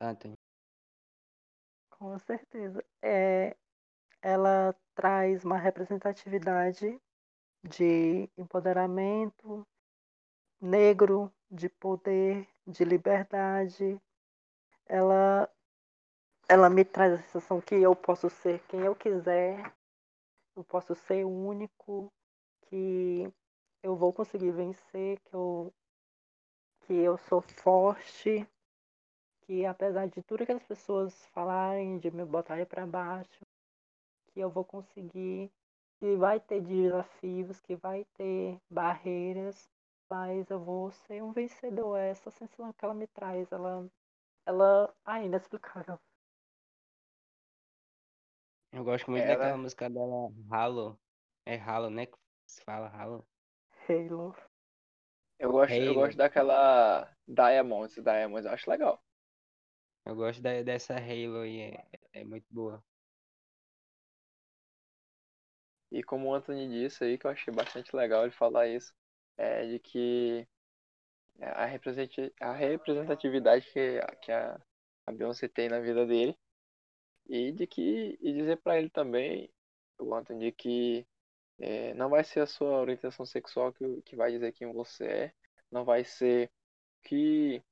Anthony? 0.00 0.38
Com 1.90 2.18
certeza. 2.18 2.84
É, 3.02 3.56
ela 4.22 4.74
traz 4.94 5.44
uma 5.44 5.56
representatividade 5.56 7.00
de 7.62 8.28
empoderamento 8.38 9.66
negro, 10.60 11.32
de 11.50 11.68
poder, 11.68 12.48
de 12.66 12.84
liberdade. 12.84 14.00
Ela, 14.86 15.50
ela 16.48 16.70
me 16.70 16.84
traz 16.84 17.14
a 17.14 17.18
sensação 17.18 17.60
que 17.60 17.74
eu 17.74 17.94
posso 17.96 18.30
ser 18.30 18.60
quem 18.66 18.80
eu 18.80 18.94
quiser, 18.94 19.72
eu 20.56 20.64
posso 20.64 20.94
ser 20.94 21.24
único, 21.24 22.12
que 22.70 23.30
eu 23.82 23.96
vou 23.96 24.12
conseguir 24.12 24.52
vencer, 24.52 25.18
que 25.20 25.34
eu, 25.34 25.74
que 26.86 26.94
eu 26.94 27.18
sou 27.18 27.42
forte, 27.42 28.46
que 29.42 29.66
apesar 29.66 30.06
de 30.08 30.22
tudo 30.22 30.46
que 30.46 30.52
as 30.52 30.62
pessoas 30.62 31.26
falarem, 31.26 31.98
de 31.98 32.10
me 32.10 32.24
botarem 32.24 32.64
para 32.64 32.86
baixo, 32.86 33.44
que 34.32 34.40
eu 34.40 34.48
vou 34.48 34.64
conseguir 34.64 35.50
que 35.98 36.16
vai 36.16 36.40
ter 36.40 36.62
desafios, 36.62 37.60
que 37.60 37.76
vai 37.76 38.06
ter 38.14 38.58
barreiras, 38.70 39.68
mas 40.08 40.48
eu 40.50 40.58
vou 40.58 40.90
ser 40.90 41.22
um 41.22 41.30
vencedor. 41.30 41.98
É 41.98 42.10
essa 42.10 42.30
sensação 42.30 42.72
que 42.72 42.84
ela 42.84 42.94
me 42.94 43.06
traz, 43.08 43.52
ela, 43.52 43.86
ela 44.46 44.94
ah, 45.04 45.22
inexplicável. 45.22 45.98
Eu 48.72 48.84
gosto 48.84 49.10
muito 49.10 49.24
Ela- 49.24 49.34
daquela 49.36 49.58
música 49.58 49.90
dela, 49.90 50.32
Halo. 50.50 50.98
É 51.44 51.56
Halo, 51.58 51.90
né? 51.90 52.06
Que 52.06 52.16
se 52.50 52.62
fala 52.64 52.88
Halo. 52.88 53.26
Halo. 53.88 54.34
Eu 55.38 55.50
gosto, 55.52 55.72
eu 55.72 55.92
Halo. 55.92 55.94
gosto 55.94 56.16
daquela 56.16 57.16
Diamonds, 57.26 57.94
Diamonds, 57.94 58.44
eu 58.44 58.52
acho 58.52 58.70
legal. 58.70 59.02
Eu 60.04 60.14
gosto 60.16 60.42
da- 60.42 60.62
dessa 60.62 60.94
Halo 60.94 61.40
aí, 61.40 61.60
é, 61.60 61.84
é 62.12 62.24
muito 62.24 62.46
boa. 62.50 62.82
E 65.90 66.02
como 66.02 66.28
o 66.28 66.34
Anthony 66.34 66.68
disse 66.68 67.04
aí, 67.04 67.18
que 67.18 67.26
eu 67.26 67.30
achei 67.30 67.52
bastante 67.54 67.94
legal 67.94 68.22
ele 68.24 68.32
falar 68.32 68.68
isso, 68.68 68.92
é 69.36 69.66
de 69.66 69.78
que 69.78 70.46
a, 71.40 71.66
representi- 71.66 72.32
a 72.40 72.52
representatividade 72.52 73.66
que, 73.72 74.00
que 74.22 74.32
a, 74.32 74.60
a 75.06 75.12
Beyoncé 75.12 75.48
tem 75.48 75.68
na 75.68 75.80
vida 75.80 76.06
dele 76.06 76.36
e 77.28 77.52
de 77.52 77.66
que 77.66 78.18
e 78.20 78.32
dizer 78.32 78.58
para 78.58 78.78
ele 78.78 78.90
também, 78.90 79.52
o 79.98 80.14
Anthony, 80.14 80.46
de 80.46 80.52
que 80.52 81.06
é, 81.60 81.94
não 81.94 82.08
vai 82.08 82.24
ser 82.24 82.40
a 82.40 82.46
sua 82.46 82.80
orientação 82.80 83.26
sexual 83.26 83.72
que, 83.72 84.02
que 84.02 84.16
vai 84.16 84.32
dizer 84.32 84.52
quem 84.52 84.72
você 84.72 85.04
é, 85.04 85.34
não 85.70 85.84
vai 85.84 86.04
ser 86.04 86.50
que 87.02 87.62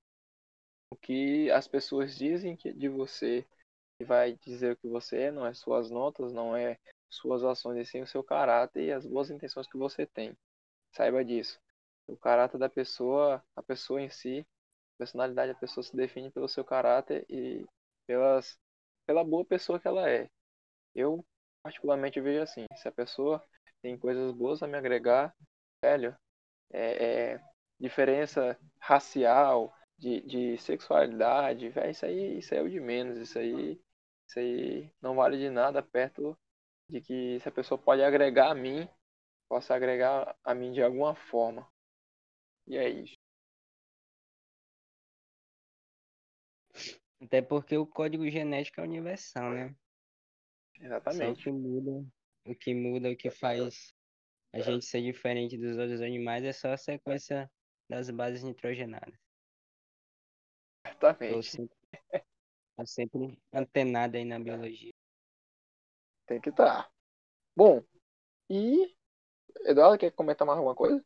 o 0.90 0.96
que 0.96 1.50
as 1.50 1.66
pessoas 1.68 2.16
dizem 2.16 2.56
que, 2.56 2.72
de 2.72 2.88
você 2.88 3.46
que 3.98 4.04
vai 4.04 4.34
dizer 4.34 4.72
o 4.72 4.76
que 4.76 4.88
você 4.88 5.22
é, 5.22 5.30
não 5.30 5.46
é 5.46 5.52
suas 5.54 5.90
notas, 5.90 6.32
não 6.32 6.56
é 6.56 6.78
suas 7.10 7.42
ações, 7.42 7.78
e 7.78 7.90
sim 7.90 8.02
o 8.02 8.06
seu 8.06 8.22
caráter 8.22 8.84
e 8.84 8.92
as 8.92 9.06
boas 9.06 9.30
intenções 9.30 9.66
que 9.66 9.76
você 9.76 10.06
tem. 10.06 10.36
Saiba 10.92 11.24
disso. 11.24 11.60
O 12.06 12.16
caráter 12.16 12.58
da 12.58 12.68
pessoa, 12.68 13.42
a 13.56 13.62
pessoa 13.62 14.00
em 14.00 14.08
si, 14.08 14.46
a 14.94 14.98
personalidade 14.98 15.52
da 15.52 15.58
pessoa 15.58 15.84
se 15.84 15.94
define 15.96 16.30
pelo 16.30 16.48
seu 16.48 16.64
caráter 16.64 17.26
e 17.28 17.66
pelas, 18.06 18.58
pela 19.06 19.24
boa 19.24 19.44
pessoa 19.44 19.80
que 19.80 19.88
ela 19.88 20.08
é. 20.08 20.30
Eu, 20.94 21.24
particularmente, 21.62 22.20
vejo 22.20 22.42
assim: 22.42 22.66
se 22.76 22.88
a 22.88 22.92
pessoa 22.92 23.42
tem 23.82 23.98
coisas 23.98 24.32
boas 24.32 24.62
a 24.62 24.66
me 24.66 24.76
agregar, 24.76 25.34
velho, 25.82 26.16
é, 26.70 27.32
é 27.34 27.40
diferença 27.78 28.58
racial, 28.80 29.74
de, 29.98 30.20
de 30.20 30.58
sexualidade, 30.58 31.68
velho, 31.68 31.90
isso 31.90 32.06
aí, 32.06 32.38
isso 32.38 32.54
aí 32.54 32.60
é 32.60 32.62
o 32.62 32.70
de 32.70 32.80
menos, 32.80 33.18
isso 33.18 33.38
aí, 33.38 33.80
isso 34.28 34.38
aí 34.38 34.92
não 35.02 35.16
vale 35.16 35.36
de 35.36 35.50
nada 35.50 35.82
perto 35.82 36.38
de 36.88 37.00
que 37.00 37.40
se 37.40 37.48
a 37.48 37.52
pessoa 37.52 37.76
pode 37.76 38.02
agregar 38.02 38.50
a 38.50 38.54
mim, 38.54 38.88
possa 39.48 39.74
agregar 39.74 40.36
a 40.44 40.54
mim 40.54 40.72
de 40.72 40.82
alguma 40.82 41.14
forma. 41.14 41.68
E 42.66 42.76
é 42.76 42.88
isso. 42.88 43.16
Até 47.20 47.42
porque 47.42 47.76
o 47.76 47.86
código 47.86 48.28
genético 48.30 48.80
é 48.80 48.84
universal, 48.84 49.50
né? 49.50 49.74
Só 50.74 50.80
Exatamente. 50.80 51.42
que 51.42 51.50
muda, 51.50 52.06
o 52.48 52.54
que 52.54 52.74
muda, 52.74 53.10
o 53.10 53.16
que 53.16 53.30
faz 53.30 53.94
a 54.52 54.60
gente 54.60 54.84
ser 54.84 55.02
diferente 55.02 55.58
dos 55.58 55.76
outros 55.76 56.00
animais 56.00 56.42
é 56.42 56.52
só 56.52 56.72
a 56.72 56.76
sequência 56.76 57.50
das 57.88 58.10
bases 58.10 58.42
nitrogenadas. 58.42 59.14
Exatamente. 60.86 61.50
sempre, 61.50 61.76
tô 62.76 62.86
sempre 62.86 63.42
antenado 63.52 64.16
aí 64.16 64.24
na 64.24 64.38
biologia. 64.38 64.92
Tem 66.26 66.40
que 66.40 66.48
estar. 66.48 66.90
Bom, 67.54 67.84
e 68.48 68.96
Eduardo 69.66 69.98
quer 69.98 70.12
comentar 70.12 70.46
mais 70.46 70.58
alguma 70.58 70.74
coisa? 70.74 71.04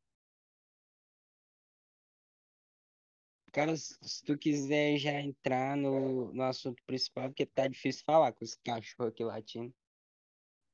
Cara, 3.53 3.76
se 3.76 3.99
se 4.01 4.24
tu 4.24 4.38
quiser 4.38 4.97
já 4.97 5.12
entrar 5.20 5.76
no, 5.76 6.32
no 6.32 6.43
assunto 6.43 6.82
principal, 6.86 7.28
porque 7.28 7.45
tá 7.45 7.68
difícil 7.68 8.03
falar 8.05 8.32
com 8.32 8.45
esse 8.45 8.59
cachorro 8.62 9.09
aqui 9.09 9.22
latindo. 9.22 9.74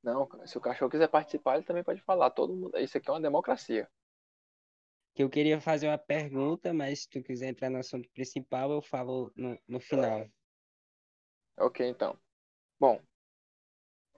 Não, 0.01 0.25
cara, 0.25 0.47
se 0.47 0.57
o 0.57 0.61
cachorro 0.61 0.91
quiser 0.91 1.09
participar, 1.09 1.55
ele 1.55 1.65
também 1.65 1.83
pode 1.83 2.01
falar. 2.01 2.29
Todo 2.31 2.55
mundo, 2.55 2.77
isso 2.77 2.97
aqui 2.97 3.09
é 3.09 3.13
uma 3.13 3.21
democracia. 3.21 3.89
Que 5.13 5.23
eu 5.23 5.29
queria 5.29 5.59
fazer 5.59 5.87
uma 5.87 5.97
pergunta, 5.97 6.73
mas 6.73 7.01
se 7.01 7.09
tu 7.09 7.21
quiser 7.21 7.49
entrar 7.49 7.69
no 7.69 7.79
assunto 7.79 8.09
principal, 8.11 8.71
eu 8.71 8.81
falo 8.81 9.31
no, 9.35 9.59
no 9.67 9.79
final. 9.79 10.29
Ok, 11.57 11.85
então. 11.85 12.17
Bom, 12.79 13.01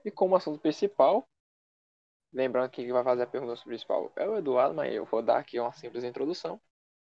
e 0.04 0.10
como 0.10 0.36
assunto 0.36 0.60
principal, 0.60 1.28
lembrando 2.32 2.70
que 2.70 2.82
quem 2.82 2.92
vai 2.92 3.02
fazer 3.02 3.22
a 3.22 3.26
pergunta 3.26 3.60
principal 3.64 4.12
é 4.16 4.28
o 4.28 4.36
Eduardo, 4.36 4.74
mas 4.74 4.92
eu 4.92 5.04
vou 5.04 5.22
dar 5.22 5.38
aqui 5.38 5.58
uma 5.58 5.72
simples 5.72 6.04
introdução 6.04 6.60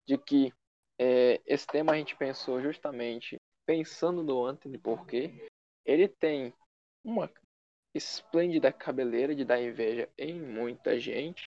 de 0.06 0.18
que 0.18 0.52
é, 0.98 1.40
esse 1.44 1.66
tema 1.66 1.92
a 1.92 1.96
gente 1.96 2.16
pensou 2.16 2.60
justamente 2.60 3.36
pensando 3.66 4.22
no 4.22 4.44
Anthony, 4.44 4.78
porque 4.78 5.48
ele 5.84 6.08
tem 6.08 6.54
uma 7.04 7.30
esplêndida 7.97 8.72
cabeleira 8.72 9.34
de 9.34 9.44
dar 9.44 9.61
inveja 9.61 10.09
em 10.18 10.40
muita 10.40 10.99
gente. 10.99 11.49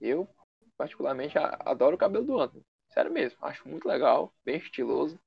Eu, 0.00 0.28
particularmente, 0.76 1.36
adoro 1.38 1.96
o 1.96 1.98
cabelo 1.98 2.24
do 2.24 2.40
Anthony. 2.40 2.64
Sério 2.88 3.12
mesmo, 3.12 3.38
acho 3.42 3.68
muito 3.68 3.86
legal, 3.86 4.32
bem 4.44 4.56
estiloso. 4.56 5.20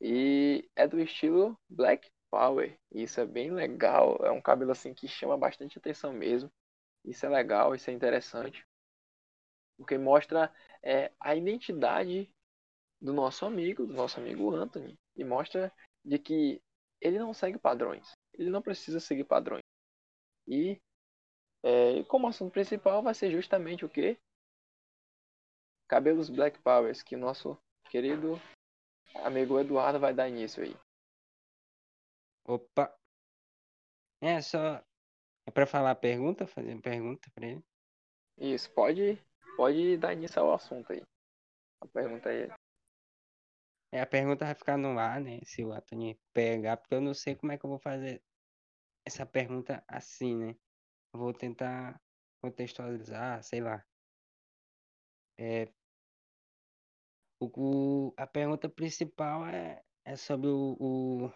E 0.00 0.68
é 0.74 0.86
do 0.86 1.00
estilo 1.00 1.58
Black 1.68 2.10
Power. 2.30 2.78
Isso 2.90 3.20
é 3.20 3.26
bem 3.26 3.50
legal. 3.50 4.16
É 4.22 4.30
um 4.30 4.40
cabelo 4.40 4.72
assim 4.72 4.94
que 4.94 5.08
chama 5.08 5.36
bastante 5.36 5.78
atenção 5.78 6.12
mesmo. 6.12 6.50
Isso 7.04 7.24
é 7.24 7.28
legal, 7.28 7.74
isso 7.74 7.90
é 7.90 7.92
interessante. 7.92 8.66
Porque 9.76 9.98
mostra 9.98 10.52
é, 10.82 11.12
a 11.20 11.34
identidade 11.34 12.30
do 13.00 13.12
nosso 13.12 13.44
amigo, 13.44 13.86
do 13.86 13.92
nosso 13.92 14.18
amigo 14.18 14.54
Anthony. 14.54 14.98
E 15.14 15.24
mostra 15.24 15.72
de 16.04 16.18
que 16.18 16.62
ele 17.00 17.18
não 17.18 17.32
segue 17.34 17.58
padrões. 17.58 18.16
Ele 18.38 18.50
não 18.50 18.62
precisa 18.62 19.00
seguir 19.00 19.24
padrões. 19.24 19.62
E 20.46 20.80
é, 21.62 22.04
como 22.04 22.28
assunto 22.28 22.52
principal 22.52 23.02
vai 23.02 23.14
ser 23.14 23.30
justamente 23.30 23.84
o 23.84 23.88
que? 23.88 24.18
Cabelos 25.88 26.28
Black 26.28 26.60
Powers, 26.60 27.02
que 27.02 27.16
nosso 27.16 27.56
querido 27.90 28.40
amigo 29.16 29.58
Eduardo 29.58 29.98
vai 29.98 30.12
dar 30.12 30.28
início 30.28 30.62
aí. 30.62 30.76
Opa! 32.44 32.96
É 34.20 34.40
só. 34.40 34.82
É 35.46 35.50
pra 35.52 35.66
falar 35.66 35.92
a 35.92 35.96
pergunta? 35.96 36.46
Fazer 36.46 36.72
uma 36.72 36.82
pergunta 36.82 37.30
pra 37.34 37.46
ele? 37.46 37.64
Isso, 38.38 38.70
pode, 38.72 39.18
pode 39.56 39.96
dar 39.96 40.12
início 40.12 40.40
ao 40.40 40.52
assunto 40.52 40.92
aí. 40.92 41.02
A 41.80 41.86
pergunta 41.86 42.28
aí. 42.28 42.48
É, 43.92 44.00
a 44.00 44.06
pergunta 44.06 44.44
vai 44.44 44.54
ficar 44.54 44.76
no 44.76 44.98
ar, 44.98 45.20
né? 45.20 45.40
Se 45.44 45.64
o 45.64 45.72
Antônio 45.72 46.18
pegar, 46.32 46.76
porque 46.76 46.94
eu 46.94 47.00
não 47.00 47.14
sei 47.14 47.34
como 47.36 47.52
é 47.52 47.58
que 47.58 47.64
eu 47.64 47.70
vou 47.70 47.78
fazer 47.78 48.22
essa 49.06 49.26
pergunta 49.26 49.84
assim, 49.88 50.36
né? 50.36 50.56
Vou 51.12 51.32
tentar 51.34 52.02
contextualizar, 52.42 53.42
sei 53.44 53.60
lá. 53.62 53.84
É, 55.38 55.72
o- 57.40 58.12
a 58.16 58.26
pergunta 58.26 58.68
principal 58.68 59.46
é, 59.46 59.82
é 60.04 60.16
sobre 60.16 60.48
o, 60.48 60.76
o, 60.78 61.32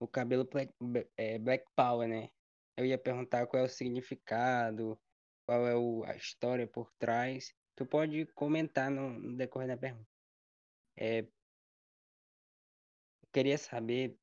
o 0.00 0.08
cabelo 0.08 0.44
black, 0.48 0.74
é, 1.16 1.38
black 1.38 1.64
Power, 1.74 2.08
né? 2.08 2.30
Eu 2.76 2.86
ia 2.86 2.98
perguntar 2.98 3.46
qual 3.46 3.62
é 3.62 3.66
o 3.66 3.68
significado, 3.68 5.00
qual 5.46 5.66
é 5.66 5.76
o, 5.76 6.04
a 6.04 6.16
história 6.16 6.66
por 6.66 6.90
trás. 6.98 7.54
Tu 7.76 7.86
pode 7.86 8.26
comentar 8.34 8.90
no, 8.90 9.10
no 9.10 9.36
decorrer 9.36 9.68
da 9.68 9.76
pergunta. 9.76 10.08
É, 10.96 11.20
eu 11.20 11.28
queria 13.32 13.58
saber 13.58 14.18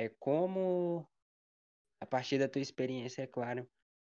é 0.00 0.08
como, 0.18 1.06
a 2.00 2.06
partir 2.06 2.38
da 2.38 2.48
tua 2.48 2.62
experiência, 2.62 3.20
é 3.20 3.26
claro, 3.26 3.68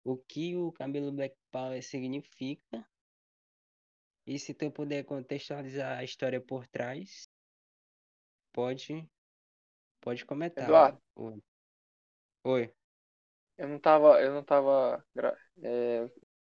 o 0.01 0.15
que 0.15 0.55
o 0.55 0.71
cabelo 0.71 1.11
Black 1.11 1.35
Power 1.51 1.83
significa 1.83 2.87
e 4.25 4.39
se 4.39 4.53
tu 4.53 4.71
puder 4.71 5.03
contextualizar 5.03 5.97
a 5.97 6.03
história 6.05 6.39
por 6.39 6.65
trás, 6.67 7.29
pode, 8.53 9.05
pode 9.99 10.25
comentar. 10.25 10.63
Eduardo. 10.63 11.01
Oi. 12.45 12.73
Eu 13.57 13.67
não 13.67 13.77
tava. 13.77 14.21
Eu 14.21 14.33
não 14.33 14.43
tava. 14.43 15.05
é, 15.61 16.09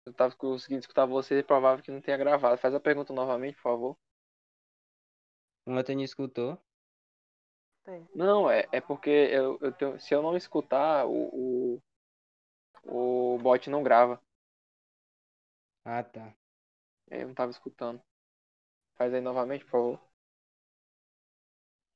eu 0.06 0.14
tava 0.14 0.34
conseguindo 0.36 0.80
escutar 0.80 1.04
você, 1.04 1.40
é 1.40 1.42
provável 1.42 1.84
que 1.84 1.90
não 1.90 2.00
tenha 2.00 2.16
gravado. 2.16 2.56
Faz 2.56 2.74
a 2.74 2.80
pergunta 2.80 3.12
novamente, 3.12 3.56
por 3.56 3.62
favor. 3.62 3.98
O 5.66 5.72
Antônio 5.72 6.02
escutou? 6.02 6.58
Tem. 7.88 8.06
Não, 8.14 8.50
é, 8.50 8.68
é 8.70 8.80
porque 8.82 9.08
eu, 9.08 9.58
eu 9.62 9.72
tenho- 9.72 9.98
se 9.98 10.14
eu 10.14 10.20
não 10.22 10.36
escutar, 10.36 11.06
o, 11.06 11.78
o, 12.84 13.34
o 13.34 13.38
bot 13.38 13.70
não 13.70 13.84
grava. 13.84 14.20
Ah, 15.84 16.04
tá. 16.04 16.32
Eu 17.10 17.28
não 17.28 17.34
tava 17.34 17.50
escutando. 17.52 18.00
Faz 18.96 19.14
aí 19.14 19.20
novamente, 19.20 19.64
por 19.64 19.70
favor. 19.72 20.00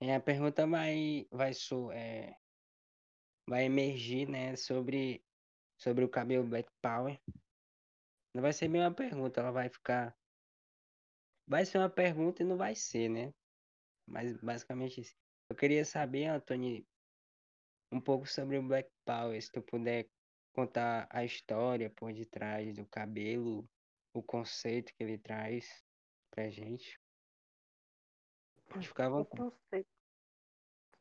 É, 0.01 0.15
a 0.15 0.21
pergunta 0.21 0.67
vai, 0.67 1.27
vai, 1.31 1.53
so, 1.55 1.91
é, 1.93 2.37
vai 3.47 3.65
emergir, 3.67 4.29
né, 4.29 4.57
sobre, 4.57 5.23
sobre 5.79 6.05
o 6.05 6.09
cabelo 6.09 6.45
Black 6.49 6.69
Power. 6.83 7.21
Não 8.35 8.43
vai 8.43 8.53
ser 8.53 8.69
bem 8.69 8.83
uma 8.83 8.93
pergunta, 8.93 9.41
ela 9.41 9.51
vai 9.51 9.71
ficar. 9.71 10.15
Vai 11.47 11.65
ser 11.65 11.79
uma 11.79 11.89
pergunta 11.89 12.43
e 12.43 12.45
não 12.45 12.57
vai 12.57 12.75
ser, 12.75 13.09
né? 13.09 13.33
Mas 14.07 14.37
basicamente 14.39 15.01
isso. 15.03 15.17
Eu 15.53 15.55
queria 15.55 15.85
saber, 15.85 16.29
Antônio, 16.29 16.83
um 17.93 18.01
pouco 18.01 18.27
sobre 18.27 18.57
o 18.57 18.63
Black 18.63 18.91
Power, 19.05 19.39
se 19.39 19.53
tu 19.53 19.61
puder 19.61 20.09
contar 20.55 21.07
a 21.11 21.27
história 21.27 21.91
por 21.91 22.11
detrás 22.11 22.75
do 22.75 22.87
cabelo, 22.87 23.69
o 24.15 24.23
conceito 24.23 24.95
que 24.95 25.05
ele 25.05 25.19
traz 25.19 25.85
pra 26.31 26.49
gente. 26.49 26.99
Pode 28.71 28.89
ficar 28.89 29.05
à 29.05 29.09
O 29.11 29.13
vontade. 29.13 29.43
conceito. 29.43 29.91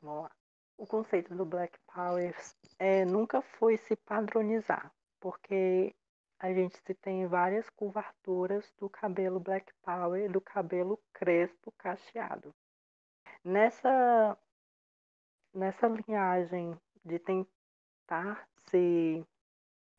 Vamos 0.02 0.24
lá. 0.24 0.36
O 0.76 0.86
conceito 0.86 1.34
do 1.34 1.46
Black 1.46 1.78
Power 1.86 2.36
é, 2.78 3.06
nunca 3.06 3.40
foi 3.40 3.78
se 3.78 3.96
padronizar, 3.96 4.94
porque 5.18 5.96
a 6.38 6.52
gente 6.52 6.76
se 6.76 6.94
tem 6.96 7.26
várias 7.26 7.70
curvaturas 7.70 8.70
do 8.78 8.90
cabelo 8.90 9.40
Black 9.40 9.72
Power 9.80 10.30
do 10.30 10.42
cabelo 10.42 11.02
crespo 11.10 11.72
cacheado. 11.78 12.54
Nessa, 13.44 14.38
nessa 15.52 15.88
linhagem 15.88 16.78
de 17.04 17.18
tentar 17.18 18.48
se, 18.56 19.26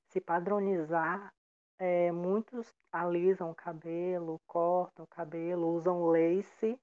se 0.10 0.22
padronizar, 0.22 1.34
é, 1.78 2.12
muitos 2.12 2.74
alisam 2.92 3.52
o 3.52 3.56
cabelo, 3.56 4.40
cortam 4.48 5.04
o 5.04 5.08
cabelo, 5.08 5.74
usam 5.74 6.06
lace 6.06 6.80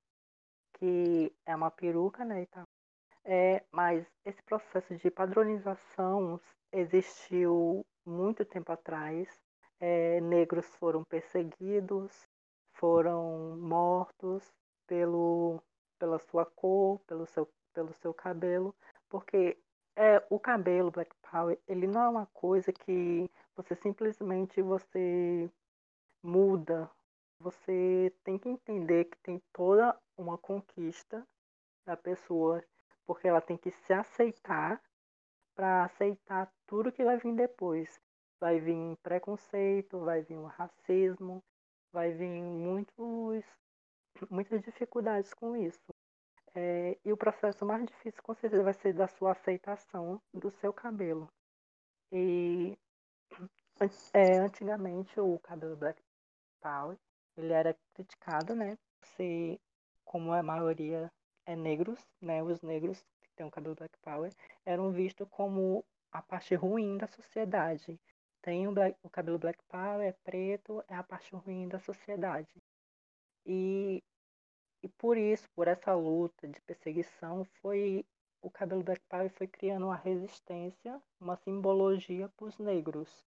que 0.75 1.33
é 1.45 1.55
uma 1.55 1.71
peruca, 1.71 2.25
né, 2.25 2.43
e 2.43 2.47
tal. 2.47 2.65
É, 3.25 3.63
mas 3.71 4.07
esse 4.25 4.43
processo 4.43 4.97
de 4.97 5.11
padronização 5.11 6.41
existiu 6.73 7.85
muito 8.05 8.45
tempo 8.45 8.73
atrás. 8.73 9.29
É, 9.79 10.21
negros 10.21 10.67
foram 10.77 11.05
perseguidos, 11.05 12.27
foram 12.75 13.57
mortos 13.59 14.51
pelo, 14.87 15.63
pela 16.01 16.19
sua 16.19 16.45
cor, 16.45 16.99
pelo 17.07 17.27
seu, 17.27 17.49
pelo 17.73 17.93
seu 17.95 18.13
cabelo, 18.13 18.75
porque 19.09 19.57
é, 19.95 20.21
o 20.29 20.41
cabelo 20.41 20.91
Black 20.91 21.15
Power 21.31 21.57
ele 21.69 21.87
não 21.87 22.03
é 22.03 22.09
uma 22.09 22.27
coisa 22.35 22.73
que 22.73 23.31
você 23.55 23.77
simplesmente 23.77 24.61
você 24.61 25.49
muda 26.23 26.91
você 27.41 28.15
tem 28.23 28.39
que 28.39 28.51
entender 28.51 29.07
que 29.07 29.19
tem 29.21 29.43
toda 29.51 29.99
uma 30.17 30.37
conquista 30.37 31.27
da 31.87 31.97
pessoa, 31.97 32.63
porque 33.07 33.27
ela 33.27 33.41
tem 33.41 33.57
que 33.57 33.71
se 33.71 33.95
aceitar 33.95 34.79
para 35.55 35.85
aceitar 35.85 36.53
tudo 36.67 36.93
que 36.93 37.03
vai 37.03 37.17
vir 37.17 37.35
depois. 37.35 37.99
Vai 38.39 38.61
vir 38.61 38.95
preconceito, 39.03 40.01
vai 40.01 40.21
vir 40.21 40.37
o 40.37 40.45
racismo, 40.45 41.43
vai 41.91 42.13
vir 42.13 42.29
muitos, 42.29 43.43
muitas 44.31 44.61
dificuldades 44.63 45.33
com 45.35 45.57
isso. 45.57 45.95
É, 46.55 46.99
e 47.05 47.13
o 47.13 47.17
processo 47.17 47.65
mais 47.65 47.87
difícil, 47.87 48.23
com 48.23 48.35
certeza, 48.35 48.63
vai 48.63 48.75
ser 48.75 48.93
da 48.93 49.07
sua 49.07 49.33
aceitação 49.33 50.21
do 50.35 50.51
seu 50.51 50.73
cabelo. 50.73 51.29
E 52.13 52.77
é, 54.13 54.39
antigamente 54.39 55.19
o 55.21 55.39
cabelo 55.39 55.77
Black 55.77 56.03
Power 56.61 56.99
ele 57.37 57.53
era 57.53 57.77
criticado, 57.95 58.55
né? 58.55 58.77
Ser, 59.17 59.59
como 60.05 60.33
a 60.33 60.43
maioria 60.43 61.11
é 61.47 61.57
negros, 61.57 61.99
né? 62.21 62.43
Os 62.43 62.61
negros 62.63 63.01
que 63.23 63.31
têm 63.37 63.47
o 63.47 63.51
cabelo 63.51 63.75
black 63.75 63.97
power 64.03 64.33
eram 64.65 64.91
vistos 64.93 65.27
como 65.31 65.85
a 66.13 66.23
parte 66.23 66.55
ruim 66.55 66.99
da 66.99 67.07
sociedade. 67.07 67.99
Tem 68.43 68.67
o, 68.67 68.73
black, 68.73 68.99
o 69.03 69.11
cabelo 69.11 69.39
black 69.39 69.63
power, 69.69 70.07
é 70.07 70.13
preto, 70.25 70.83
é 70.89 70.95
a 70.95 71.03
parte 71.03 71.35
ruim 71.35 71.69
da 71.69 71.79
sociedade. 71.79 72.55
E, 73.47 74.03
e 74.83 74.89
por 74.89 75.17
isso, 75.17 75.49
por 75.55 75.69
essa 75.69 75.95
luta 75.95 76.49
de 76.49 76.61
perseguição, 76.63 77.45
foi 77.61 78.05
o 78.43 78.51
cabelo 78.51 78.83
black 78.83 79.03
power 79.09 79.31
foi 79.31 79.47
criando 79.47 79.87
uma 79.87 79.97
resistência, 79.97 81.01
uma 81.21 81.37
simbologia 81.37 82.29
para 82.31 82.47
os 82.47 82.59
negros. 82.59 83.25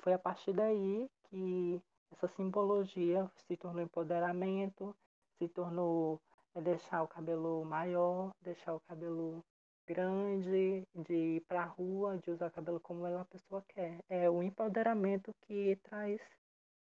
Foi 0.00 0.12
a 0.12 0.18
partir 0.18 0.52
daí 0.52 1.08
que 1.24 1.80
essa 2.10 2.26
simbologia 2.28 3.30
se 3.46 3.56
tornou 3.56 3.82
empoderamento, 3.82 4.96
se 5.38 5.48
tornou 5.48 6.20
é, 6.54 6.60
deixar 6.60 7.02
o 7.02 7.08
cabelo 7.08 7.64
maior, 7.64 8.32
deixar 8.40 8.74
o 8.74 8.80
cabelo 8.80 9.44
grande, 9.86 10.84
de 10.94 11.14
ir 11.14 11.40
para 11.42 11.62
a 11.62 11.66
rua, 11.66 12.18
de 12.18 12.30
usar 12.30 12.48
o 12.48 12.50
cabelo 12.50 12.80
como 12.80 13.06
uma 13.06 13.24
pessoa 13.24 13.64
quer. 13.68 14.00
É 14.08 14.28
o 14.28 14.42
empoderamento 14.42 15.32
que 15.42 15.76
traz 15.76 16.20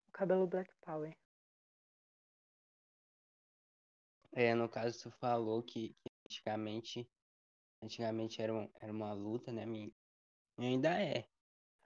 o 0.08 0.12
cabelo 0.12 0.48
Black 0.48 0.74
Power. 0.82 1.16
É, 4.34 4.54
no 4.54 4.70
caso, 4.70 5.04
tu 5.04 5.12
falou 5.12 5.64
que, 5.64 5.90
que 5.90 6.10
antigamente, 6.26 7.10
antigamente 7.84 8.42
era, 8.42 8.54
um, 8.54 8.70
era 8.80 8.92
uma 8.92 9.12
luta, 9.14 9.52
né? 9.52 9.66
E 9.68 9.94
ainda 10.66 11.02
é. 11.02 11.28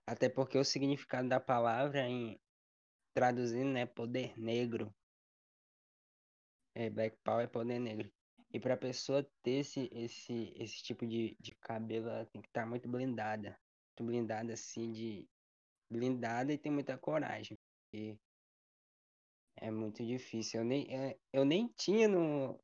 Até 0.05 0.27
porque 0.27 0.57
o 0.57 0.65
significado 0.65 1.29
da 1.29 1.39
palavra, 1.39 2.07
em 2.07 2.39
traduzindo, 3.13 3.71
né? 3.71 3.85
Poder 3.85 4.37
negro. 4.37 4.93
É, 6.75 6.89
Black 6.89 7.17
Power 7.23 7.45
é 7.45 7.47
poder 7.47 7.79
negro. 7.79 8.11
E 8.51 8.59
pra 8.59 8.75
pessoa 8.75 9.27
ter 9.41 9.59
esse, 9.59 9.89
esse, 9.91 10.53
esse 10.57 10.83
tipo 10.83 11.07
de, 11.07 11.35
de 11.39 11.55
cabelo, 11.55 12.09
ela 12.09 12.25
tem 12.25 12.41
que 12.41 12.47
estar 12.47 12.65
muito 12.65 12.89
blindada. 12.89 13.57
Muito 13.89 14.11
blindada, 14.11 14.53
assim, 14.53 14.91
de... 14.91 15.27
Blindada 15.89 16.51
e 16.51 16.57
tem 16.57 16.71
muita 16.71 16.97
coragem. 16.97 17.57
Porque 17.91 18.17
é 19.55 19.71
muito 19.71 20.05
difícil. 20.05 20.61
Eu 20.61 20.65
nem, 20.65 20.87
é, 20.95 21.17
eu 21.31 21.45
nem 21.45 21.67
tinha 21.77 22.07
no... 22.07 22.59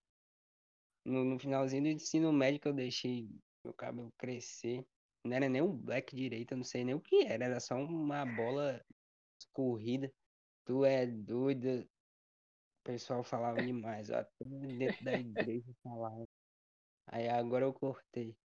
no, 1.05 1.23
no 1.23 1.39
finalzinho 1.39 1.83
do 1.83 1.89
ensino 1.89 2.31
médio 2.31 2.59
que 2.59 2.67
eu 2.67 2.73
deixei 2.73 3.29
meu 3.63 3.73
cabelo 3.73 4.11
crescer. 4.17 4.85
Não 5.23 5.35
era 5.35 5.49
nem 5.49 5.61
um 5.61 5.75
black 5.75 6.15
direito, 6.15 6.53
eu 6.53 6.57
não 6.57 6.63
sei 6.63 6.83
nem 6.83 6.95
o 6.95 7.01
que 7.01 7.25
era, 7.25 7.45
era 7.45 7.59
só 7.59 7.75
uma 7.75 8.25
bola 8.25 8.83
escorrida. 9.41 10.11
Tu 10.65 10.85
é 10.85 11.05
doido. 11.05 11.81
O 11.81 12.83
pessoal 12.83 13.23
falava 13.23 13.61
demais, 13.61 14.09
ó, 14.09 14.15
até 14.15 14.45
dentro 14.45 15.03
da 15.03 15.13
igreja 15.17 15.65
falava. 15.83 16.25
Aí 17.07 17.27
agora 17.27 17.65
eu 17.65 17.73
cortei. 17.73 18.35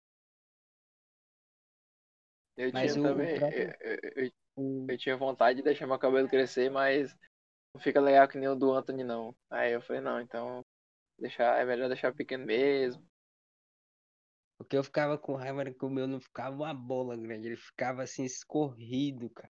Eu 2.57 2.73
Mas 2.73 2.93
tinha 2.93 3.05
o- 3.05 3.07
o 3.07 3.09
também. 3.09 3.39
próprio- 3.39 3.77
eu- 3.81 4.25
eu- 4.25 4.33
O- 4.57 4.87
eu 4.89 4.97
tinha 4.97 5.17
vontade 5.17 5.57
de 5.57 5.65
deixar 5.65 5.87
meu 5.87 5.99
cabelo 5.99 6.29
crescer, 6.29 6.71
mas 6.71 7.17
não 7.75 7.81
fica 7.81 8.01
legal 8.01 8.29
que 8.29 8.39
nem 8.39 8.49
o 8.49 8.55
do 8.55 8.73
Anthony, 8.73 9.03
não. 9.03 9.35
Aí 9.51 9.73
eu 9.73 9.83
falei, 9.83 10.01
não, 10.01 10.21
então 10.21 10.65
deixar, 11.19 11.61
é 11.61 11.65
melhor 11.65 11.89
deixar 11.89 12.15
pequeno 12.15 12.47
mesmo. 12.47 13.05
O 14.59 14.65
que 14.65 14.77
eu 14.77 14.85
ficava 14.85 15.19
com 15.19 15.35
raiva 15.35 15.63
era 15.63 15.75
que 15.75 15.85
o 15.85 15.91
meu 15.91 16.07
não 16.07 16.21
ficava 16.21 16.55
uma 16.55 16.73
bola 16.73 17.17
grande, 17.17 17.49
ele 17.49 17.57
ficava 17.57 18.05
assim 18.05 18.25
escorrido, 18.25 19.29
cara. 19.31 19.53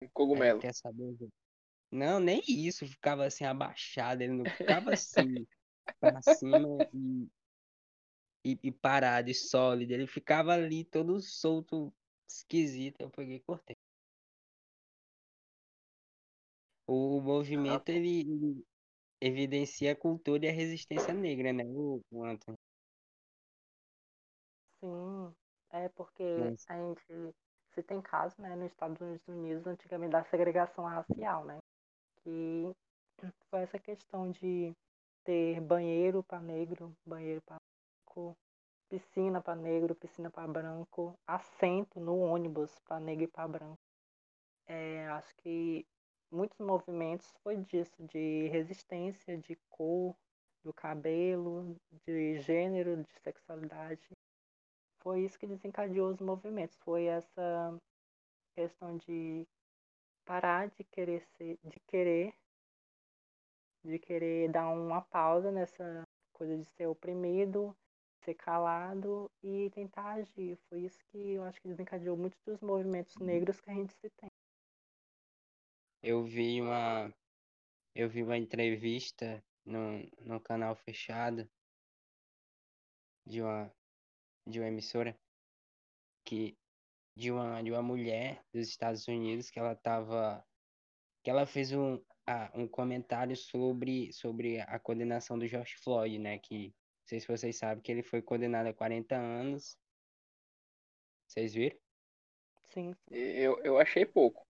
Um 0.00 0.08
cogumelo. 0.12 0.60
quer 0.60 0.72
saber? 0.72 1.16
Não, 1.90 2.20
nem 2.20 2.40
isso, 2.46 2.86
ficava 2.86 3.26
assim 3.26 3.44
abaixado, 3.44 4.22
ele 4.22 4.32
não 4.32 4.44
ficava 4.44 4.92
assim 4.92 5.46
pra 6.00 6.22
cima 6.22 6.88
e, 6.94 7.28
e, 8.44 8.58
e 8.62 8.72
parado 8.72 9.30
e 9.30 9.34
sólido, 9.34 9.92
ele 9.92 10.06
ficava 10.06 10.52
ali 10.52 10.84
todo 10.84 11.20
solto, 11.20 11.92
esquisito, 12.28 13.00
eu 13.00 13.10
peguei 13.10 13.36
e 13.36 13.40
cortei. 13.40 13.73
O, 16.86 17.18
o 17.18 17.22
movimento, 17.22 17.88
pô. 17.90 17.90
ele, 17.90 18.20
ele 18.20 18.64
evidencia 19.20 19.92
a 19.92 19.96
cultura 19.96 20.46
e 20.46 20.50
a 20.50 20.52
resistência 20.52 21.14
negra, 21.14 21.52
né, 21.52 21.64
o, 21.66 22.00
o 22.10 22.24
Anthony? 22.24 22.56
Sim, 24.80 25.34
é 25.70 25.88
porque 25.90 26.22
Mas- 26.36 26.68
a 26.68 26.76
gente, 26.76 27.34
se 27.74 27.82
tem 27.82 28.00
casos, 28.02 28.36
né, 28.38 28.54
nos 28.54 28.70
Estados 28.70 29.00
Unidos, 29.26 29.66
antigamente 29.66 30.12
da 30.12 30.24
segregação 30.24 30.84
racial, 30.84 31.44
né, 31.44 31.58
que 32.22 32.72
foi 33.50 33.60
essa 33.62 33.78
questão 33.78 34.30
de 34.30 34.72
ter 35.24 35.60
banheiro 35.60 36.22
para 36.24 36.40
negro, 36.40 36.94
banheiro 37.06 37.42
para 37.46 37.58
branco, 38.06 38.36
piscina 38.90 39.42
para 39.42 39.56
negro, 39.56 39.94
piscina 39.96 40.30
para 40.30 40.48
branco, 40.48 41.14
assento 41.26 42.00
no 42.00 42.18
ônibus 42.20 42.78
para 42.86 43.00
negro 43.00 43.24
e 43.24 43.28
para 43.28 43.48
branco. 43.48 43.78
É, 44.66 45.06
acho 45.08 45.34
que 45.42 45.86
muitos 46.34 46.58
movimentos 46.58 47.32
foi 47.42 47.56
disso, 47.56 47.94
de 48.00 48.48
resistência, 48.48 49.38
de 49.38 49.56
cor, 49.70 50.14
do 50.62 50.72
cabelo, 50.72 51.76
de 52.06 52.38
gênero, 52.40 52.96
de 52.96 53.12
sexualidade 53.22 54.08
foi 55.04 55.20
isso 55.20 55.38
que 55.38 55.46
desencadeou 55.46 56.08
os 56.08 56.18
movimentos, 56.18 56.74
foi 56.78 57.04
essa 57.04 57.78
questão 58.54 58.96
de 58.96 59.46
parar 60.24 60.70
de 60.70 60.82
querer 60.82 61.20
ser, 61.36 61.58
de 61.62 61.78
querer 61.80 62.34
de 63.84 63.98
querer 63.98 64.50
dar 64.50 64.70
uma 64.70 65.02
pausa 65.02 65.52
nessa 65.52 66.08
coisa 66.32 66.56
de 66.56 66.64
ser 66.70 66.86
oprimido, 66.86 67.76
ser 68.24 68.32
calado 68.32 69.30
e 69.42 69.68
tentar 69.74 70.14
agir. 70.14 70.56
Foi 70.70 70.80
isso 70.80 70.98
que 71.12 71.34
eu 71.34 71.44
acho 71.44 71.60
que 71.60 71.68
desencadeou 71.68 72.16
muitos 72.16 72.40
dos 72.46 72.58
movimentos 72.62 73.14
negros 73.18 73.60
que 73.60 73.70
a 73.70 73.74
gente 73.74 73.92
se 73.92 74.08
tem. 74.08 74.30
Eu 76.06 76.22
vi 76.22 76.60
uma 76.60 77.10
eu 77.94 78.10
vi 78.10 78.22
uma 78.22 78.36
entrevista 78.36 79.42
no, 79.64 80.06
no 80.20 80.38
canal 80.38 80.76
fechado 80.76 81.50
de 83.26 83.40
uma 83.40 83.74
de 84.46 84.60
uma 84.60 84.68
emissora 84.68 85.18
que 86.22 86.58
de 87.16 87.30
uma 87.32 87.62
de 87.62 87.70
uma 87.70 87.82
mulher 87.82 88.44
dos 88.52 88.68
Estados 88.68 89.08
Unidos 89.08 89.48
que 89.50 89.58
ela 89.58 89.74
tava 89.74 90.44
que 91.22 91.30
ela 91.30 91.46
fez 91.46 91.72
um 91.72 91.98
ah, 92.26 92.52
um 92.54 92.68
comentário 92.68 93.34
sobre 93.34 94.12
sobre 94.12 94.60
a 94.60 94.78
condenação 94.78 95.38
do 95.38 95.46
George 95.46 95.74
Floyd, 95.78 96.18
né, 96.18 96.38
que 96.38 96.68
não 96.68 97.08
sei 97.08 97.20
se 97.20 97.26
vocês 97.28 97.56
sabem 97.56 97.82
que 97.82 97.90
ele 97.90 98.02
foi 98.02 98.20
condenado 98.20 98.66
a 98.66 98.74
40 98.74 99.16
anos. 99.16 99.78
Vocês 101.26 101.54
viram? 101.54 101.78
Sim, 102.74 102.94
Eu, 103.10 103.58
eu 103.64 103.78
achei 103.78 104.04
pouco. 104.04 104.46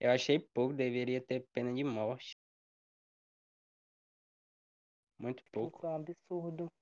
Eu 0.00 0.10
achei 0.10 0.38
pouco, 0.38 0.72
deveria 0.72 1.20
ter 1.20 1.46
pena 1.52 1.74
de 1.74 1.84
morte. 1.84 2.34
Muito 5.18 5.44
pouco. 5.52 5.76
isso 5.76 5.86
é 5.86 5.90
um 5.90 5.96
absurdo. 5.96 6.72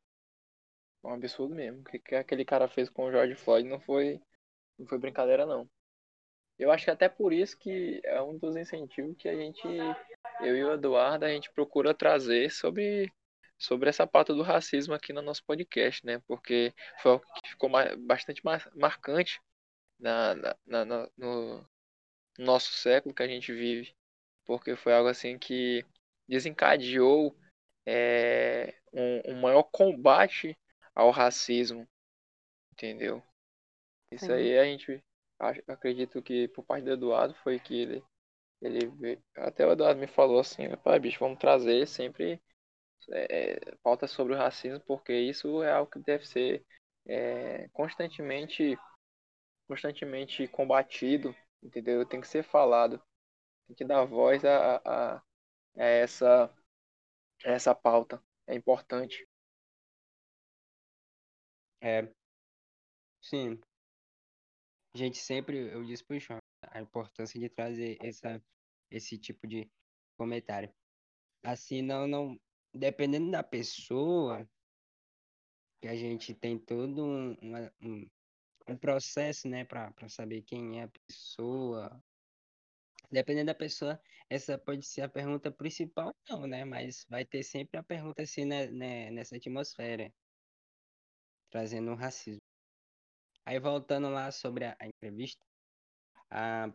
É 1.02 1.06
um 1.08 1.12
absurdo 1.14 1.54
mesmo. 1.54 1.80
O 1.80 1.84
que, 1.84 1.98
que 1.98 2.14
aquele 2.14 2.44
cara 2.44 2.68
fez 2.68 2.88
com 2.88 3.06
o 3.06 3.10
George 3.10 3.34
Floyd 3.34 3.68
não 3.68 3.80
foi, 3.80 4.20
não 4.78 4.86
foi 4.86 4.98
brincadeira, 4.98 5.44
não. 5.44 5.68
Eu 6.56 6.70
acho 6.70 6.84
que 6.84 6.90
até 6.92 7.08
por 7.08 7.32
isso 7.32 7.58
que 7.58 8.00
é 8.04 8.22
um 8.22 8.38
dos 8.38 8.56
incentivos 8.56 9.16
que 9.16 9.28
a 9.28 9.34
gente, 9.34 9.66
eu 10.40 10.56
e 10.56 10.64
o 10.64 10.72
Eduardo, 10.72 11.24
a 11.24 11.28
gente 11.28 11.50
procura 11.52 11.92
trazer 11.94 12.50
sobre, 12.52 13.12
sobre 13.58 13.88
essa 13.88 14.06
pauta 14.06 14.32
do 14.32 14.42
racismo 14.42 14.94
aqui 14.94 15.12
no 15.12 15.22
nosso 15.22 15.44
podcast, 15.44 16.04
né? 16.06 16.20
Porque 16.26 16.72
foi 17.00 17.12
algo 17.12 17.24
que 17.42 17.50
ficou 17.50 17.68
bastante 18.06 18.44
mar- 18.44 18.70
marcante 18.76 19.40
na, 19.98 20.34
na- 20.66 20.84
na- 20.84 21.10
no 21.16 21.68
nosso 22.38 22.72
século 22.72 23.14
que 23.14 23.22
a 23.22 23.28
gente 23.28 23.52
vive. 23.52 23.94
Porque 24.44 24.76
foi 24.76 24.94
algo 24.94 25.08
assim 25.08 25.38
que 25.38 25.84
desencadeou 26.26 27.36
é, 27.86 28.74
um, 28.92 29.32
um 29.32 29.40
maior 29.40 29.64
combate 29.64 30.56
ao 30.94 31.10
racismo, 31.10 31.86
entendeu? 32.72 33.22
Isso 34.10 34.26
Sim. 34.26 34.32
aí 34.32 34.58
a 34.58 34.64
gente 34.64 35.02
acredito 35.66 36.20
que 36.22 36.48
por 36.48 36.64
parte 36.64 36.84
do 36.84 36.92
Eduardo 36.92 37.34
foi 37.34 37.60
que 37.60 37.80
ele 37.80 38.04
ele 38.60 39.22
até 39.36 39.64
o 39.64 39.70
Eduardo 39.70 40.00
me 40.00 40.08
falou 40.08 40.40
assim, 40.40 40.64
pai, 40.82 40.98
bicho, 40.98 41.20
vamos 41.20 41.38
trazer 41.38 41.86
sempre 41.86 42.42
é, 43.12 43.76
pauta 43.82 44.08
sobre 44.08 44.34
o 44.34 44.36
racismo 44.36 44.80
porque 44.80 45.12
isso 45.12 45.62
é 45.62 45.70
algo 45.70 45.90
que 45.90 46.00
deve 46.00 46.26
ser 46.26 46.64
é, 47.06 47.68
constantemente 47.68 48.76
constantemente 49.68 50.48
combatido, 50.48 51.36
entendeu? 51.62 52.04
Tem 52.06 52.20
que 52.20 52.28
ser 52.28 52.42
falado, 52.42 53.02
tem 53.68 53.76
que 53.76 53.84
dar 53.84 54.04
voz 54.04 54.44
a, 54.44 54.76
a, 54.78 55.16
a 55.18 55.84
essa 55.84 56.46
a 57.44 57.50
essa 57.50 57.74
pauta, 57.74 58.22
é 58.46 58.54
importante. 58.54 59.26
É. 61.80 62.08
Sim. 63.20 63.60
A 64.94 64.98
gente 64.98 65.18
sempre, 65.18 65.72
eu 65.72 65.84
disse 65.84 66.04
pro 66.04 66.18
João, 66.18 66.38
a 66.62 66.80
importância 66.80 67.38
de 67.38 67.48
trazer 67.48 67.96
essa, 68.02 68.42
esse 68.90 69.18
tipo 69.18 69.46
de 69.46 69.70
comentário. 70.16 70.72
Assim, 71.44 71.82
não, 71.82 72.06
não, 72.06 72.40
dependendo 72.74 73.30
da 73.30 73.42
pessoa, 73.42 74.48
que 75.80 75.88
a 75.88 75.94
gente 75.94 76.34
tem 76.34 76.58
todo 76.58 77.04
um, 77.04 77.34
uma- 77.40 77.72
um, 77.80 78.08
um 78.68 78.76
processo, 78.76 79.48
né, 79.48 79.64
pra 79.64 79.92
saber 80.08 80.42
quem 80.42 80.80
é 80.80 80.84
a 80.84 80.88
pessoa. 81.06 82.02
Dependendo 83.10 83.46
da 83.46 83.54
pessoa, 83.54 84.00
essa 84.28 84.58
pode 84.58 84.84
ser 84.84 85.02
a 85.02 85.08
pergunta 85.08 85.50
principal, 85.50 86.14
não, 86.28 86.46
né, 86.46 86.64
mas 86.64 87.06
vai 87.08 87.24
ter 87.24 87.42
sempre 87.42 87.78
a 87.78 87.82
pergunta 87.82 88.22
assim, 88.22 88.44
né, 88.44 88.66
né, 88.66 89.10
nessa 89.10 89.36
atmosfera, 89.36 90.12
trazendo 91.50 91.92
o 91.92 91.94
racismo. 91.96 92.40
Aí 93.46 93.58
voltando 93.58 94.10
lá 94.10 94.30
sobre 94.30 94.66
a, 94.66 94.76
a 94.78 94.86
entrevista, 94.86 95.42
a, 96.30 96.66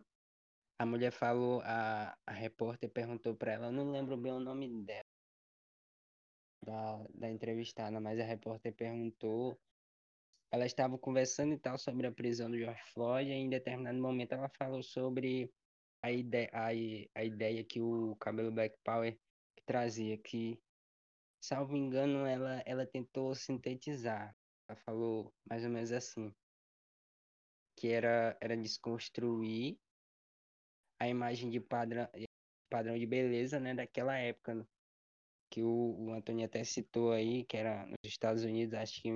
a 0.78 0.86
mulher 0.86 1.12
falou, 1.12 1.60
a, 1.62 2.16
a 2.26 2.32
repórter 2.32 2.90
perguntou 2.90 3.36
pra 3.36 3.52
ela, 3.52 3.70
não 3.70 3.92
lembro 3.92 4.16
bem 4.16 4.32
o 4.32 4.40
nome 4.40 4.68
dela, 4.84 5.04
da, 6.64 6.96
da 7.14 7.30
entrevistada, 7.30 8.00
mas 8.00 8.18
a 8.18 8.24
repórter 8.24 8.74
perguntou, 8.74 9.56
ela 10.54 10.66
estava 10.66 10.96
conversando 10.96 11.52
e 11.52 11.58
tal 11.58 11.76
sobre 11.76 12.06
a 12.06 12.12
prisão 12.12 12.48
do 12.48 12.56
George 12.56 12.80
Floyd, 12.92 13.28
e 13.28 13.34
em 13.34 13.50
determinado 13.50 13.98
momento 13.98 14.34
ela 14.34 14.48
falou 14.48 14.84
sobre 14.84 15.52
a 16.00 16.12
ideia, 16.12 16.48
a, 16.52 16.66
a 16.68 17.24
ideia 17.24 17.64
que 17.64 17.80
o 17.80 18.14
cabelo 18.16 18.52
Black 18.52 18.78
Power 18.84 19.18
trazia, 19.66 20.16
que, 20.16 20.56
salvo 21.42 21.76
engano, 21.76 22.24
ela, 22.24 22.62
ela 22.64 22.86
tentou 22.86 23.34
sintetizar, 23.34 24.32
ela 24.68 24.78
falou 24.84 25.34
mais 25.44 25.64
ou 25.64 25.70
menos 25.70 25.90
assim, 25.90 26.32
que 27.76 27.88
era, 27.88 28.38
era 28.40 28.56
desconstruir 28.56 29.76
a 31.00 31.08
imagem 31.08 31.50
de 31.50 31.58
padrão, 31.58 32.08
padrão 32.70 32.96
de 32.96 33.06
beleza, 33.06 33.58
né, 33.58 33.74
daquela 33.74 34.16
época, 34.16 34.64
que 35.50 35.64
o, 35.64 35.96
o 35.98 36.12
Antônio 36.12 36.46
até 36.46 36.62
citou 36.62 37.10
aí, 37.10 37.44
que 37.44 37.56
era 37.56 37.84
nos 37.86 37.98
Estados 38.04 38.44
Unidos, 38.44 38.74
acho 38.74 39.02
que 39.02 39.10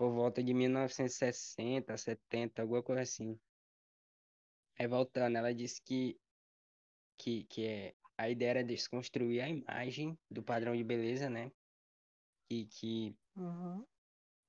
por 0.00 0.10
volta 0.12 0.42
de 0.42 0.54
1960, 0.54 1.94
70, 1.94 2.62
alguma 2.62 2.82
coisa 2.82 3.02
assim. 3.02 3.38
Aí 4.78 4.88
voltando, 4.88 5.36
ela 5.36 5.52
disse 5.52 5.82
que, 5.84 6.18
que, 7.18 7.44
que 7.44 7.66
é, 7.66 7.94
a 8.16 8.30
ideia 8.30 8.48
era 8.48 8.64
desconstruir 8.64 9.42
a 9.42 9.48
imagem 9.50 10.18
do 10.30 10.42
padrão 10.42 10.74
de 10.74 10.82
beleza, 10.82 11.28
né, 11.28 11.52
que, 12.48 12.64
que, 12.68 13.14
Uhum. 13.36 13.86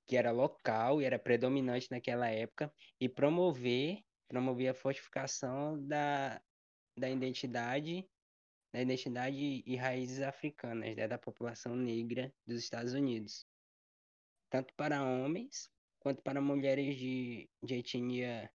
que 0.07 0.15
era 0.15 0.31
local 0.31 1.01
e 1.01 1.05
era 1.05 1.19
predominante 1.19 1.91
naquela 1.91 2.29
época 2.29 2.73
e 2.97 3.09
promover 3.09 4.01
promover 4.29 4.69
a 4.69 4.73
fortificação 4.73 5.85
da, 5.85 6.41
da 6.97 7.09
identidade 7.09 8.09
da 8.73 8.81
identidade 8.81 9.63
e 9.65 9.75
raízes 9.75 10.21
africanas 10.21 10.95
né, 10.95 11.07
da 11.09 11.17
população 11.17 11.75
negra 11.75 12.33
dos 12.47 12.63
Estados 12.63 12.93
Unidos, 12.93 13.45
tanto 14.51 14.75
para 14.75 15.01
homens 15.01 15.71
quanto 15.97 16.21
para 16.21 16.41
mulheres 16.41 16.97
de, 16.97 17.49
de 17.63 17.75
etnia 17.75 18.53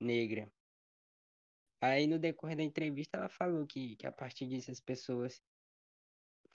negra. 0.00 0.52
Aí 1.80 2.08
no 2.08 2.18
decorrer 2.18 2.56
da 2.56 2.64
entrevista 2.64 3.16
ela 3.18 3.28
falou 3.28 3.64
que, 3.64 3.96
que 3.96 4.06
a 4.06 4.12
partir 4.12 4.48
disso 4.48 4.72
as 4.72 4.80
pessoas 4.80 5.40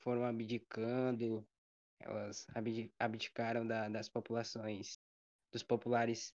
foram 0.02 0.26
abdicando, 0.26 1.48
elas 1.98 2.46
abdi- 2.54 2.94
abdicaram 3.00 3.66
da, 3.66 3.88
das 3.88 4.10
populações, 4.10 5.00
dos 5.50 5.64
populares, 5.64 6.36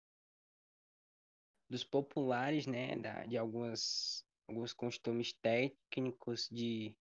dos 1.70 1.84
populares, 1.84 2.66
né, 2.66 2.96
da, 2.96 3.26
de 3.26 3.38
algumas, 3.38 4.26
alguns 4.48 4.74
costumes 4.74 5.34
técnicos 5.34 6.48
de, 6.50 6.98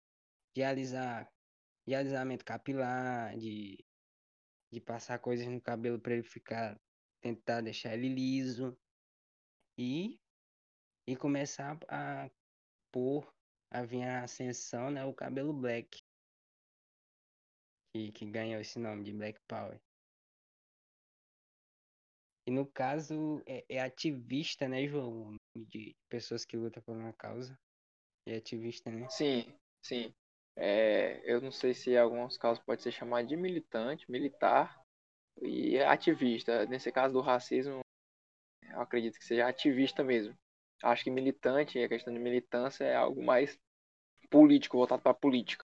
de 0.56 0.64
alisar, 0.64 1.32
de 1.86 1.94
alisamento 1.94 2.44
capilar, 2.44 3.38
de, 3.38 3.85
de 4.72 4.80
passar 4.80 5.18
coisas 5.18 5.46
no 5.46 5.60
cabelo 5.60 6.00
para 6.00 6.14
ele 6.14 6.22
ficar, 6.22 6.78
tentar 7.20 7.60
deixar 7.60 7.94
ele 7.94 8.08
liso 8.08 8.76
e, 9.78 10.18
e 11.06 11.16
começar 11.16 11.78
a 11.88 12.30
pôr, 12.92 13.32
a 13.70 13.82
vir 13.82 14.02
a 14.02 14.24
ascensão, 14.24 14.90
né, 14.90 15.04
o 15.04 15.14
cabelo 15.14 15.52
black 15.52 16.00
que, 17.96 18.12
que 18.12 18.30
ganhou 18.30 18.60
esse 18.60 18.78
nome 18.78 19.04
de 19.04 19.12
Black 19.12 19.40
Power. 19.48 19.80
E 22.46 22.50
no 22.50 22.66
caso, 22.66 23.42
é, 23.46 23.64
é 23.68 23.80
ativista, 23.80 24.68
né, 24.68 24.86
João? 24.86 25.34
De 25.56 25.96
pessoas 26.08 26.44
que 26.44 26.56
lutam 26.56 26.82
por 26.82 26.96
uma 26.96 27.12
causa. 27.12 27.58
É 28.26 28.36
ativista, 28.36 28.90
né? 28.90 29.08
Sim, 29.08 29.52
sim. 29.82 30.14
É, 30.56 31.20
eu 31.24 31.40
não 31.40 31.52
sei 31.52 31.74
se 31.74 31.90
em 31.90 31.98
alguns 31.98 32.38
casos 32.38 32.62
pode 32.64 32.82
ser 32.82 32.90
chamado 32.90 33.26
de 33.26 33.36
militante, 33.36 34.10
militar 34.10 34.80
e 35.42 35.78
ativista. 35.78 36.66
Nesse 36.66 36.90
caso 36.90 37.12
do 37.14 37.20
racismo, 37.20 37.80
eu 38.62 38.80
acredito 38.80 39.18
que 39.18 39.24
seja 39.24 39.46
ativista 39.46 40.02
mesmo. 40.02 40.36
Acho 40.82 41.04
que 41.04 41.10
militante, 41.10 41.78
a 41.78 41.88
questão 41.88 42.12
de 42.12 42.18
militância 42.18 42.84
é 42.84 42.96
algo 42.96 43.22
mais 43.22 43.58
político, 44.30 44.76
voltado 44.76 45.02
para 45.02 45.14
política. 45.14 45.64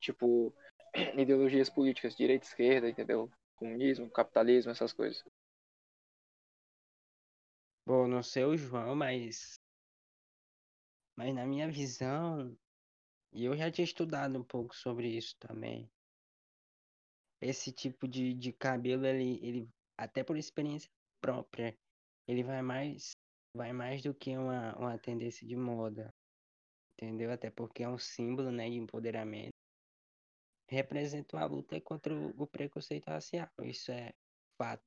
Tipo, 0.00 0.54
ideologias 1.16 1.68
políticas, 1.68 2.16
direita, 2.16 2.46
esquerda, 2.46 2.88
entendeu? 2.88 3.30
Comunismo, 3.56 4.10
capitalismo, 4.10 4.70
essas 4.70 4.92
coisas. 4.92 5.22
Bom, 7.86 8.06
não 8.06 8.22
sei 8.22 8.44
o 8.44 8.56
João, 8.56 8.94
mas. 8.94 9.58
Mas 11.16 11.34
na 11.34 11.46
minha 11.46 11.68
visão, 11.70 12.56
e 13.32 13.44
eu 13.44 13.56
já 13.56 13.70
tinha 13.70 13.84
estudado 13.84 14.38
um 14.38 14.44
pouco 14.44 14.74
sobre 14.74 15.08
isso 15.08 15.36
também. 15.38 15.90
Esse 17.40 17.72
tipo 17.72 18.08
de, 18.08 18.34
de 18.34 18.52
cabelo, 18.52 19.06
ele, 19.06 19.38
ele, 19.46 19.68
até 19.96 20.24
por 20.24 20.36
experiência 20.36 20.90
própria, 21.20 21.76
ele 22.26 22.42
vai 22.42 22.62
mais, 22.62 23.12
vai 23.54 23.72
mais 23.72 24.02
do 24.02 24.14
que 24.14 24.36
uma, 24.36 24.76
uma 24.76 24.98
tendência 24.98 25.46
de 25.46 25.56
moda. 25.56 26.12
Entendeu? 26.94 27.30
Até 27.30 27.50
porque 27.50 27.84
é 27.84 27.88
um 27.88 27.98
símbolo, 27.98 28.50
né, 28.50 28.68
de 28.68 28.76
empoderamento. 28.76 29.52
Representa 30.68 31.36
uma 31.36 31.46
luta 31.46 31.80
contra 31.80 32.12
o, 32.14 32.42
o 32.42 32.46
preconceito 32.46 33.06
racial. 33.06 33.48
Isso 33.62 33.92
é 33.92 34.12
fato. 34.60 34.82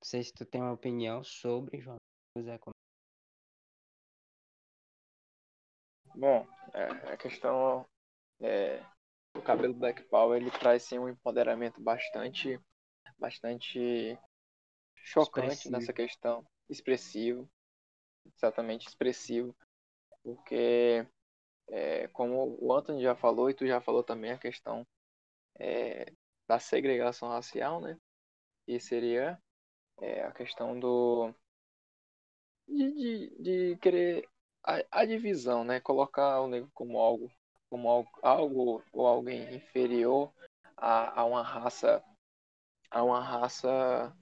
Não 0.00 0.06
sei 0.06 0.22
se 0.22 0.32
tu 0.32 0.44
tem 0.44 0.60
uma 0.60 0.72
opinião 0.72 1.24
sobre, 1.24 1.80
João. 1.80 1.96
Bom, 6.14 6.46
é, 6.72 6.84
a 7.12 7.16
questão 7.16 7.84
é, 8.40 8.80
do 9.34 9.42
cabelo 9.42 9.74
Black 9.74 10.02
Power, 10.04 10.40
ele 10.40 10.50
traz 10.50 10.84
sim 10.84 10.98
um 10.98 11.08
empoderamento 11.08 11.80
bastante, 11.80 12.60
bastante 13.18 14.16
chocante 14.94 15.48
Expressivo. 15.48 15.72
nessa 15.72 15.92
questão, 15.92 16.46
expressivo, 16.68 17.50
exatamente 18.36 18.86
expressivo, 18.86 19.54
porque 20.22 21.06
é, 21.68 22.08
como 22.08 22.56
o 22.60 22.72
Anthony 22.72 23.02
já 23.02 23.14
falou 23.14 23.50
e 23.50 23.54
tu 23.54 23.66
já 23.66 23.80
falou 23.80 24.02
também 24.02 24.30
a 24.30 24.38
questão 24.38 24.86
é, 25.58 26.06
da 26.46 26.58
segregação 26.58 27.28
racial, 27.28 27.80
né? 27.80 27.98
E 28.66 28.78
seria 28.78 29.38
é, 30.00 30.22
a 30.22 30.32
questão 30.32 30.78
do 30.78 31.34
de, 32.66 32.92
de, 32.92 33.42
de 33.42 33.76
querer 33.78 34.28
a, 34.64 34.82
a 34.90 35.04
divisão, 35.04 35.62
né? 35.64 35.78
Colocar 35.80 36.40
o 36.40 36.48
negro 36.48 36.70
como 36.74 36.98
algo, 36.98 37.30
como 37.68 37.88
algo, 37.88 38.10
algo 38.22 38.84
ou 38.92 39.06
alguém 39.06 39.54
inferior 39.54 40.32
a, 40.76 41.20
a 41.20 41.24
uma 41.24 41.42
raça, 41.42 42.02
a 42.90 43.02
uma 43.02 43.20
raça 43.20 44.16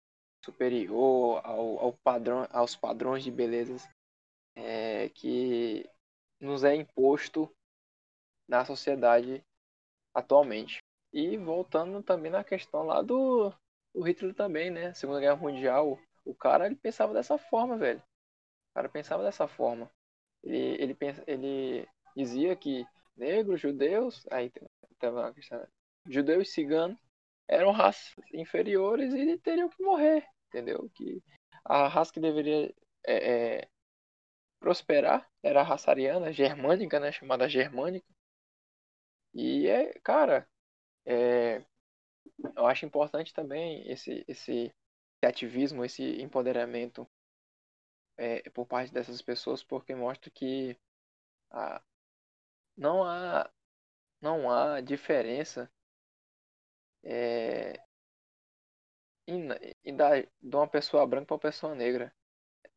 superior 0.44 1.40
ao, 1.44 1.78
ao 1.78 1.92
padrão, 1.92 2.46
aos 2.50 2.74
padrões 2.74 3.22
de 3.22 3.30
belezas 3.30 3.88
é, 4.56 5.08
que 5.10 5.88
nos 6.40 6.64
é 6.64 6.74
imposto 6.74 7.48
na 8.48 8.64
sociedade 8.64 9.44
atualmente. 10.12 10.78
E 11.12 11.36
voltando 11.36 12.02
também 12.02 12.32
na 12.32 12.42
questão 12.42 12.82
lá 12.82 13.02
do, 13.02 13.52
do 13.94 14.02
Hitler 14.02 14.34
também, 14.34 14.70
né? 14.70 14.92
Segunda 14.94 15.20
Guerra 15.20 15.36
Mundial, 15.36 15.98
o 16.24 16.34
cara 16.34 16.66
ele 16.66 16.74
pensava 16.74 17.12
dessa 17.12 17.38
forma, 17.38 17.76
velho. 17.76 18.00
O 18.00 18.74
cara 18.74 18.88
pensava 18.88 19.22
dessa 19.22 19.46
forma. 19.46 19.90
Ele, 20.42 20.82
ele, 20.82 20.94
pensa, 20.94 21.22
ele 21.26 21.86
dizia 22.16 22.56
que 22.56 22.84
negros, 23.16 23.60
judeus, 23.60 24.26
aí 24.30 24.50
tem 24.98 25.10
uma 25.10 25.32
questão, 25.32 25.64
judeus 26.06 26.48
e 26.48 26.52
ciganos 26.52 26.98
eram 27.48 27.70
raças 27.72 28.14
inferiores 28.32 29.12
e 29.14 29.38
teriam 29.38 29.68
que 29.68 29.82
morrer, 29.82 30.26
entendeu? 30.48 30.90
Que 30.94 31.22
a 31.64 31.88
raça 31.88 32.12
que 32.12 32.20
deveria 32.20 32.74
é, 33.06 33.58
é, 33.60 33.68
prosperar 34.60 35.28
era 35.42 35.60
a 35.60 35.64
raça 35.64 35.90
ariana, 35.90 36.32
germânica, 36.32 36.98
né? 37.00 37.12
Chamada 37.12 37.48
germânica. 37.48 38.06
E 39.34 39.66
é, 39.66 39.92
cara, 40.02 40.48
é, 41.06 41.64
eu 42.56 42.66
acho 42.66 42.86
importante 42.86 43.32
também 43.32 43.88
esse, 43.90 44.24
esse 44.28 44.72
ativismo, 45.24 45.84
esse 45.84 46.20
empoderamento 46.22 47.06
é, 48.22 48.50
por 48.50 48.66
parte 48.66 48.92
dessas 48.92 49.20
pessoas, 49.22 49.62
porque 49.64 49.94
mostra 49.94 50.30
que 50.30 50.78
ah, 51.50 51.82
não 52.76 53.04
há 53.04 53.50
não 54.22 54.50
há 54.50 54.80
diferença 54.80 55.70
é, 57.02 57.82
em 59.26 59.96
da, 59.96 60.20
de 60.20 60.56
uma 60.56 60.68
pessoa 60.68 61.06
branca 61.06 61.26
para 61.26 61.34
uma 61.34 61.40
pessoa 61.40 61.74
negra. 61.74 62.14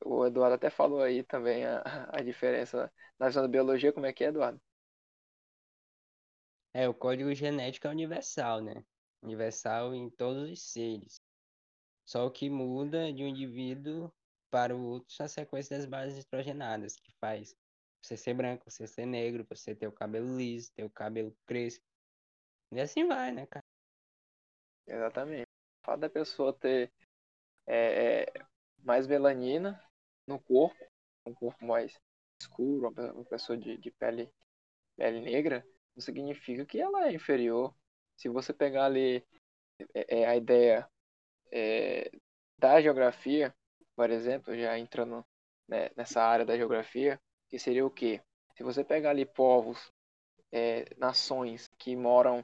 O 0.05 0.25
Eduardo 0.25 0.55
até 0.55 0.69
falou 0.69 1.01
aí 1.01 1.23
também 1.23 1.65
a, 1.65 1.81
a 2.13 2.21
diferença 2.23 2.91
na 3.19 3.27
visão 3.27 3.43
da 3.43 3.49
biologia, 3.49 3.93
como 3.93 4.05
é 4.07 4.13
que 4.13 4.23
é, 4.23 4.27
Eduardo? 4.27 4.61
É, 6.73 6.87
o 6.87 6.93
código 6.93 7.33
genético 7.33 7.87
é 7.87 7.89
universal, 7.89 8.61
né? 8.61 8.83
Universal 9.21 9.95
em 9.95 10.09
todos 10.09 10.49
os 10.49 10.61
seres. 10.61 11.21
Só 12.05 12.25
o 12.27 12.31
que 12.31 12.49
muda 12.49 13.13
de 13.13 13.23
um 13.23 13.27
indivíduo 13.27 14.13
para 14.49 14.75
o 14.75 14.83
outro 14.83 15.13
são 15.13 15.25
a 15.25 15.29
sequência 15.29 15.77
das 15.77 15.85
bases 15.85 16.17
nitrogenadas, 16.17 16.95
que 16.95 17.11
faz 17.19 17.55
você 18.01 18.15
ser 18.15 18.33
branco, 18.33 18.69
você 18.69 18.87
ser 18.87 19.05
negro, 19.05 19.45
você 19.49 19.75
ter 19.75 19.87
o 19.87 19.91
cabelo 19.91 20.37
liso, 20.37 20.71
ter 20.73 20.83
o 20.83 20.89
cabelo 20.89 21.35
crespo. 21.45 21.83
E 22.71 22.79
assim 22.79 23.07
vai, 23.07 23.31
né, 23.31 23.45
cara? 23.47 23.65
Exatamente. 24.87 25.47
O 25.81 25.85
fato 25.85 25.99
da 26.01 26.09
pessoa 26.09 26.53
ter 26.53 26.91
é, 27.65 28.23
é, 28.23 28.33
mais 28.83 29.07
melanina 29.07 29.81
no 30.27 30.39
corpo, 30.39 30.77
um 31.25 31.33
corpo 31.33 31.65
mais 31.65 31.99
escuro, 32.39 32.89
uma 32.89 33.25
pessoa 33.25 33.57
de, 33.57 33.77
de 33.77 33.91
pele, 33.91 34.31
pele 34.95 35.21
negra, 35.21 35.65
não 35.95 36.01
significa 36.01 36.65
que 36.65 36.79
ela 36.79 37.07
é 37.07 37.13
inferior. 37.13 37.75
Se 38.15 38.29
você 38.29 38.53
pegar 38.53 38.85
ali 38.85 39.25
é, 39.93 40.21
é, 40.21 40.25
a 40.27 40.35
ideia 40.35 40.89
é, 41.51 42.11
da 42.57 42.81
geografia, 42.81 43.53
por 43.95 44.09
exemplo, 44.09 44.55
já 44.55 44.77
entrando 44.77 45.25
né, 45.67 45.89
nessa 45.95 46.21
área 46.21 46.45
da 46.45 46.57
geografia, 46.57 47.19
que 47.49 47.57
seria 47.59 47.85
o 47.85 47.91
quê? 47.91 48.21
Se 48.55 48.63
você 48.63 48.83
pegar 48.83 49.11
ali 49.11 49.25
povos, 49.25 49.91
é, 50.51 50.85
nações 50.97 51.69
que 51.77 51.95
moram, 51.95 52.43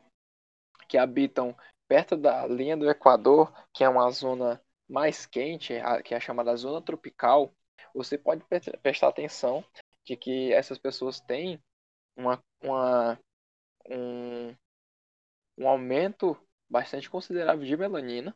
que 0.87 0.97
habitam 0.97 1.55
perto 1.87 2.15
da 2.17 2.47
linha 2.47 2.75
do 2.77 2.89
Equador, 2.89 3.51
que 3.73 3.83
é 3.83 3.89
uma 3.89 4.09
zona 4.11 4.61
mais 4.87 5.25
quente, 5.25 5.73
que 6.03 6.13
é 6.13 6.19
chamada 6.19 6.55
zona 6.55 6.81
tropical, 6.81 7.53
você 7.93 8.17
pode 8.17 8.43
pre- 8.45 8.59
prestar 8.81 9.09
atenção 9.09 9.63
de 10.05 10.15
que 10.15 10.51
essas 10.53 10.77
pessoas 10.77 11.19
têm 11.21 11.61
uma, 12.15 12.41
uma, 12.61 13.19
um, 13.89 14.55
um 15.57 15.67
aumento 15.67 16.37
bastante 16.69 17.09
considerável 17.09 17.65
de 17.65 17.77
melanina. 17.77 18.35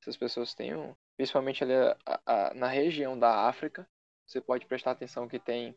Essas 0.00 0.16
pessoas 0.16 0.54
têm, 0.54 0.74
um, 0.74 0.94
principalmente 1.20 1.62
ali 1.62 1.74
a, 2.06 2.20
a, 2.24 2.54
na 2.54 2.66
região 2.66 3.18
da 3.18 3.46
África, 3.46 3.86
você 4.26 4.40
pode 4.40 4.64
prestar 4.64 4.92
atenção 4.92 5.28
que 5.28 5.38
tem 5.38 5.76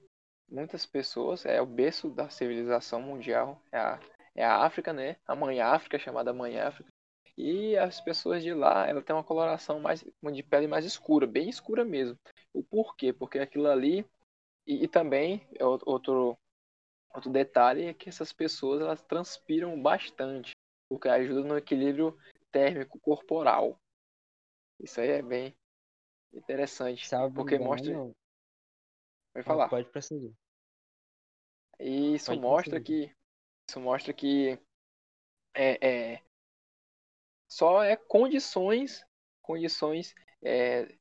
muitas 0.49 0.85
pessoas, 0.85 1.45
é 1.45 1.61
o 1.61 1.65
berço 1.65 2.09
da 2.09 2.29
civilização 2.29 3.01
mundial, 3.01 3.61
é 3.69 3.77
a, 3.77 3.99
é 4.35 4.45
a 4.45 4.63
África, 4.63 4.93
né? 4.93 5.17
A 5.27 5.35
mãe 5.35 5.59
África, 5.59 5.99
chamada 5.99 6.31
mãe 6.31 6.57
África. 6.57 6.89
E 7.37 7.75
as 7.75 7.99
pessoas 7.99 8.41
de 8.41 8.53
lá, 8.53 8.87
ela 8.87 9.01
tem 9.01 9.13
uma 9.13 9.23
coloração 9.23 9.81
mais 9.81 10.01
de 10.01 10.43
pele 10.43 10.65
mais 10.65 10.85
escura, 10.85 11.27
bem 11.27 11.49
escura 11.49 11.83
mesmo. 11.83 12.17
O 12.53 12.63
porquê? 12.63 13.11
Porque 13.11 13.37
aquilo 13.37 13.67
ali 13.67 14.05
e, 14.65 14.85
e 14.85 14.87
também 14.87 15.45
é 15.59 15.65
outro 15.65 16.37
outro 17.13 17.29
detalhe 17.29 17.87
é 17.87 17.93
que 17.93 18.07
essas 18.07 18.31
pessoas 18.31 18.79
elas 18.81 19.01
transpiram 19.01 19.79
bastante, 19.81 20.51
porque 20.87 21.09
ajuda 21.09 21.43
no 21.43 21.57
equilíbrio 21.57 22.17
térmico 22.49 22.97
corporal. 23.01 23.77
Isso 24.83 24.99
aí 24.99 25.09
é 25.11 25.21
bem 25.21 25.55
interessante, 26.33 27.07
Salve 27.07 27.35
porque 27.35 27.55
engano, 27.55 27.69
mostra 27.69 27.93
não. 27.93 28.15
Vai 29.33 29.41
falar. 29.41 29.69
Pode 29.69 29.89
prosseguir. 29.89 30.33
E 31.79 32.15
isso 32.15 32.27
Pode 32.27 32.41
mostra 32.41 32.81
que 32.81 33.15
isso 33.67 33.79
mostra 33.79 34.13
que 34.13 34.59
é, 35.55 35.87
é 36.13 36.23
só 37.49 37.81
é 37.81 37.95
condições 37.95 39.05
condições 39.41 40.13
é, 40.43 40.95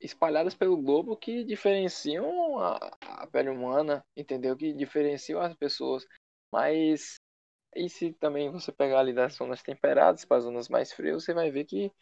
espalhadas 0.00 0.54
pelo 0.54 0.80
globo 0.80 1.16
que 1.16 1.42
diferenciam 1.42 2.58
a, 2.58 2.76
a 3.00 3.26
pele 3.26 3.48
humana, 3.48 4.04
entendeu? 4.14 4.56
Que 4.56 4.72
diferenciam 4.72 5.40
as 5.40 5.54
pessoas. 5.54 6.06
Mas 6.52 7.16
e 7.74 7.88
se 7.88 8.12
também 8.14 8.50
você 8.50 8.72
pegar 8.72 9.00
ali 9.00 9.12
das 9.12 9.34
zonas 9.34 9.62
temperadas 9.62 10.24
para 10.24 10.36
as 10.36 10.44
zonas 10.44 10.68
mais 10.68 10.92
frias, 10.92 11.24
você 11.24 11.34
vai 11.34 11.50
ver 11.50 11.64
que 11.64 11.92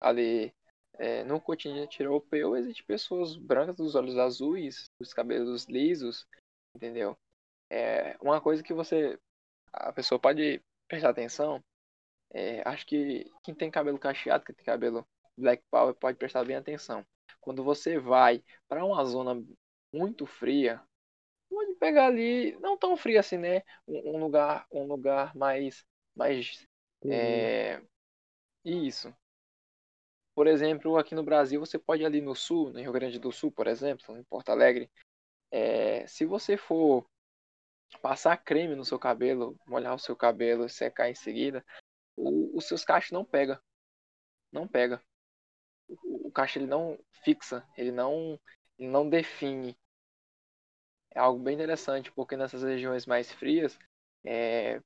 ali 0.00 0.54
é, 0.98 1.24
no 1.24 1.40
continente 1.40 2.02
europeu 2.02 2.56
existem 2.56 2.84
pessoas 2.86 3.36
brancas 3.36 3.76
dos 3.76 3.94
olhos 3.94 4.16
azuis, 4.16 4.90
dos 4.98 5.12
cabelos 5.12 5.64
lisos, 5.64 6.26
entendeu? 6.74 7.16
É 7.70 8.16
uma 8.20 8.40
coisa 8.40 8.62
que 8.62 8.72
você 8.72 9.18
a 9.72 9.92
pessoa 9.92 10.18
pode 10.18 10.62
prestar 10.88 11.10
atenção. 11.10 11.62
É, 12.32 12.62
acho 12.68 12.86
que 12.86 13.30
quem 13.42 13.54
tem 13.54 13.70
cabelo 13.70 13.98
cacheado, 13.98 14.44
que 14.44 14.52
tem 14.52 14.64
cabelo 14.64 15.06
black 15.36 15.62
power, 15.70 15.94
pode 15.94 16.16
prestar 16.18 16.44
bem 16.44 16.56
atenção. 16.56 17.04
Quando 17.40 17.62
você 17.62 17.98
vai 17.98 18.42
para 18.68 18.84
uma 18.84 19.04
zona 19.04 19.42
muito 19.92 20.26
fria, 20.26 20.80
pode 21.48 21.74
pegar 21.74 22.06
ali, 22.06 22.56
não 22.60 22.76
tão 22.76 22.96
frio 22.96 23.18
assim, 23.18 23.38
né? 23.38 23.62
Um, 23.86 24.16
um 24.16 24.18
lugar, 24.18 24.66
um 24.70 24.86
lugar 24.86 25.34
mais, 25.36 25.84
mais, 26.16 26.66
é... 27.04 27.82
isso. 28.64 29.14
Por 30.34 30.46
exemplo, 30.46 30.98
aqui 30.98 31.14
no 31.14 31.22
Brasil, 31.22 31.60
você 31.60 31.78
pode 31.78 32.04
ali 32.04 32.20
no 32.20 32.34
sul, 32.34 32.72
no 32.72 32.80
Rio 32.80 32.92
Grande 32.92 33.18
do 33.18 33.30
Sul, 33.30 33.52
por 33.52 33.66
exemplo, 33.66 34.16
em 34.16 34.24
Porto 34.24 34.50
Alegre, 34.50 34.90
é... 35.50 36.06
se 36.06 36.24
você 36.24 36.56
for 36.56 37.06
passar 38.02 38.36
creme 38.36 38.74
no 38.74 38.84
seu 38.84 38.98
cabelo, 38.98 39.56
molhar 39.66 39.94
o 39.94 39.98
seu 39.98 40.16
cabelo, 40.16 40.68
secar 40.68 41.08
em 41.08 41.14
seguida, 41.14 41.64
o, 42.16 42.56
os 42.56 42.66
seus 42.66 42.84
cachos 42.84 43.12
não 43.12 43.24
pega, 43.24 43.62
não 44.50 44.66
pega. 44.66 45.00
O, 45.88 46.28
o 46.28 46.32
cacho 46.32 46.58
ele 46.58 46.66
não 46.66 46.98
fixa, 47.22 47.66
ele 47.76 47.92
não, 47.92 48.38
ele 48.78 48.88
não 48.88 49.08
define. 49.08 49.76
É 51.10 51.20
algo 51.20 51.42
bem 51.42 51.54
interessante, 51.54 52.10
porque 52.10 52.36
nessas 52.36 52.62
regiões 52.62 53.06
mais 53.06 53.30
frias, 53.30 53.78
é, 54.24 54.80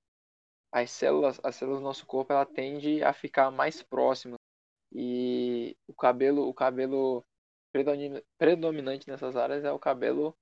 as 0.70 0.90
células, 0.90 1.40
as 1.42 1.56
células 1.56 1.80
do 1.80 1.84
nosso 1.84 2.04
corpo, 2.04 2.32
ela 2.32 2.44
tende 2.44 3.02
a 3.02 3.14
ficar 3.14 3.50
mais 3.50 3.82
próximas 3.82 4.38
e 4.92 5.76
o 5.86 5.94
cabelo, 5.94 6.48
o 6.48 6.54
cabelo 6.54 7.24
predominante 8.38 9.08
nessas 9.08 9.36
áreas 9.36 9.64
é 9.64 9.72
o 9.72 9.78
cabelo, 9.78 10.36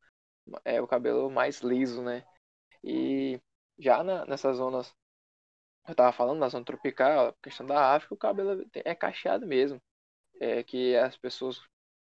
é 0.64 0.80
o 0.80 0.86
cabelo 0.86 1.30
mais 1.30 1.60
liso, 1.60 2.02
né? 2.02 2.24
E 2.84 3.40
já 3.78 4.02
na, 4.04 4.26
nessas 4.26 4.58
zonas, 4.58 4.94
eu 5.88 5.94
tava 5.94 6.12
falando 6.12 6.40
na 6.40 6.48
zona 6.48 6.64
tropical, 6.64 7.32
questão 7.42 7.66
da 7.66 7.94
África, 7.94 8.14
o 8.14 8.18
cabelo 8.18 8.66
é 8.74 8.94
cacheado 8.94 9.46
mesmo, 9.46 9.80
é 10.40 10.62
que 10.62 10.96
as 10.96 11.16
pessoas 11.16 11.60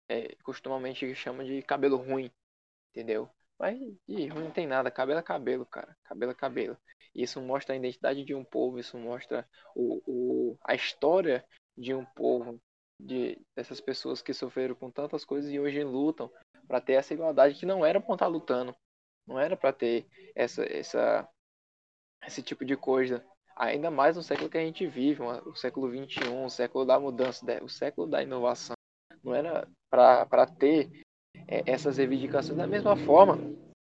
é, 0.08 0.34
costumamente 0.44 1.14
chamam 1.14 1.44
de 1.46 1.62
cabelo 1.62 1.96
ruim, 1.96 2.30
entendeu? 2.90 3.28
Mas 3.58 3.78
de 4.08 4.26
ruim 4.28 4.44
não 4.44 4.50
tem 4.50 4.66
nada, 4.66 4.90
cabelo 4.90 5.20
é 5.20 5.22
cabelo, 5.22 5.66
cara. 5.66 5.96
Cabelo 6.04 6.32
é 6.32 6.34
cabelo. 6.34 6.76
Isso 7.14 7.40
mostra 7.40 7.74
a 7.74 7.78
identidade 7.78 8.24
de 8.24 8.34
um 8.34 8.44
povo, 8.44 8.78
isso 8.78 8.98
mostra 8.98 9.48
o, 9.74 10.02
o, 10.54 10.58
a 10.64 10.74
história 10.74 11.44
de 11.76 11.94
um 11.94 12.04
povo, 12.04 12.60
de 13.00 13.38
dessas 13.56 13.80
pessoas 13.80 14.22
que 14.22 14.32
sofreram 14.32 14.74
com 14.74 14.90
tantas 14.90 15.24
coisas 15.24 15.50
e 15.50 15.58
hoje 15.58 15.82
lutam 15.82 16.30
para 16.66 16.80
ter 16.80 16.94
essa 16.94 17.12
igualdade 17.12 17.58
que 17.58 17.66
não 17.66 17.84
era 17.84 18.00
para 18.00 18.14
estar 18.14 18.26
lutando, 18.26 18.74
não 19.26 19.38
era 19.38 19.56
para 19.56 19.72
ter 19.72 20.06
essa, 20.34 20.64
essa, 20.64 21.28
esse 22.26 22.42
tipo 22.42 22.64
de 22.64 22.76
coisa. 22.76 23.24
Ainda 23.56 23.90
mais 23.90 24.16
no 24.16 24.22
século 24.22 24.50
que 24.50 24.58
a 24.58 24.64
gente 24.64 24.86
vive, 24.86 25.22
o 25.22 25.54
século 25.54 25.88
21, 25.88 26.44
o 26.44 26.50
século 26.50 26.84
da 26.84 26.98
mudança, 26.98 27.44
o 27.62 27.68
século 27.68 28.06
da 28.06 28.22
inovação. 28.22 28.74
Não 29.22 29.34
era 29.34 29.68
para 29.88 30.46
ter 30.46 30.90
é, 31.46 31.62
essas 31.70 31.98
reivindicações 31.98 32.56
da 32.56 32.66
mesma 32.66 32.96
forma 32.96 33.38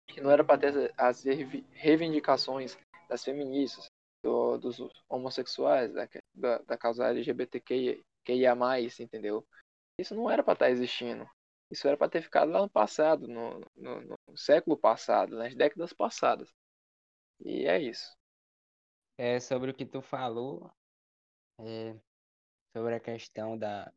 que 0.08 0.22
não 0.22 0.30
era 0.30 0.44
para 0.44 0.58
ter 0.58 0.94
as 0.98 1.26
reivindicações 1.72 2.78
das 3.10 3.24
feministas, 3.24 3.88
do, 4.26 4.58
dos 4.58 4.80
homossexuais, 5.08 5.94
da, 5.94 6.10
da, 6.34 6.58
da 6.60 6.78
causa 6.78 7.08
LGBTQIA+, 7.08 7.94
entendeu? 9.00 9.48
Isso 10.00 10.16
não 10.16 10.30
era 10.30 10.44
para 10.44 10.54
estar 10.54 10.66
tá 10.66 10.72
existindo. 10.72 11.30
Isso 11.70 11.88
era 11.88 11.96
para 11.96 12.10
ter 12.10 12.24
ficado 12.24 12.52
lá 12.52 12.62
no 12.62 12.70
passado, 12.70 13.28
no, 13.28 13.60
no, 13.76 14.02
no, 14.02 14.38
século 14.38 14.76
passado, 14.76 15.36
nas 15.36 15.56
décadas 15.56 15.94
passadas. 15.94 16.52
E 17.40 17.68
é 17.68 17.80
isso. 17.80 18.18
É 19.18 19.40
sobre 19.40 19.70
o 19.72 19.74
que 19.74 19.86
tu 19.86 20.02
falou, 20.02 20.72
é, 21.60 21.96
sobre 22.76 22.96
a 22.96 23.00
questão 23.00 23.58
da, 23.58 23.92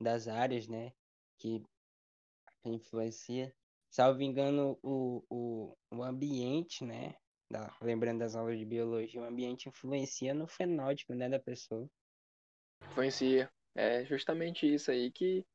das 0.00 0.28
áreas, 0.28 0.68
né, 0.68 0.92
que 1.38 1.62
influencia. 2.64 3.54
Salvo 3.90 4.22
engano, 4.22 4.78
o, 4.82 5.24
o, 5.28 5.76
o 5.90 6.02
ambiente, 6.02 6.84
né, 6.84 7.16
lembrando 7.80 8.20
das 8.20 8.36
aulas 8.36 8.58
de 8.58 8.64
biologia, 8.64 9.20
o 9.20 9.24
ambiente 9.24 9.68
influencia 9.68 10.32
no 10.32 10.46
fenótipo, 10.46 11.14
né, 11.14 11.28
da 11.28 11.38
pessoa. 11.38 11.88
Influencia. 12.82 13.50
É 13.74 14.04
justamente 14.04 14.72
isso 14.72 14.90
aí 14.90 15.10
que, 15.10 15.46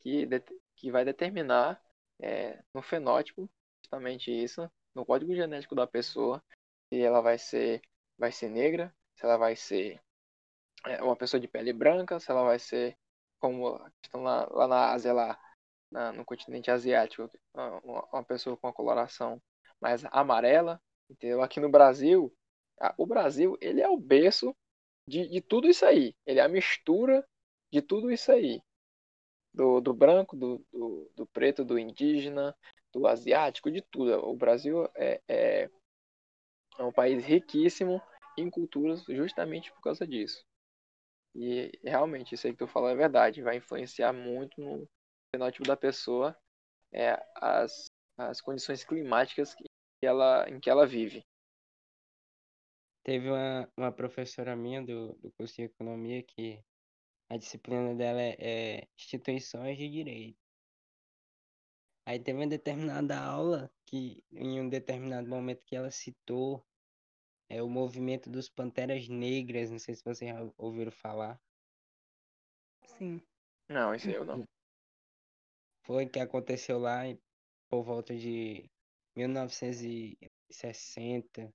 que, 0.00 0.28
que 0.76 0.90
vai 0.90 1.04
determinar 1.04 1.82
é, 2.20 2.62
no 2.72 2.82
fenótipo, 2.82 3.50
justamente 3.82 4.30
isso, 4.30 4.70
no 4.94 5.04
código 5.04 5.34
genético 5.34 5.74
da 5.74 5.86
pessoa, 5.86 6.42
se 6.88 7.00
ela 7.00 7.20
vai 7.20 7.38
ser, 7.38 7.82
vai 8.18 8.30
ser 8.30 8.48
negra, 8.48 8.94
se 9.14 9.24
ela 9.24 9.36
vai 9.36 9.56
ser 9.56 10.00
é, 10.86 11.02
uma 11.02 11.16
pessoa 11.16 11.40
de 11.40 11.48
pele 11.48 11.72
branca, 11.72 12.20
se 12.20 12.30
ela 12.30 12.44
vai 12.44 12.58
ser 12.58 12.96
como 13.38 13.76
estão 14.02 14.22
lá, 14.22 14.46
lá 14.50 14.68
na 14.68 14.92
Ásia, 14.92 15.12
lá 15.12 15.38
na, 15.90 16.12
no 16.12 16.24
continente 16.24 16.70
asiático, 16.70 17.28
uma, 17.52 18.04
uma, 18.12 18.24
pessoa 18.24 18.56
com 18.56 18.68
a 18.68 18.72
coloração 18.72 19.42
mais 19.80 20.04
amarela, 20.12 20.80
entendeu? 21.12 21.42
Aqui 21.42 21.60
no 21.60 21.70
Brasil, 21.70 22.32
a, 22.80 22.94
o 22.96 23.06
Brasil, 23.06 23.56
ele 23.60 23.80
é 23.80 23.88
o 23.88 23.96
berço 23.96 24.54
de, 25.06 25.28
de 25.28 25.40
tudo 25.40 25.68
isso 25.68 25.84
aí. 25.84 26.14
Ele 26.26 26.40
é 26.40 26.42
a 26.42 26.48
mistura 26.48 27.26
de 27.70 27.80
tudo 27.80 28.10
isso 28.10 28.30
aí. 28.32 28.60
Do, 29.54 29.80
do 29.80 29.92
branco, 29.92 30.36
do, 30.36 30.64
do, 30.72 31.10
do 31.14 31.26
preto, 31.26 31.64
do 31.64 31.78
indígena, 31.78 32.56
do 32.92 33.06
asiático, 33.06 33.70
de 33.70 33.82
tudo. 33.82 34.12
O 34.26 34.34
Brasil 34.34 34.88
é, 34.94 35.20
é, 35.28 35.70
é 36.78 36.82
um 36.82 36.92
país 36.92 37.24
riquíssimo 37.24 38.00
em 38.36 38.48
culturas 38.48 39.04
justamente 39.04 39.70
por 39.72 39.82
causa 39.82 40.06
disso. 40.06 40.42
E 41.34 41.70
realmente, 41.82 42.34
isso 42.34 42.46
aí 42.46 42.52
que 42.52 42.58
tu 42.58 42.66
falou 42.66 42.88
é 42.88 42.94
verdade. 42.94 43.42
Vai 43.42 43.56
influenciar 43.56 44.12
muito 44.12 44.60
no 44.60 44.86
fenótipo 45.34 45.66
da 45.66 45.76
pessoa 45.76 46.36
é, 46.92 47.22
as, 47.36 47.86
as 48.18 48.40
condições 48.40 48.84
climáticas 48.84 49.54
que 49.54 49.64
ela, 50.06 50.48
em 50.48 50.60
que 50.60 50.70
ela 50.70 50.86
vive. 50.86 51.24
Teve 53.04 53.28
uma, 53.28 53.72
uma 53.76 53.92
professora 53.92 54.54
minha 54.54 54.82
do, 54.82 55.14
do 55.14 55.32
curso 55.32 55.56
de 55.56 55.62
economia 55.62 56.22
que 56.22 56.62
a 57.28 57.36
disciplina 57.36 57.94
dela 57.94 58.20
é, 58.20 58.36
é 58.38 58.88
instituições 58.96 59.76
de 59.76 59.88
direito. 59.88 60.38
Aí 62.06 62.18
teve 62.18 62.38
uma 62.38 62.46
determinada 62.46 63.18
aula 63.18 63.70
que, 63.86 64.24
em 64.32 64.60
um 64.60 64.68
determinado 64.68 65.28
momento 65.28 65.64
que 65.64 65.76
ela 65.76 65.90
citou 65.90 66.64
é 67.48 67.62
o 67.62 67.68
movimento 67.68 68.30
dos 68.30 68.48
Panteras 68.48 69.08
Negras, 69.08 69.70
não 69.70 69.78
sei 69.78 69.94
se 69.94 70.02
vocês 70.02 70.30
já 70.30 70.52
ouviram 70.56 70.90
falar. 70.90 71.40
Sim. 72.84 73.20
Não, 73.68 73.94
isso 73.94 74.10
eu 74.10 74.24
não. 74.24 74.48
Foi 75.84 76.06
que 76.06 76.18
aconteceu 76.18 76.78
lá 76.78 77.02
por 77.68 77.82
volta 77.82 78.16
de 78.16 78.70
1960, 79.16 81.52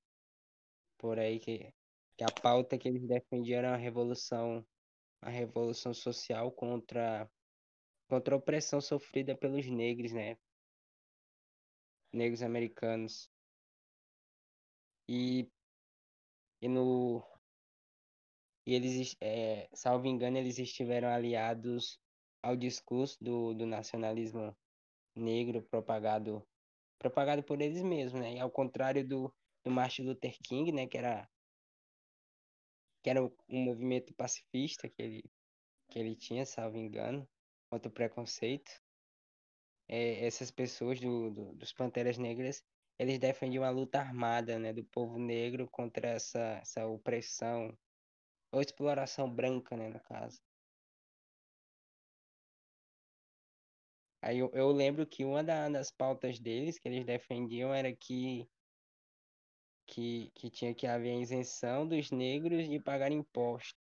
por 0.97 1.19
aí 1.19 1.39
que 1.39 1.71
que 2.17 2.23
a 2.23 2.31
pauta 2.31 2.77
que 2.77 2.87
eles 2.87 3.07
defendiam 3.07 3.59
era 3.59 3.73
a 3.75 3.77
revolução, 3.77 4.65
a 5.21 5.29
revolução 5.29 5.93
social 5.93 6.51
contra 6.51 7.29
contra 8.09 8.33
a 8.33 8.37
opressão 8.37 8.81
sofrida 8.81 9.37
pelos 9.37 9.67
negros, 9.67 10.13
né? 10.13 10.37
Negros 12.11 12.41
americanos. 12.41 13.29
E, 15.09 15.47
e 16.61 16.67
no 16.67 17.23
e 18.65 18.73
eles, 18.73 19.15
é, 19.21 19.69
salvo 19.73 20.07
engano, 20.07 20.37
eles 20.37 20.57
estiveram 20.57 21.09
aliados 21.09 21.99
ao 22.41 22.55
discurso 22.55 23.17
do, 23.23 23.53
do 23.53 23.65
nacionalismo 23.65 24.55
negro 25.15 25.61
propagado 25.63 26.45
propagado 26.97 27.43
por 27.43 27.61
eles 27.61 27.81
mesmos, 27.81 28.21
né? 28.21 28.33
E 28.35 28.39
ao 28.39 28.51
contrário 28.51 29.07
do, 29.07 29.33
do 29.63 29.71
Martin 29.71 30.03
Luther 30.03 30.37
King, 30.43 30.71
né? 30.71 30.87
Que 30.87 30.97
era 30.97 31.29
que 33.03 33.09
era 33.09 33.23
um 33.23 33.31
movimento 33.49 34.13
pacifista 34.13 34.89
que 34.89 35.01
ele 35.01 35.23
que 35.89 35.99
ele 35.99 36.15
tinha, 36.15 36.45
salvo 36.45 36.77
engano, 36.77 37.27
contra 37.69 37.89
o 37.89 37.93
preconceito. 37.93 38.71
É, 39.87 40.25
essas 40.25 40.51
pessoas 40.51 40.99
do, 40.99 41.31
do, 41.31 41.55
dos 41.55 41.71
Panteras 41.71 42.17
Negras, 42.17 42.61
eles 42.99 43.19
defendiam 43.19 43.63
a 43.63 43.69
luta 43.69 43.99
armada, 43.99 44.59
né, 44.59 44.73
do 44.73 44.83
povo 44.83 45.17
negro 45.17 45.67
contra 45.71 46.09
essa, 46.09 46.59
essa 46.61 46.85
opressão 46.85 47.77
ou 48.51 48.61
exploração 48.61 49.33
branca, 49.33 49.77
né, 49.77 49.87
no 49.87 49.99
caso. 50.01 50.41
Aí 54.21 54.39
eu, 54.39 54.49
eu 54.53 54.71
lembro 54.71 55.05
que 55.05 55.23
uma 55.23 55.43
da, 55.43 55.69
das 55.69 55.91
pautas 55.91 56.39
deles 56.39 56.79
que 56.79 56.87
eles 56.87 57.05
defendiam 57.05 57.73
era 57.73 57.95
que, 57.95 58.49
que, 59.85 60.31
que 60.33 60.49
tinha 60.49 60.73
que 60.73 60.87
haver 60.87 61.11
a 61.11 61.21
isenção 61.21 61.87
dos 61.87 62.11
negros 62.11 62.67
de 62.67 62.79
pagar 62.79 63.11
impostos. 63.11 63.75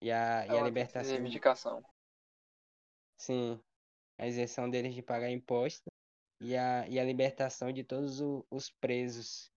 E 0.00 0.10
a, 0.10 0.46
e 0.46 0.50
a 0.50 0.62
libertação. 0.62 1.12
reivindicação. 1.12 1.82
Sim. 3.16 3.62
A 4.18 4.26
isenção 4.26 4.68
deles 4.68 4.94
de 4.94 5.02
pagar 5.02 5.30
impostos 5.30 5.92
e 6.40 6.56
a, 6.56 6.88
e 6.88 6.98
a 6.98 7.04
libertação 7.04 7.72
de 7.72 7.84
todos 7.84 8.20
o- 8.20 8.44
os 8.50 8.70
presos. 8.70 9.52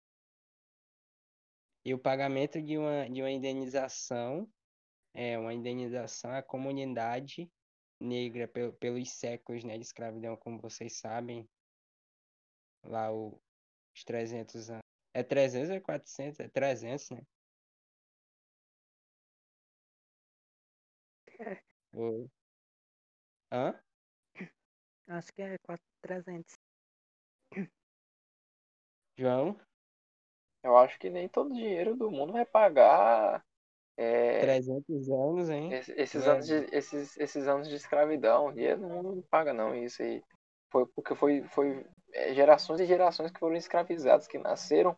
E 1.84 1.94
o 1.94 2.00
pagamento 2.00 2.62
de 2.62 2.78
uma, 2.78 3.10
de 3.10 3.22
uma 3.22 3.32
indenização, 3.32 4.52
é, 5.14 5.38
uma 5.38 5.54
indenização 5.54 6.32
à 6.32 6.44
comunidade 6.44 7.52
negra 8.00 8.48
pe- 8.48 8.72
pelos 8.74 9.10
séculos 9.12 9.64
né, 9.64 9.78
de 9.78 9.84
escravidão, 9.84 10.36
como 10.38 10.60
vocês 10.60 10.94
sabem, 10.98 11.48
lá 12.84 13.12
o, 13.12 13.40
os 13.96 14.04
300 14.04 14.70
anos. 14.70 14.84
É 15.14 15.24
300 15.24 15.70
ou 15.70 15.76
é 15.76 15.80
400? 15.80 16.40
É 16.40 16.48
300, 16.50 17.10
né? 17.12 17.22
É. 21.40 21.62
O... 21.94 22.28
Hã? 23.52 23.82
Acho 25.08 25.34
que 25.34 25.42
é 25.42 25.58
4,300. 25.60 26.54
João? 29.18 29.58
Eu 30.64 30.76
acho 30.78 31.00
que 31.00 31.10
nem 31.10 31.30
todo 31.30 31.54
dinheiro 31.54 31.96
do 31.96 32.12
mundo 32.12 32.34
vai 32.34 32.46
pagar 32.46 33.46
é, 33.98 34.42
300 34.42 35.10
anos, 35.10 35.50
hein? 35.50 35.72
esse- 35.74 35.94
esses, 35.94 36.26
É. 36.26 36.30
anos 36.32 36.46
de, 36.48 36.54
esses, 36.76 37.18
esses 37.18 37.48
anos 37.48 37.70
de 37.70 37.76
escravidão. 37.76 38.54
Dinheiro 38.54 38.82
do 38.82 38.88
mundo 38.90 39.16
não 39.16 39.22
paga 39.24 39.54
não 39.54 39.76
isso 39.76 40.02
aí. 40.02 40.24
Foi 40.72 40.86
porque 40.88 41.16
foi, 41.16 41.44
foi 41.50 41.86
é, 42.14 42.34
gerações 42.34 42.80
e 42.82 42.86
gerações 42.86 43.32
que 43.32 43.40
foram 43.40 43.56
escravizados, 43.56 44.28
que 44.28 44.38
nasceram 44.38 44.98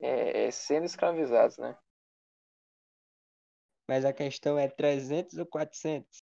é, 0.00 0.44
é, 0.44 0.50
sendo 0.50 0.84
escravizados, 0.84 1.58
né? 1.58 1.76
Mas 3.88 4.04
a 4.04 4.12
questão 4.12 4.58
é 4.58 4.68
300 4.68 5.36
ou 5.38 5.46
400? 5.46 6.22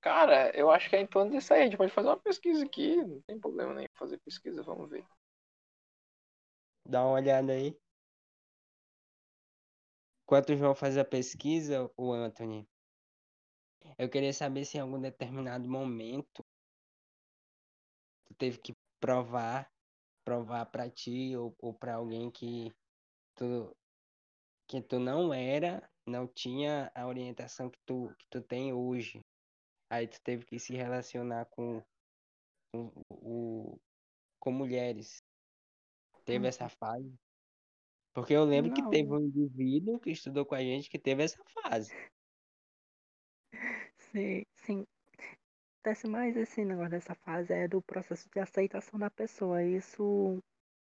Cara, 0.00 0.56
eu 0.56 0.70
acho 0.70 0.88
que 0.88 0.94
é 0.94 1.00
em 1.00 1.06
torno 1.06 1.32
disso 1.32 1.52
aí. 1.52 1.62
A 1.62 1.64
gente 1.64 1.76
pode 1.76 1.92
fazer 1.92 2.08
uma 2.08 2.20
pesquisa 2.20 2.64
aqui. 2.64 2.96
Não 2.96 3.20
tem 3.22 3.40
problema 3.40 3.74
nem 3.74 3.88
fazer 3.94 4.18
pesquisa, 4.18 4.62
vamos 4.62 4.88
ver. 4.88 5.04
Dá 6.86 7.02
uma 7.04 7.14
olhada 7.14 7.52
aí. 7.52 7.76
Enquanto 10.28 10.50
o 10.50 10.56
João 10.58 10.74
faz 10.74 10.98
a 10.98 11.06
pesquisa, 11.06 11.90
o 11.96 12.12
Anthony. 12.12 12.68
Eu 13.96 14.10
queria 14.10 14.30
saber 14.30 14.66
se 14.66 14.76
em 14.76 14.80
algum 14.82 15.00
determinado 15.00 15.66
momento 15.66 16.44
tu 18.26 18.34
teve 18.36 18.58
que 18.58 18.74
provar, 19.00 19.72
provar 20.22 20.66
pra 20.66 20.90
ti 20.90 21.34
ou, 21.34 21.56
ou 21.62 21.72
para 21.72 21.94
alguém 21.94 22.30
que 22.30 22.70
tu 23.34 23.74
que 24.68 24.82
tu 24.82 24.98
não 24.98 25.32
era, 25.32 25.90
não 26.06 26.28
tinha 26.28 26.92
a 26.94 27.06
orientação 27.06 27.70
que 27.70 27.78
tu 27.86 28.14
que 28.18 28.26
tu 28.28 28.42
tem 28.42 28.70
hoje. 28.74 29.22
Aí 29.90 30.06
tu 30.06 30.20
teve 30.22 30.44
que 30.44 30.58
se 30.58 30.74
relacionar 30.74 31.46
com 31.46 31.82
com, 32.70 32.92
o, 33.08 33.78
com 34.38 34.52
mulheres. 34.52 35.22
Teve 36.26 36.44
Uhum. 36.44 36.48
essa 36.50 36.68
fase? 36.68 37.16
Porque 38.18 38.34
eu 38.34 38.44
lembro 38.44 38.72
que 38.72 38.82
teve 38.90 39.08
Não. 39.08 39.18
um 39.18 39.20
indivíduo 39.20 40.00
que 40.00 40.10
estudou 40.10 40.44
com 40.44 40.56
a 40.56 40.60
gente 40.60 40.90
que 40.90 40.98
teve 40.98 41.22
essa 41.22 41.40
fase. 41.62 41.92
Sim, 43.96 44.44
sim. 44.56 44.84
Acontece 45.80 46.08
mais 46.08 46.36
esse 46.36 46.64
negócio 46.64 46.90
dessa 46.90 47.14
fase 47.14 47.52
é 47.52 47.68
do 47.68 47.80
processo 47.80 48.28
de 48.28 48.40
aceitação 48.40 48.98
da 48.98 49.08
pessoa. 49.08 49.62
Isso 49.62 50.42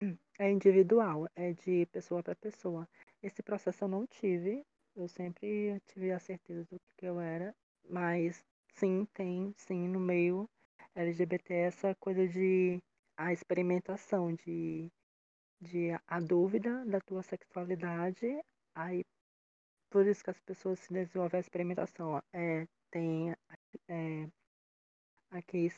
hum, 0.01 0.17
é 0.39 0.49
individual, 0.49 1.27
é 1.35 1.53
de 1.53 1.85
pessoa 1.91 2.23
para 2.23 2.35
pessoa. 2.35 2.89
Esse 3.21 3.43
processo 3.43 3.83
eu 3.83 3.87
não 3.87 4.07
tive. 4.07 4.65
Eu 4.95 5.07
sempre 5.07 5.79
tive 5.93 6.11
a 6.11 6.19
certeza 6.19 6.65
do 6.71 6.79
que 6.97 7.05
eu 7.05 7.19
era, 7.19 7.55
mas 7.87 8.43
sim, 8.73 9.05
tem 9.13 9.53
sim 9.55 9.87
no 9.87 9.99
meio 9.99 10.49
LGBT 10.95 11.53
essa 11.53 11.93
coisa 11.95 12.27
de 12.27 12.81
a 13.15 13.31
experimentação, 13.31 14.33
de, 14.33 14.91
de 15.61 15.91
a 16.07 16.19
dúvida 16.19 16.83
da 16.85 16.99
tua 16.99 17.21
sexualidade. 17.21 18.27
Aí 18.75 19.03
por 19.89 20.07
isso 20.07 20.23
que 20.23 20.29
as 20.29 20.39
pessoas 20.39 20.79
se 20.79 20.91
desenvolvem 20.91 21.37
a 21.37 21.41
experimentação. 21.41 22.21
É, 22.33 22.65
tem 22.89 23.31
é, 23.87 24.29
aqui 25.29 25.69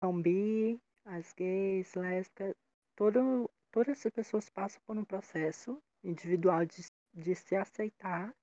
são 0.00 0.20
bi, 0.20 0.80
as 1.04 1.32
gays, 1.32 1.94
lésbicas, 1.94 2.54
todo, 2.96 3.50
todas 3.70 3.98
essas 3.98 4.12
pessoas 4.12 4.48
passam 4.50 4.80
por 4.86 4.96
um 4.96 5.04
processo 5.04 5.80
individual 6.02 6.64
de, 6.64 6.86
de 7.14 7.34
se 7.34 7.56
aceitar 7.56 8.34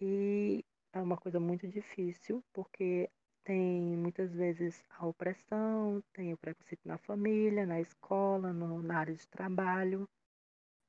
e 0.00 0.64
é 0.92 1.00
uma 1.00 1.16
coisa 1.16 1.40
muito 1.40 1.66
difícil 1.68 2.42
porque 2.52 3.10
tem 3.44 3.96
muitas 3.96 4.34
vezes 4.34 4.82
a 4.90 5.06
opressão, 5.06 6.02
tem 6.12 6.32
o 6.32 6.36
preconceito 6.38 6.80
na 6.84 6.98
família, 6.98 7.66
na 7.66 7.80
escola, 7.80 8.52
no, 8.52 8.82
na 8.82 8.98
área 8.98 9.14
de 9.14 9.28
trabalho. 9.28 10.08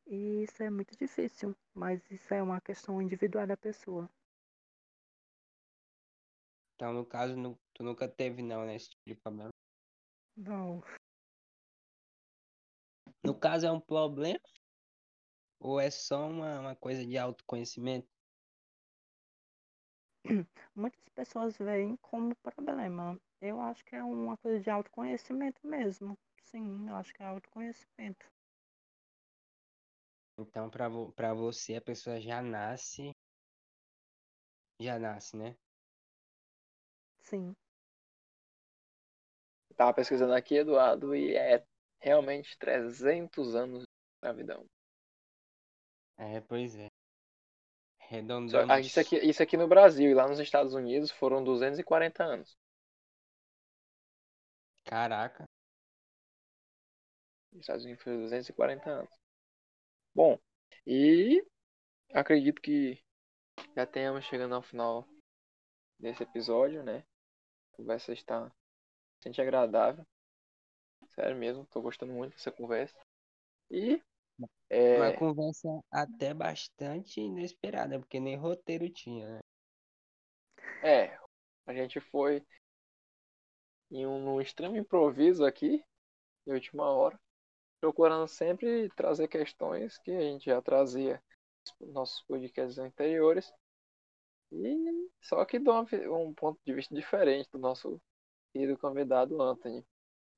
E 0.07 0.44
isso 0.44 0.64
é 0.64 0.69
muito 0.69 0.98
difícil, 0.98 1.56
mas 1.73 2.02
isso 2.10 2.34
é 2.34 2.41
uma 2.41 2.61
questão 2.61 3.02
individual 3.02 3.45
da 3.45 3.57
pessoa. 3.57 4.10
Então, 6.76 6.94
no 6.94 7.06
caso, 7.06 7.36
tu 7.73 7.84
nunca 7.84 8.07
teve, 8.07 8.41
não, 8.41 8.65
né, 8.65 8.76
esse 8.76 8.90
tipo 8.90 9.02
de 9.07 9.15
problema. 9.15 9.49
Não, 10.38 10.82
No 13.23 13.34
caso, 13.34 13.65
é 13.65 13.72
um 13.72 13.80
problema? 13.80 14.40
Ou 15.60 15.80
é 15.80 15.90
só 15.90 16.27
uma, 16.27 16.60
uma 16.60 16.76
coisa 16.76 17.06
de 17.06 17.18
autoconhecimento? 17.18 18.14
muitas 20.76 21.07
pessoas 21.14 21.57
veem 21.57 21.95
como 21.97 22.35
problema. 22.38 23.19
Eu 23.41 23.61
acho 23.61 23.85
que 23.85 23.95
é 23.95 24.03
uma 24.03 24.35
coisa 24.38 24.60
de 24.60 24.69
autoconhecimento 24.69 25.65
mesmo. 25.65 26.18
Sim, 26.43 26.88
eu 26.89 26.95
acho 26.95 27.14
que 27.14 27.22
é 27.22 27.27
autoconhecimento. 27.27 28.26
Então, 30.38 30.69
pra, 30.69 30.89
vo 30.89 31.11
pra 31.14 31.34
você, 31.34 31.76
a 31.76 31.81
pessoa 31.81 32.19
já 32.19 32.41
nasce. 32.41 33.11
Já 34.80 34.99
nasce, 34.99 35.38
né? 35.38 35.56
Sim. 37.22 37.56
Tava 39.76 39.93
pesquisando 39.93 40.34
aqui, 40.34 40.56
Eduardo, 40.56 41.14
e 41.15 41.35
é 41.35 41.64
realmente 41.99 42.57
300 42.57 43.56
anos 43.56 43.84
de 43.84 43.85
escravidão. 44.18 44.65
É, 46.18 46.39
pois 46.41 46.76
é. 46.76 46.94
Arredondando. 48.07 48.72
ah, 48.72 48.80
isso, 48.80 48.99
aqui, 48.99 49.18
isso 49.18 49.41
aqui 49.41 49.57
no 49.57 49.68
Brasil 49.68 50.10
e 50.10 50.14
lá 50.14 50.27
nos 50.27 50.40
Estados 50.40 50.73
Unidos 50.73 51.11
foram 51.11 51.44
240 51.44 52.23
anos. 52.23 52.56
Caraca. 54.84 55.45
Nos 57.52 57.61
Estados 57.61 57.84
Unidos 57.84 58.03
foi 58.03 58.18
240 58.18 58.90
anos. 58.90 59.10
Bom, 60.14 60.40
e 60.86 61.44
acredito 62.14 62.61
que 62.61 63.02
já 63.76 63.86
tenhamos 63.86 64.26
chegando 64.26 64.53
ao 64.53 64.61
final 64.61 65.07
desse 65.99 66.23
episódio, 66.23 66.84
né? 66.84 67.03
A 67.73 67.77
conversa 67.77 68.14
está 68.14 68.52
bastante 69.15 69.41
agradável. 69.41 70.06
Sério 71.15 71.36
mesmo, 71.36 71.65
tô 71.65 71.82
gostando 71.82 72.14
muito 72.14 72.34
dessa 72.34 72.52
conversa. 72.52 72.95
E 73.72 74.02
É, 74.70 74.98
Uma 74.98 75.14
conversa 75.14 75.68
até 75.91 76.34
bastante 76.34 77.22
inesperada, 77.22 77.99
porque 77.99 78.20
nem 78.20 78.36
roteiro 78.36 78.90
tinha, 78.90 79.28
né? 79.30 79.40
é, 80.84 81.18
a 81.66 81.74
gente 81.74 81.99
foi 81.99 82.44
em 83.91 84.06
um, 84.06 84.20
num 84.24 84.41
extremo 84.41 84.76
improviso 84.76 85.45
aqui, 85.45 85.84
de 86.45 86.53
última 86.53 86.90
hora, 86.90 87.20
procurando 87.80 88.28
sempre 88.28 88.90
trazer 88.90 89.28
questões 89.28 89.98
que 89.99 90.12
a 90.12 90.22
gente 90.22 90.45
já 90.45 90.62
trazia 90.62 91.22
nos 91.80 91.94
nossos 91.94 92.22
podcasts 92.24 92.78
anteriores, 92.78 93.52
e 94.52 95.10
só 95.22 95.44
que 95.45 95.60
de 95.60 95.70
um 96.10 96.34
ponto 96.34 96.60
de 96.66 96.74
vista 96.74 96.94
diferente 96.94 97.49
do 97.52 97.60
nosso 97.60 98.02
querido 98.53 98.78
convidado 98.78 99.41
Anthony. 99.41 99.86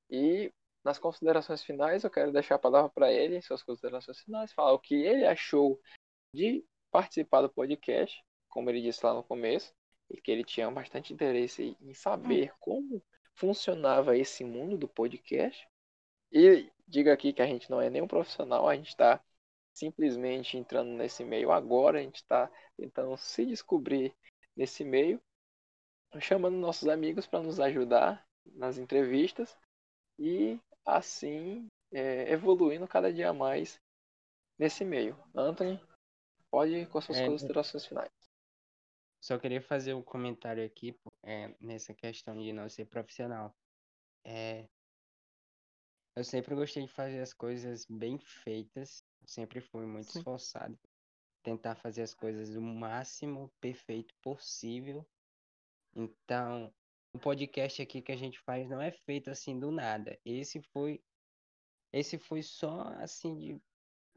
E 0.09 0.51
nas 0.87 0.97
considerações 0.97 1.61
finais, 1.61 2.05
eu 2.05 2.09
quero 2.09 2.31
deixar 2.31 2.55
a 2.55 2.59
palavra 2.59 2.89
para 2.89 3.11
ele, 3.11 3.41
suas 3.41 3.61
considerações 3.61 4.21
finais, 4.21 4.53
falar 4.53 4.71
o 4.71 4.79
que 4.79 4.95
ele 4.95 5.25
achou 5.25 5.81
de 6.33 6.65
participar 6.89 7.41
do 7.41 7.49
podcast, 7.49 8.23
como 8.47 8.69
ele 8.69 8.81
disse 8.81 9.05
lá 9.05 9.13
no 9.13 9.21
começo, 9.21 9.73
e 10.09 10.21
que 10.21 10.31
ele 10.31 10.45
tinha 10.45 10.71
bastante 10.71 11.13
interesse 11.13 11.75
em 11.81 11.93
saber 11.93 12.53
como 12.61 13.03
funcionava 13.35 14.17
esse 14.17 14.45
mundo 14.45 14.77
do 14.77 14.87
podcast. 14.87 15.67
E 16.31 16.71
diga 16.87 17.11
aqui 17.11 17.33
que 17.33 17.41
a 17.41 17.47
gente 17.47 17.69
não 17.69 17.81
é 17.81 17.89
nenhum 17.89 18.07
profissional, 18.07 18.69
a 18.69 18.73
gente 18.73 18.87
está 18.87 19.21
simplesmente 19.73 20.57
entrando 20.57 20.91
nesse 20.91 21.21
meio 21.25 21.51
agora, 21.51 21.99
a 21.99 22.01
gente 22.01 22.15
está 22.15 22.49
tentando 22.77 23.17
se 23.17 23.45
descobrir 23.45 24.15
nesse 24.55 24.85
meio, 24.85 25.21
chamando 26.21 26.55
nossos 26.55 26.87
amigos 26.87 27.27
para 27.27 27.43
nos 27.43 27.59
ajudar 27.59 28.25
nas 28.45 28.77
entrevistas 28.77 29.53
e 30.17 30.57
assim 30.87 31.67
é, 31.91 32.31
evoluindo 32.31 32.87
cada 32.87 33.11
dia 33.11 33.33
mais 33.33 33.79
nesse 34.57 34.85
meio. 34.85 35.17
Anthony, 35.35 35.79
pode 36.49 36.71
ir 36.71 36.89
com 36.89 36.97
as 36.97 37.05
suas 37.05 37.19
É, 37.19 37.25
considerações 37.27 37.85
finais. 37.85 38.09
Só 39.21 39.37
queria 39.37 39.61
fazer 39.61 39.93
um 39.93 40.01
comentário 40.01 40.65
aqui 40.65 40.97
é, 41.23 41.53
nessa 41.59 41.93
questão 41.93 42.37
de 42.37 42.53
não 42.53 42.69
ser 42.69 42.85
profissional. 42.85 43.53
É, 44.23 44.67
eu 46.15 46.23
sempre 46.23 46.55
gostei 46.55 46.83
de 46.85 46.91
fazer 46.91 47.21
as 47.21 47.33
coisas 47.33 47.85
bem 47.85 48.17
feitas, 48.17 49.03
sempre 49.25 49.59
fui 49.59 49.85
muito 49.85 50.09
Sim. 50.09 50.19
esforçado, 50.19 50.79
tentar 51.43 51.75
fazer 51.75 52.03
as 52.03 52.13
coisas 52.13 52.55
o 52.55 52.61
máximo 52.61 53.51
perfeito 53.59 54.15
possível. 54.21 55.05
Então, 55.95 56.73
o 57.17 57.19
podcast 57.19 57.81
aqui 57.81 57.99
que 57.99 58.11
a 58.11 58.15
gente 58.15 58.39
faz 58.41 58.69
não 58.69 58.79
é 58.79 58.91
feito 58.91 59.31
assim 59.31 59.59
do 59.59 59.71
nada. 59.71 60.17
Esse 60.23 60.61
foi, 60.61 61.01
esse 61.91 62.19
foi 62.19 62.43
só 62.43 62.81
assim 62.99 63.35
de, 63.35 63.61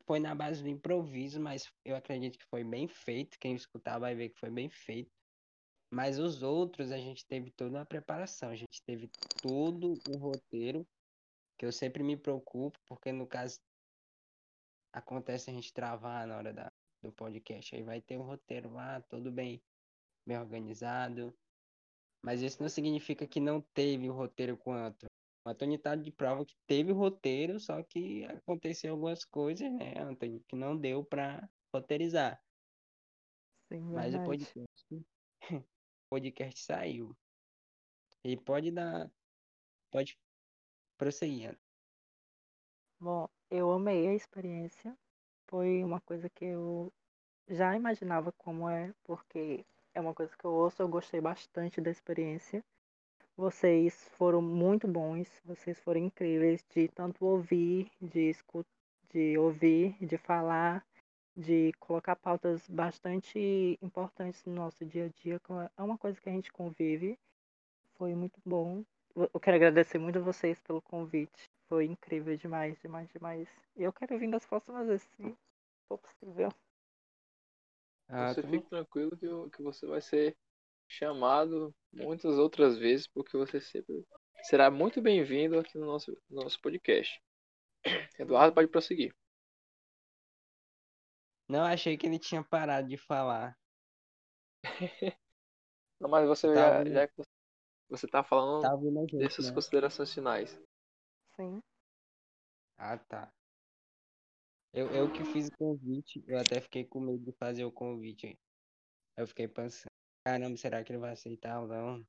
foi 0.06 0.20
na 0.20 0.34
base 0.34 0.62
do 0.62 0.68
improviso, 0.68 1.40
mas 1.40 1.66
eu 1.82 1.96
acredito 1.96 2.38
que 2.38 2.44
foi 2.44 2.62
bem 2.62 2.86
feito. 2.86 3.38
Quem 3.38 3.54
escutar 3.54 3.98
vai 3.98 4.14
ver 4.14 4.28
que 4.28 4.38
foi 4.38 4.50
bem 4.50 4.68
feito. 4.68 5.10
Mas 5.90 6.18
os 6.18 6.42
outros 6.42 6.92
a 6.92 6.98
gente 6.98 7.26
teve 7.26 7.50
toda 7.50 7.78
uma 7.78 7.86
preparação, 7.86 8.50
a 8.50 8.54
gente 8.54 8.82
teve 8.84 9.10
todo 9.42 9.94
o 10.08 10.18
roteiro, 10.18 10.86
que 11.58 11.64
eu 11.64 11.72
sempre 11.72 12.02
me 12.02 12.16
preocupo, 12.16 12.78
porque 12.86 13.10
no 13.10 13.26
caso 13.26 13.58
acontece 14.92 15.50
a 15.50 15.54
gente 15.54 15.72
travar 15.72 16.26
na 16.26 16.36
hora 16.36 16.52
da, 16.52 16.70
do 17.02 17.10
podcast, 17.12 17.74
aí 17.74 17.82
vai 17.82 18.00
ter 18.00 18.18
um 18.18 18.22
roteiro 18.22 18.70
lá, 18.70 19.00
todo 19.00 19.32
bem, 19.32 19.60
bem 20.26 20.38
organizado. 20.38 21.34
Mas 22.22 22.42
isso 22.42 22.62
não 22.62 22.68
significa 22.68 23.26
que 23.26 23.40
não 23.40 23.60
teve 23.74 24.08
o 24.08 24.12
roteiro 24.12 24.56
com 24.56 24.72
o 24.72 25.46
Antônio. 25.46 25.78
Tá 25.78 25.96
de 25.96 26.12
prova 26.12 26.44
que 26.44 26.54
teve 26.66 26.92
o 26.92 26.96
roteiro, 26.96 27.58
só 27.58 27.82
que 27.82 28.24
aconteceu 28.26 28.92
algumas 28.92 29.24
coisas, 29.24 29.72
né, 29.72 29.94
Antônio, 29.98 30.44
que 30.46 30.54
não 30.54 30.76
deu 30.76 31.04
pra 31.04 31.48
roteirizar. 31.74 32.40
Sim, 33.68 33.92
Mas 33.92 34.14
o 34.14 34.22
podcast, 34.24 35.06
o 35.50 35.64
podcast 36.10 36.60
saiu. 36.60 37.16
E 38.24 38.36
pode 38.36 38.70
dar. 38.70 39.10
Pode 39.90 40.18
prosseguir. 40.98 41.58
Bom, 43.00 43.28
eu 43.50 43.70
amei 43.72 44.08
a 44.08 44.14
experiência. 44.14 44.96
Foi 45.48 45.82
uma 45.82 46.00
coisa 46.00 46.28
que 46.28 46.44
eu 46.44 46.92
já 47.48 47.74
imaginava 47.74 48.30
como 48.32 48.68
é, 48.68 48.94
porque 49.04 49.64
é 49.94 50.00
uma 50.00 50.14
coisa 50.14 50.36
que 50.36 50.44
eu 50.44 50.52
ouço, 50.52 50.82
eu 50.82 50.88
gostei 50.88 51.20
bastante 51.20 51.80
da 51.80 51.90
experiência. 51.90 52.62
Vocês 53.36 54.08
foram 54.16 54.42
muito 54.42 54.86
bons, 54.86 55.28
vocês 55.44 55.78
foram 55.80 56.00
incríveis 56.00 56.64
de 56.74 56.88
tanto 56.88 57.24
ouvir, 57.24 57.90
de 58.00 58.30
escutar, 58.30 58.68
de 59.12 59.36
ouvir, 59.38 59.96
de 60.00 60.16
falar, 60.16 60.84
de 61.36 61.72
colocar 61.80 62.16
pautas 62.16 62.68
bastante 62.68 63.78
importantes 63.82 64.44
no 64.44 64.54
nosso 64.54 64.84
dia 64.84 65.06
a 65.06 65.08
dia. 65.08 65.40
É 65.76 65.82
uma 65.82 65.98
coisa 65.98 66.20
que 66.20 66.28
a 66.28 66.32
gente 66.32 66.52
convive. 66.52 67.18
Foi 67.96 68.14
muito 68.14 68.40
bom. 68.44 68.84
Eu 69.16 69.40
quero 69.40 69.56
agradecer 69.56 69.98
muito 69.98 70.18
a 70.18 70.22
vocês 70.22 70.60
pelo 70.60 70.80
convite. 70.82 71.50
Foi 71.68 71.86
incrível 71.86 72.36
demais, 72.36 72.78
demais, 72.80 73.08
demais. 73.10 73.48
E 73.76 73.82
eu 73.82 73.92
quero 73.92 74.18
vir 74.18 74.30
das 74.30 74.46
próximas 74.46 74.86
vezes, 74.86 75.06
se 75.16 75.36
for 75.88 75.98
possível. 75.98 76.50
Ah, 78.12 78.34
Você 78.34 78.42
tu- 78.42 78.48
fique 78.48 78.68
tranquilo 78.68 79.16
que, 79.16 79.26
que 79.56 79.62
você 79.62 79.86
vai 79.86 80.00
ser 80.00 80.36
chamado 80.88 81.74
muitas 81.92 82.36
outras 82.38 82.76
vezes, 82.76 83.06
porque 83.06 83.36
você 83.36 83.60
sempre 83.60 84.04
será 84.42 84.70
muito 84.70 85.00
bem-vindo 85.00 85.58
aqui 85.58 85.78
no 85.78 85.86
nosso, 85.86 86.10
no 86.28 86.42
nosso 86.42 86.60
podcast. 86.60 87.20
Eduardo, 88.18 88.54
pode 88.54 88.68
prosseguir. 88.68 89.14
Não, 91.48 91.64
achei 91.64 91.96
que 91.96 92.06
ele 92.06 92.18
tinha 92.18 92.42
parado 92.44 92.88
de 92.88 92.96
falar. 92.96 93.56
Não, 96.00 96.08
mas 96.08 96.26
você 96.26 96.46
Tá 96.54 96.54
já, 96.54 96.84
já 96.84 97.08
que 97.08 97.22
você 97.88 98.06
está 98.06 98.22
falando 98.24 98.62
Tá 98.62 98.76
gente, 98.82 99.16
dessas 99.16 99.46
né? 99.46 99.54
considerações 99.54 100.14
finais. 100.14 100.58
Sim. 101.36 101.60
Ah, 102.78 102.96
tá. 102.98 103.30
Eu, 104.72 104.86
eu 104.94 105.12
que 105.12 105.24
fiz 105.24 105.48
o 105.48 105.56
convite, 105.56 106.22
eu 106.28 106.38
até 106.38 106.60
fiquei 106.60 106.84
com 106.84 107.00
medo 107.00 107.24
de 107.24 107.32
fazer 107.32 107.64
o 107.64 107.72
convite. 107.72 108.38
Eu 109.16 109.26
fiquei 109.26 109.48
pensando, 109.48 109.90
caramba, 110.24 110.56
será 110.56 110.84
que 110.84 110.92
ele 110.92 111.00
vai 111.00 111.12
aceitar 111.12 111.60
ou 111.60 111.66
não? 111.66 112.06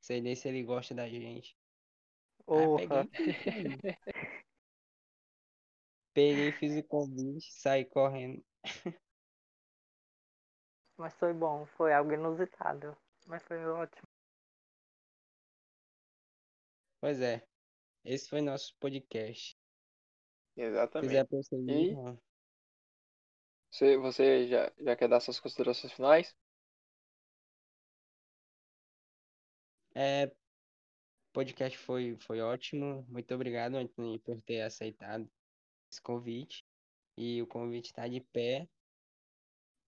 Sei 0.00 0.20
nem 0.20 0.34
se 0.34 0.48
ele 0.48 0.62
gosta 0.62 0.94
da 0.94 1.08
gente. 1.08 1.56
Peguei, 2.44 2.86
Porra. 2.86 3.00
aí. 3.00 3.08
peguei, 6.12 6.52
fiz 6.52 6.76
o 6.76 6.84
convite, 6.84 7.50
saí 7.52 7.84
correndo. 7.86 8.44
Mas 10.98 11.14
foi 11.14 11.32
bom, 11.32 11.64
foi 11.64 11.94
algo 11.94 12.12
inusitado. 12.12 12.96
Mas 13.26 13.42
foi 13.44 13.64
ótimo. 13.64 14.06
Pois 17.00 17.20
é, 17.20 17.44
esse 18.04 18.28
foi 18.28 18.40
nosso 18.40 18.76
podcast. 18.78 19.56
Se 20.54 20.62
Exatamente. 20.62 21.08
quiser 21.08 21.26
E-. 21.68 21.94
Você, 23.70 23.96
você 23.96 24.48
já, 24.48 24.72
já 24.78 24.96
quer 24.96 25.08
dar 25.08 25.20
suas 25.20 25.40
considerações 25.40 25.92
finais? 25.92 26.34
É, 29.94 30.26
o 30.26 31.32
podcast 31.32 31.78
foi, 31.78 32.16
foi 32.20 32.40
ótimo. 32.40 33.06
Muito 33.08 33.34
obrigado, 33.34 33.76
Anthony, 33.76 34.18
por 34.18 34.40
ter 34.42 34.62
aceitado 34.62 35.26
esse 35.90 36.00
convite. 36.02 36.64
E 37.16 37.40
o 37.42 37.46
convite 37.46 37.86
está 37.86 38.06
de 38.06 38.20
pé. 38.20 38.68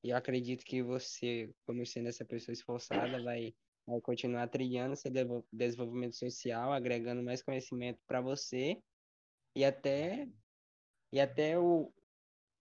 E 0.03 0.11
eu 0.11 0.17
acredito 0.17 0.65
que 0.65 0.83
você, 0.83 1.51
como 1.67 1.85
sendo 1.87 2.09
essa 2.09 2.25
pessoa 2.25 2.53
esforçada, 2.53 3.23
vai, 3.23 3.55
vai 3.87 4.01
continuar 4.01 4.49
trilhando 4.49 4.97
seu 4.97 5.11
desenvolvimento 5.53 6.17
social, 6.17 6.73
agregando 6.73 7.23
mais 7.23 7.43
conhecimento 7.43 7.99
para 8.07 8.21
você. 8.21 8.79
E 9.57 9.65
até, 9.65 10.29
e 11.15 11.21
até 11.21 11.57
o, 11.57 11.95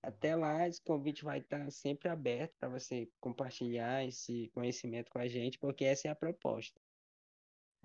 até 0.03 0.35
lá, 0.35 0.67
esse 0.67 0.79
convite 0.79 1.23
vai 1.23 1.39
estar 1.39 1.71
sempre 1.71 2.07
aberto 2.07 2.53
para 2.59 2.69
você 2.69 3.09
compartilhar 3.19 4.05
esse 4.05 4.47
conhecimento 4.49 5.09
com 5.09 5.17
a 5.17 5.27
gente, 5.27 5.57
porque 5.57 5.83
essa 5.83 6.07
é 6.07 6.11
a 6.11 6.15
proposta. 6.15 6.79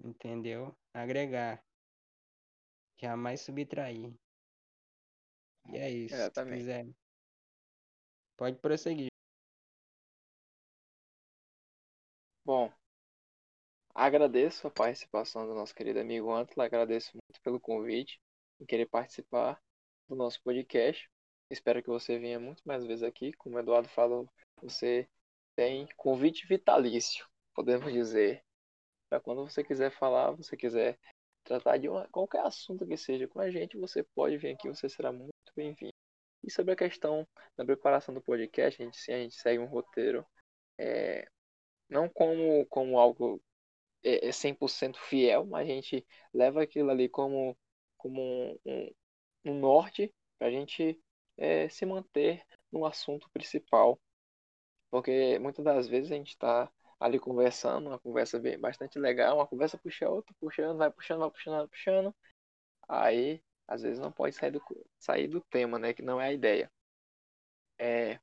Entendeu? 0.05 0.77
Agregar. 0.93 1.65
Jamais 2.99 3.41
subtrair. 3.41 4.13
E 5.73 5.79
é 5.79 5.91
isso. 5.91 6.15
Se 6.15 6.21
Exatamente. 6.21 6.59
quiser. 6.59 6.87
Pode 8.37 8.59
prosseguir. 8.59 9.09
Bom, 12.45 12.71
agradeço 13.95 14.67
a 14.67 14.71
participação 14.71 15.47
do 15.47 15.55
nosso 15.55 15.75
querido 15.75 15.99
amigo 15.99 16.31
Antla, 16.31 16.67
agradeço 16.67 17.13
muito 17.15 17.41
pelo 17.43 17.59
convite 17.59 18.21
em 18.61 18.67
querer 18.67 18.85
participar 18.85 19.59
do 20.09 20.17
nosso 20.17 20.43
podcast. 20.43 21.09
Espero 21.51 21.83
que 21.83 21.89
você 21.89 22.19
venha 22.19 22.41
muito 22.41 22.63
mais 22.65 22.85
vezes 22.85 23.03
aqui. 23.03 23.33
Como 23.35 23.57
o 23.57 23.59
Eduardo 23.61 23.89
falou, 23.89 24.29
você 24.63 25.09
tem 25.55 25.87
convite 25.97 26.47
vitalício, 26.47 27.27
podemos 27.55 27.93
dizer. 27.93 28.43
Para 29.09 29.21
quando 29.21 29.49
você 29.49 29.65
quiser 29.65 29.91
falar, 29.91 30.33
você 30.33 30.57
quiser 30.57 30.99
tratar 31.45 31.79
de 31.79 31.89
uma, 31.89 32.07
qualquer 32.09 32.45
assunto 32.45 32.87
que 32.87 32.97
seja 32.97 33.27
com 33.27 33.41
a 33.41 33.51
gente, 33.51 33.79
você 33.79 34.03
pode 34.15 34.37
vir 34.37 34.55
aqui, 34.55 34.69
você 34.69 34.89
será 34.89 35.11
muito 35.13 35.33
bem-vindo. 35.57 35.95
E 36.45 36.51
sobre 36.51 36.73
a 36.73 36.77
questão 36.77 37.27
da 37.57 37.65
preparação 37.65 38.15
do 38.15 38.21
podcast, 38.21 38.81
a 38.81 38.85
gente, 38.85 38.99
sim, 38.99 39.13
a 39.13 39.19
gente 39.19 39.35
segue 39.35 39.59
um 39.59 39.67
roteiro 39.67 40.27
é, 40.79 41.27
não 41.89 42.09
como, 42.09 42.67
como 42.67 42.99
algo 42.99 43.43
é, 44.03 44.31
100% 44.31 44.97
é 44.97 45.03
fiel, 45.09 45.47
mas 45.47 45.69
a 45.69 45.73
gente 45.73 46.07
leva 46.33 46.63
aquilo 46.63 46.91
ali 46.91 47.09
como, 47.09 47.57
como 47.97 48.61
um, 48.65 48.91
um 49.49 49.59
norte 49.59 50.13
para 50.39 50.49
a 50.49 50.51
gente 50.51 51.01
é, 51.37 51.69
se 51.69 51.87
manter 51.87 52.45
no 52.73 52.85
assunto 52.87 53.29
principal. 53.31 53.99
Porque 54.91 55.39
muitas 55.39 55.65
das 55.65 55.89
vezes 55.89 56.11
a 56.13 56.15
gente 56.17 56.31
está 56.31 56.71
ali 56.99 57.19
conversando, 57.19 57.89
uma 57.89 57.99
conversa 57.99 58.39
bem, 58.39 58.59
bastante 58.59 58.99
legal, 58.99 59.37
uma 59.37 59.47
conversa 59.47 59.79
puxa 59.79 60.07
a 60.07 60.11
outra, 60.11 60.35
puxando, 60.41 60.79
vai 60.79 60.91
puxando, 60.91 61.21
vai 61.21 61.31
puxando, 61.31 61.57
vai 61.57 61.69
puxando. 61.69 62.15
Aí, 62.89 63.43
às 63.67 63.83
vezes 63.83 63.99
não 63.99 64.13
pode 64.13 64.35
sair 64.35 64.51
do, 64.51 64.63
sair 64.99 65.29
do 65.29 65.41
tema, 65.43 65.79
né? 65.79 65.93
Que 65.95 66.03
não 66.03 66.21
é 66.21 66.29
a 66.29 66.33
ideia. 66.33 66.71
É, 67.79 68.19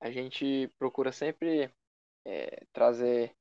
a 0.00 0.10
gente 0.10 0.68
procura 0.78 1.12
sempre 1.12 1.70
é, 2.24 2.64
trazer 2.72 3.34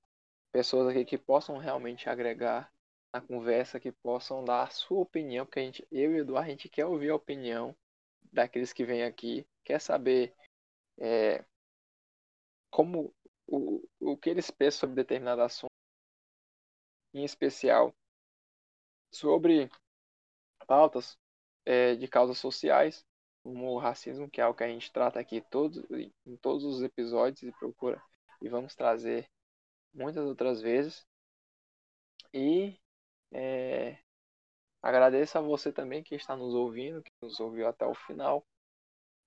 pessoas 0.52 0.88
aqui 0.88 1.06
que 1.06 1.18
possam 1.18 1.58
realmente 1.58 2.10
agregar 2.10 2.72
na 3.14 3.22
conversa, 3.22 3.80
que 3.80 3.92
possam 3.92 4.44
dar 4.44 4.64
a 4.64 4.70
sua 4.70 5.00
opinião, 5.00 5.46
porque 5.46 5.60
a 5.60 5.64
gente, 5.64 5.88
eu 5.92 6.12
e 6.12 6.16
o 6.16 6.20
Eduardo, 6.20 6.48
a 6.48 6.52
gente 6.52 6.68
quer 6.70 6.86
ouvir 6.86 7.12
a 7.12 7.16
opinião 7.16 7.76
daqueles 8.32 8.74
que 8.74 8.84
vêm 8.84 9.04
aqui, 9.04 9.46
quer 9.64 9.80
saber 9.80 10.34
é, 10.98 11.46
como 12.72 13.14
o, 13.48 13.88
o 14.00 14.18
que 14.18 14.30
eles 14.30 14.50
pensam 14.50 14.82
sobre 14.82 14.96
determinado 14.96 15.42
assunto, 15.42 15.72
em 17.14 17.24
especial 17.24 17.94
sobre 19.12 19.70
pautas 20.66 21.18
é, 21.66 21.96
de 21.96 22.08
causas 22.08 22.40
sociais, 22.40 23.06
como 23.44 23.68
o 23.68 23.78
racismo, 23.78 24.30
que 24.30 24.42
é 24.42 24.44
algo 24.44 24.58
que 24.58 24.64
a 24.64 24.70
gente 24.70 24.92
trata 24.92 25.20
aqui 25.20 25.42
todos, 25.42 25.84
em 26.26 26.38
todos 26.38 26.64
os 26.64 26.82
episódios 26.82 27.44
e 27.44 27.52
procura 27.52 28.02
e 28.42 28.50
vamos 28.50 28.76
trazer 28.76 29.30
muitas 29.94 30.26
outras 30.26 30.62
vezes. 30.62 31.06
E 32.34 32.78
é, 33.34 33.98
agradeço 34.82 35.38
a 35.38 35.42
você 35.42 35.72
também 35.72 36.04
que 36.04 36.16
está 36.16 36.36
nos 36.36 36.54
ouvindo, 36.54 37.02
que 37.02 37.12
nos 37.22 37.40
ouviu 37.40 37.68
até 37.68 37.86
o 37.86 37.96
final. 37.96 38.46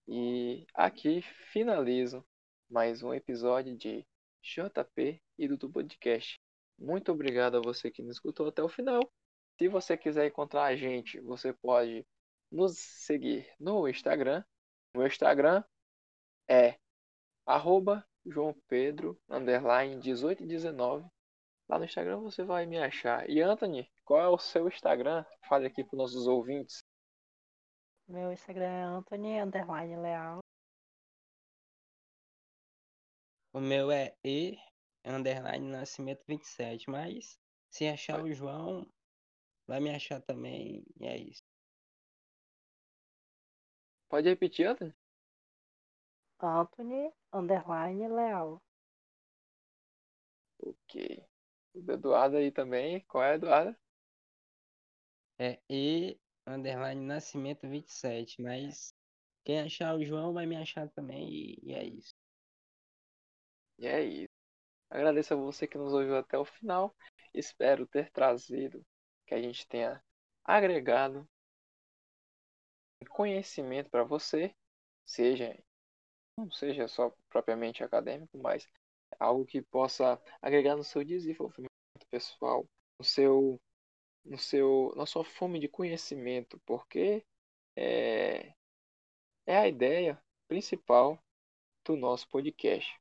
E 0.06 0.64
aqui 0.72 1.22
finalizo 1.50 2.24
mais 2.70 3.02
um 3.02 3.12
episódio 3.12 3.76
de 3.76 4.06
JP 4.42 5.20
e 5.36 5.48
do 5.48 5.68
Podcast. 5.68 6.40
Muito 6.78 7.10
obrigado 7.10 7.56
a 7.56 7.60
você 7.60 7.90
que 7.90 8.02
nos 8.02 8.16
escutou 8.16 8.46
até 8.46 8.62
o 8.62 8.68
final. 8.68 9.00
Se 9.58 9.66
você 9.66 9.96
quiser 9.96 10.26
encontrar 10.26 10.64
a 10.64 10.76
gente, 10.76 11.20
você 11.20 11.52
pode 11.52 12.06
nos 12.50 12.78
seguir 12.78 13.50
no 13.58 13.88
Instagram. 13.88 14.44
O 14.94 15.04
Instagram 15.04 15.64
é 16.48 16.78
arroba 17.44 18.06
João 18.24 18.54
Pedro, 18.68 19.18
underline 19.28 19.96
1819. 19.96 21.08
Lá 21.68 21.78
no 21.78 21.84
Instagram 21.84 22.20
você 22.20 22.44
vai 22.44 22.64
me 22.64 22.78
achar. 22.78 23.28
E 23.28 23.40
Anthony, 23.40 23.90
qual 24.05 24.20
é 24.20 24.28
o 24.28 24.38
seu 24.38 24.68
Instagram? 24.68 25.24
Fale 25.48 25.66
aqui 25.66 25.82
para 25.82 25.94
os 25.94 25.98
nossos 25.98 26.26
ouvintes. 26.26 26.84
Meu 28.09 28.32
Instagram 28.32 28.66
é 28.66 28.82
Anthony, 28.82 29.40
underline 29.40 29.97
Leal. 29.97 30.38
O 33.52 33.60
meu 33.60 33.90
é 33.90 34.14
E, 34.24 34.56
underline 35.05 35.66
Nascimento 35.68 36.22
27. 36.28 36.88
Mas 36.88 37.36
se 37.68 37.88
achar 37.88 38.22
o 38.22 38.32
João, 38.32 38.86
vai 39.66 39.80
me 39.80 39.90
achar 39.90 40.22
também. 40.22 40.84
E 41.01 41.06
é 41.06 41.16
isso. 41.16 41.43
Pode 44.09 44.28
repetir, 44.28 44.68
Anthony? 44.68 44.94
Anthony, 46.40 47.12
underline 47.32 48.09
Leal. 48.09 48.62
Ok. 50.60 51.26
Eduardo 51.77 52.36
aí 52.36 52.51
também. 52.51 53.01
Qual 53.09 53.23
é, 53.23 53.35
Eduardo? 53.35 53.77
É 55.39 55.59
E, 55.69 56.19
underline 56.47 57.01
Nascimento 57.07 57.69
27. 57.69 58.43
Mas 58.43 58.94
quem 59.44 59.61
achar 59.61 59.94
o 59.94 60.05
João 60.05 60.32
vai 60.32 60.47
me 60.47 60.57
achar 60.57 60.89
também. 60.90 61.28
E, 61.31 61.59
e 61.62 61.74
é 61.74 61.85
isso. 61.85 62.15
E 63.78 63.86
é 63.86 64.03
isso. 64.03 64.28
Agradeço 64.90 65.35
a 65.35 65.36
você 65.36 65.66
que 65.66 65.78
nos 65.78 65.93
ouviu 65.94 66.16
até 66.16 66.39
o 66.39 66.44
final. 66.44 66.94
Espero 67.35 67.86
ter 67.86 68.11
trazido, 68.11 68.85
que 69.27 69.35
a 69.35 69.43
gente 69.43 69.66
tenha 69.69 70.03
agregado 70.44 71.28
conhecimento 73.09 73.90
para 73.90 74.05
você, 74.05 74.55
seja 75.05 75.57
não 76.36 76.51
seja 76.51 76.86
só 76.86 77.12
propriamente 77.31 77.82
acadêmico, 77.82 78.39
mas 78.39 78.69
algo 79.18 79.44
que 79.46 79.62
possa 79.62 80.20
agregar 80.40 80.76
no 80.76 80.84
seu 80.84 81.04
desenvolvimento 81.04 81.70
pessoal, 82.10 82.68
no 82.98 83.04
seu, 83.04 83.60
no 84.24 84.38
seu, 84.38 84.92
na 84.96 85.06
sua 85.06 85.24
fome 85.24 85.58
de 85.58 85.68
conhecimento, 85.68 86.60
porque 86.66 87.24
é, 87.76 88.54
é 89.46 89.56
a 89.56 89.68
ideia 89.68 90.20
principal 90.48 91.18
do 91.84 91.96
nosso 91.96 92.28
podcast. 92.28 92.94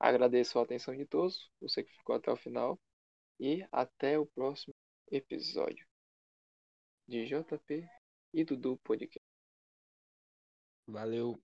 Agradeço 0.00 0.58
a 0.58 0.62
atenção 0.62 0.96
de 0.96 1.04
todos, 1.06 1.50
você 1.60 1.82
que 1.82 1.92
ficou 1.92 2.14
até 2.14 2.30
o 2.30 2.36
final, 2.36 2.78
e 3.40 3.66
até 3.70 4.18
o 4.18 4.26
próximo 4.26 4.74
episódio 5.10 5.86
de 7.06 7.24
JP 7.26 7.88
e 8.34 8.44
Dudu 8.44 8.76
Podcast. 8.78 9.24
Valeu. 10.86 11.36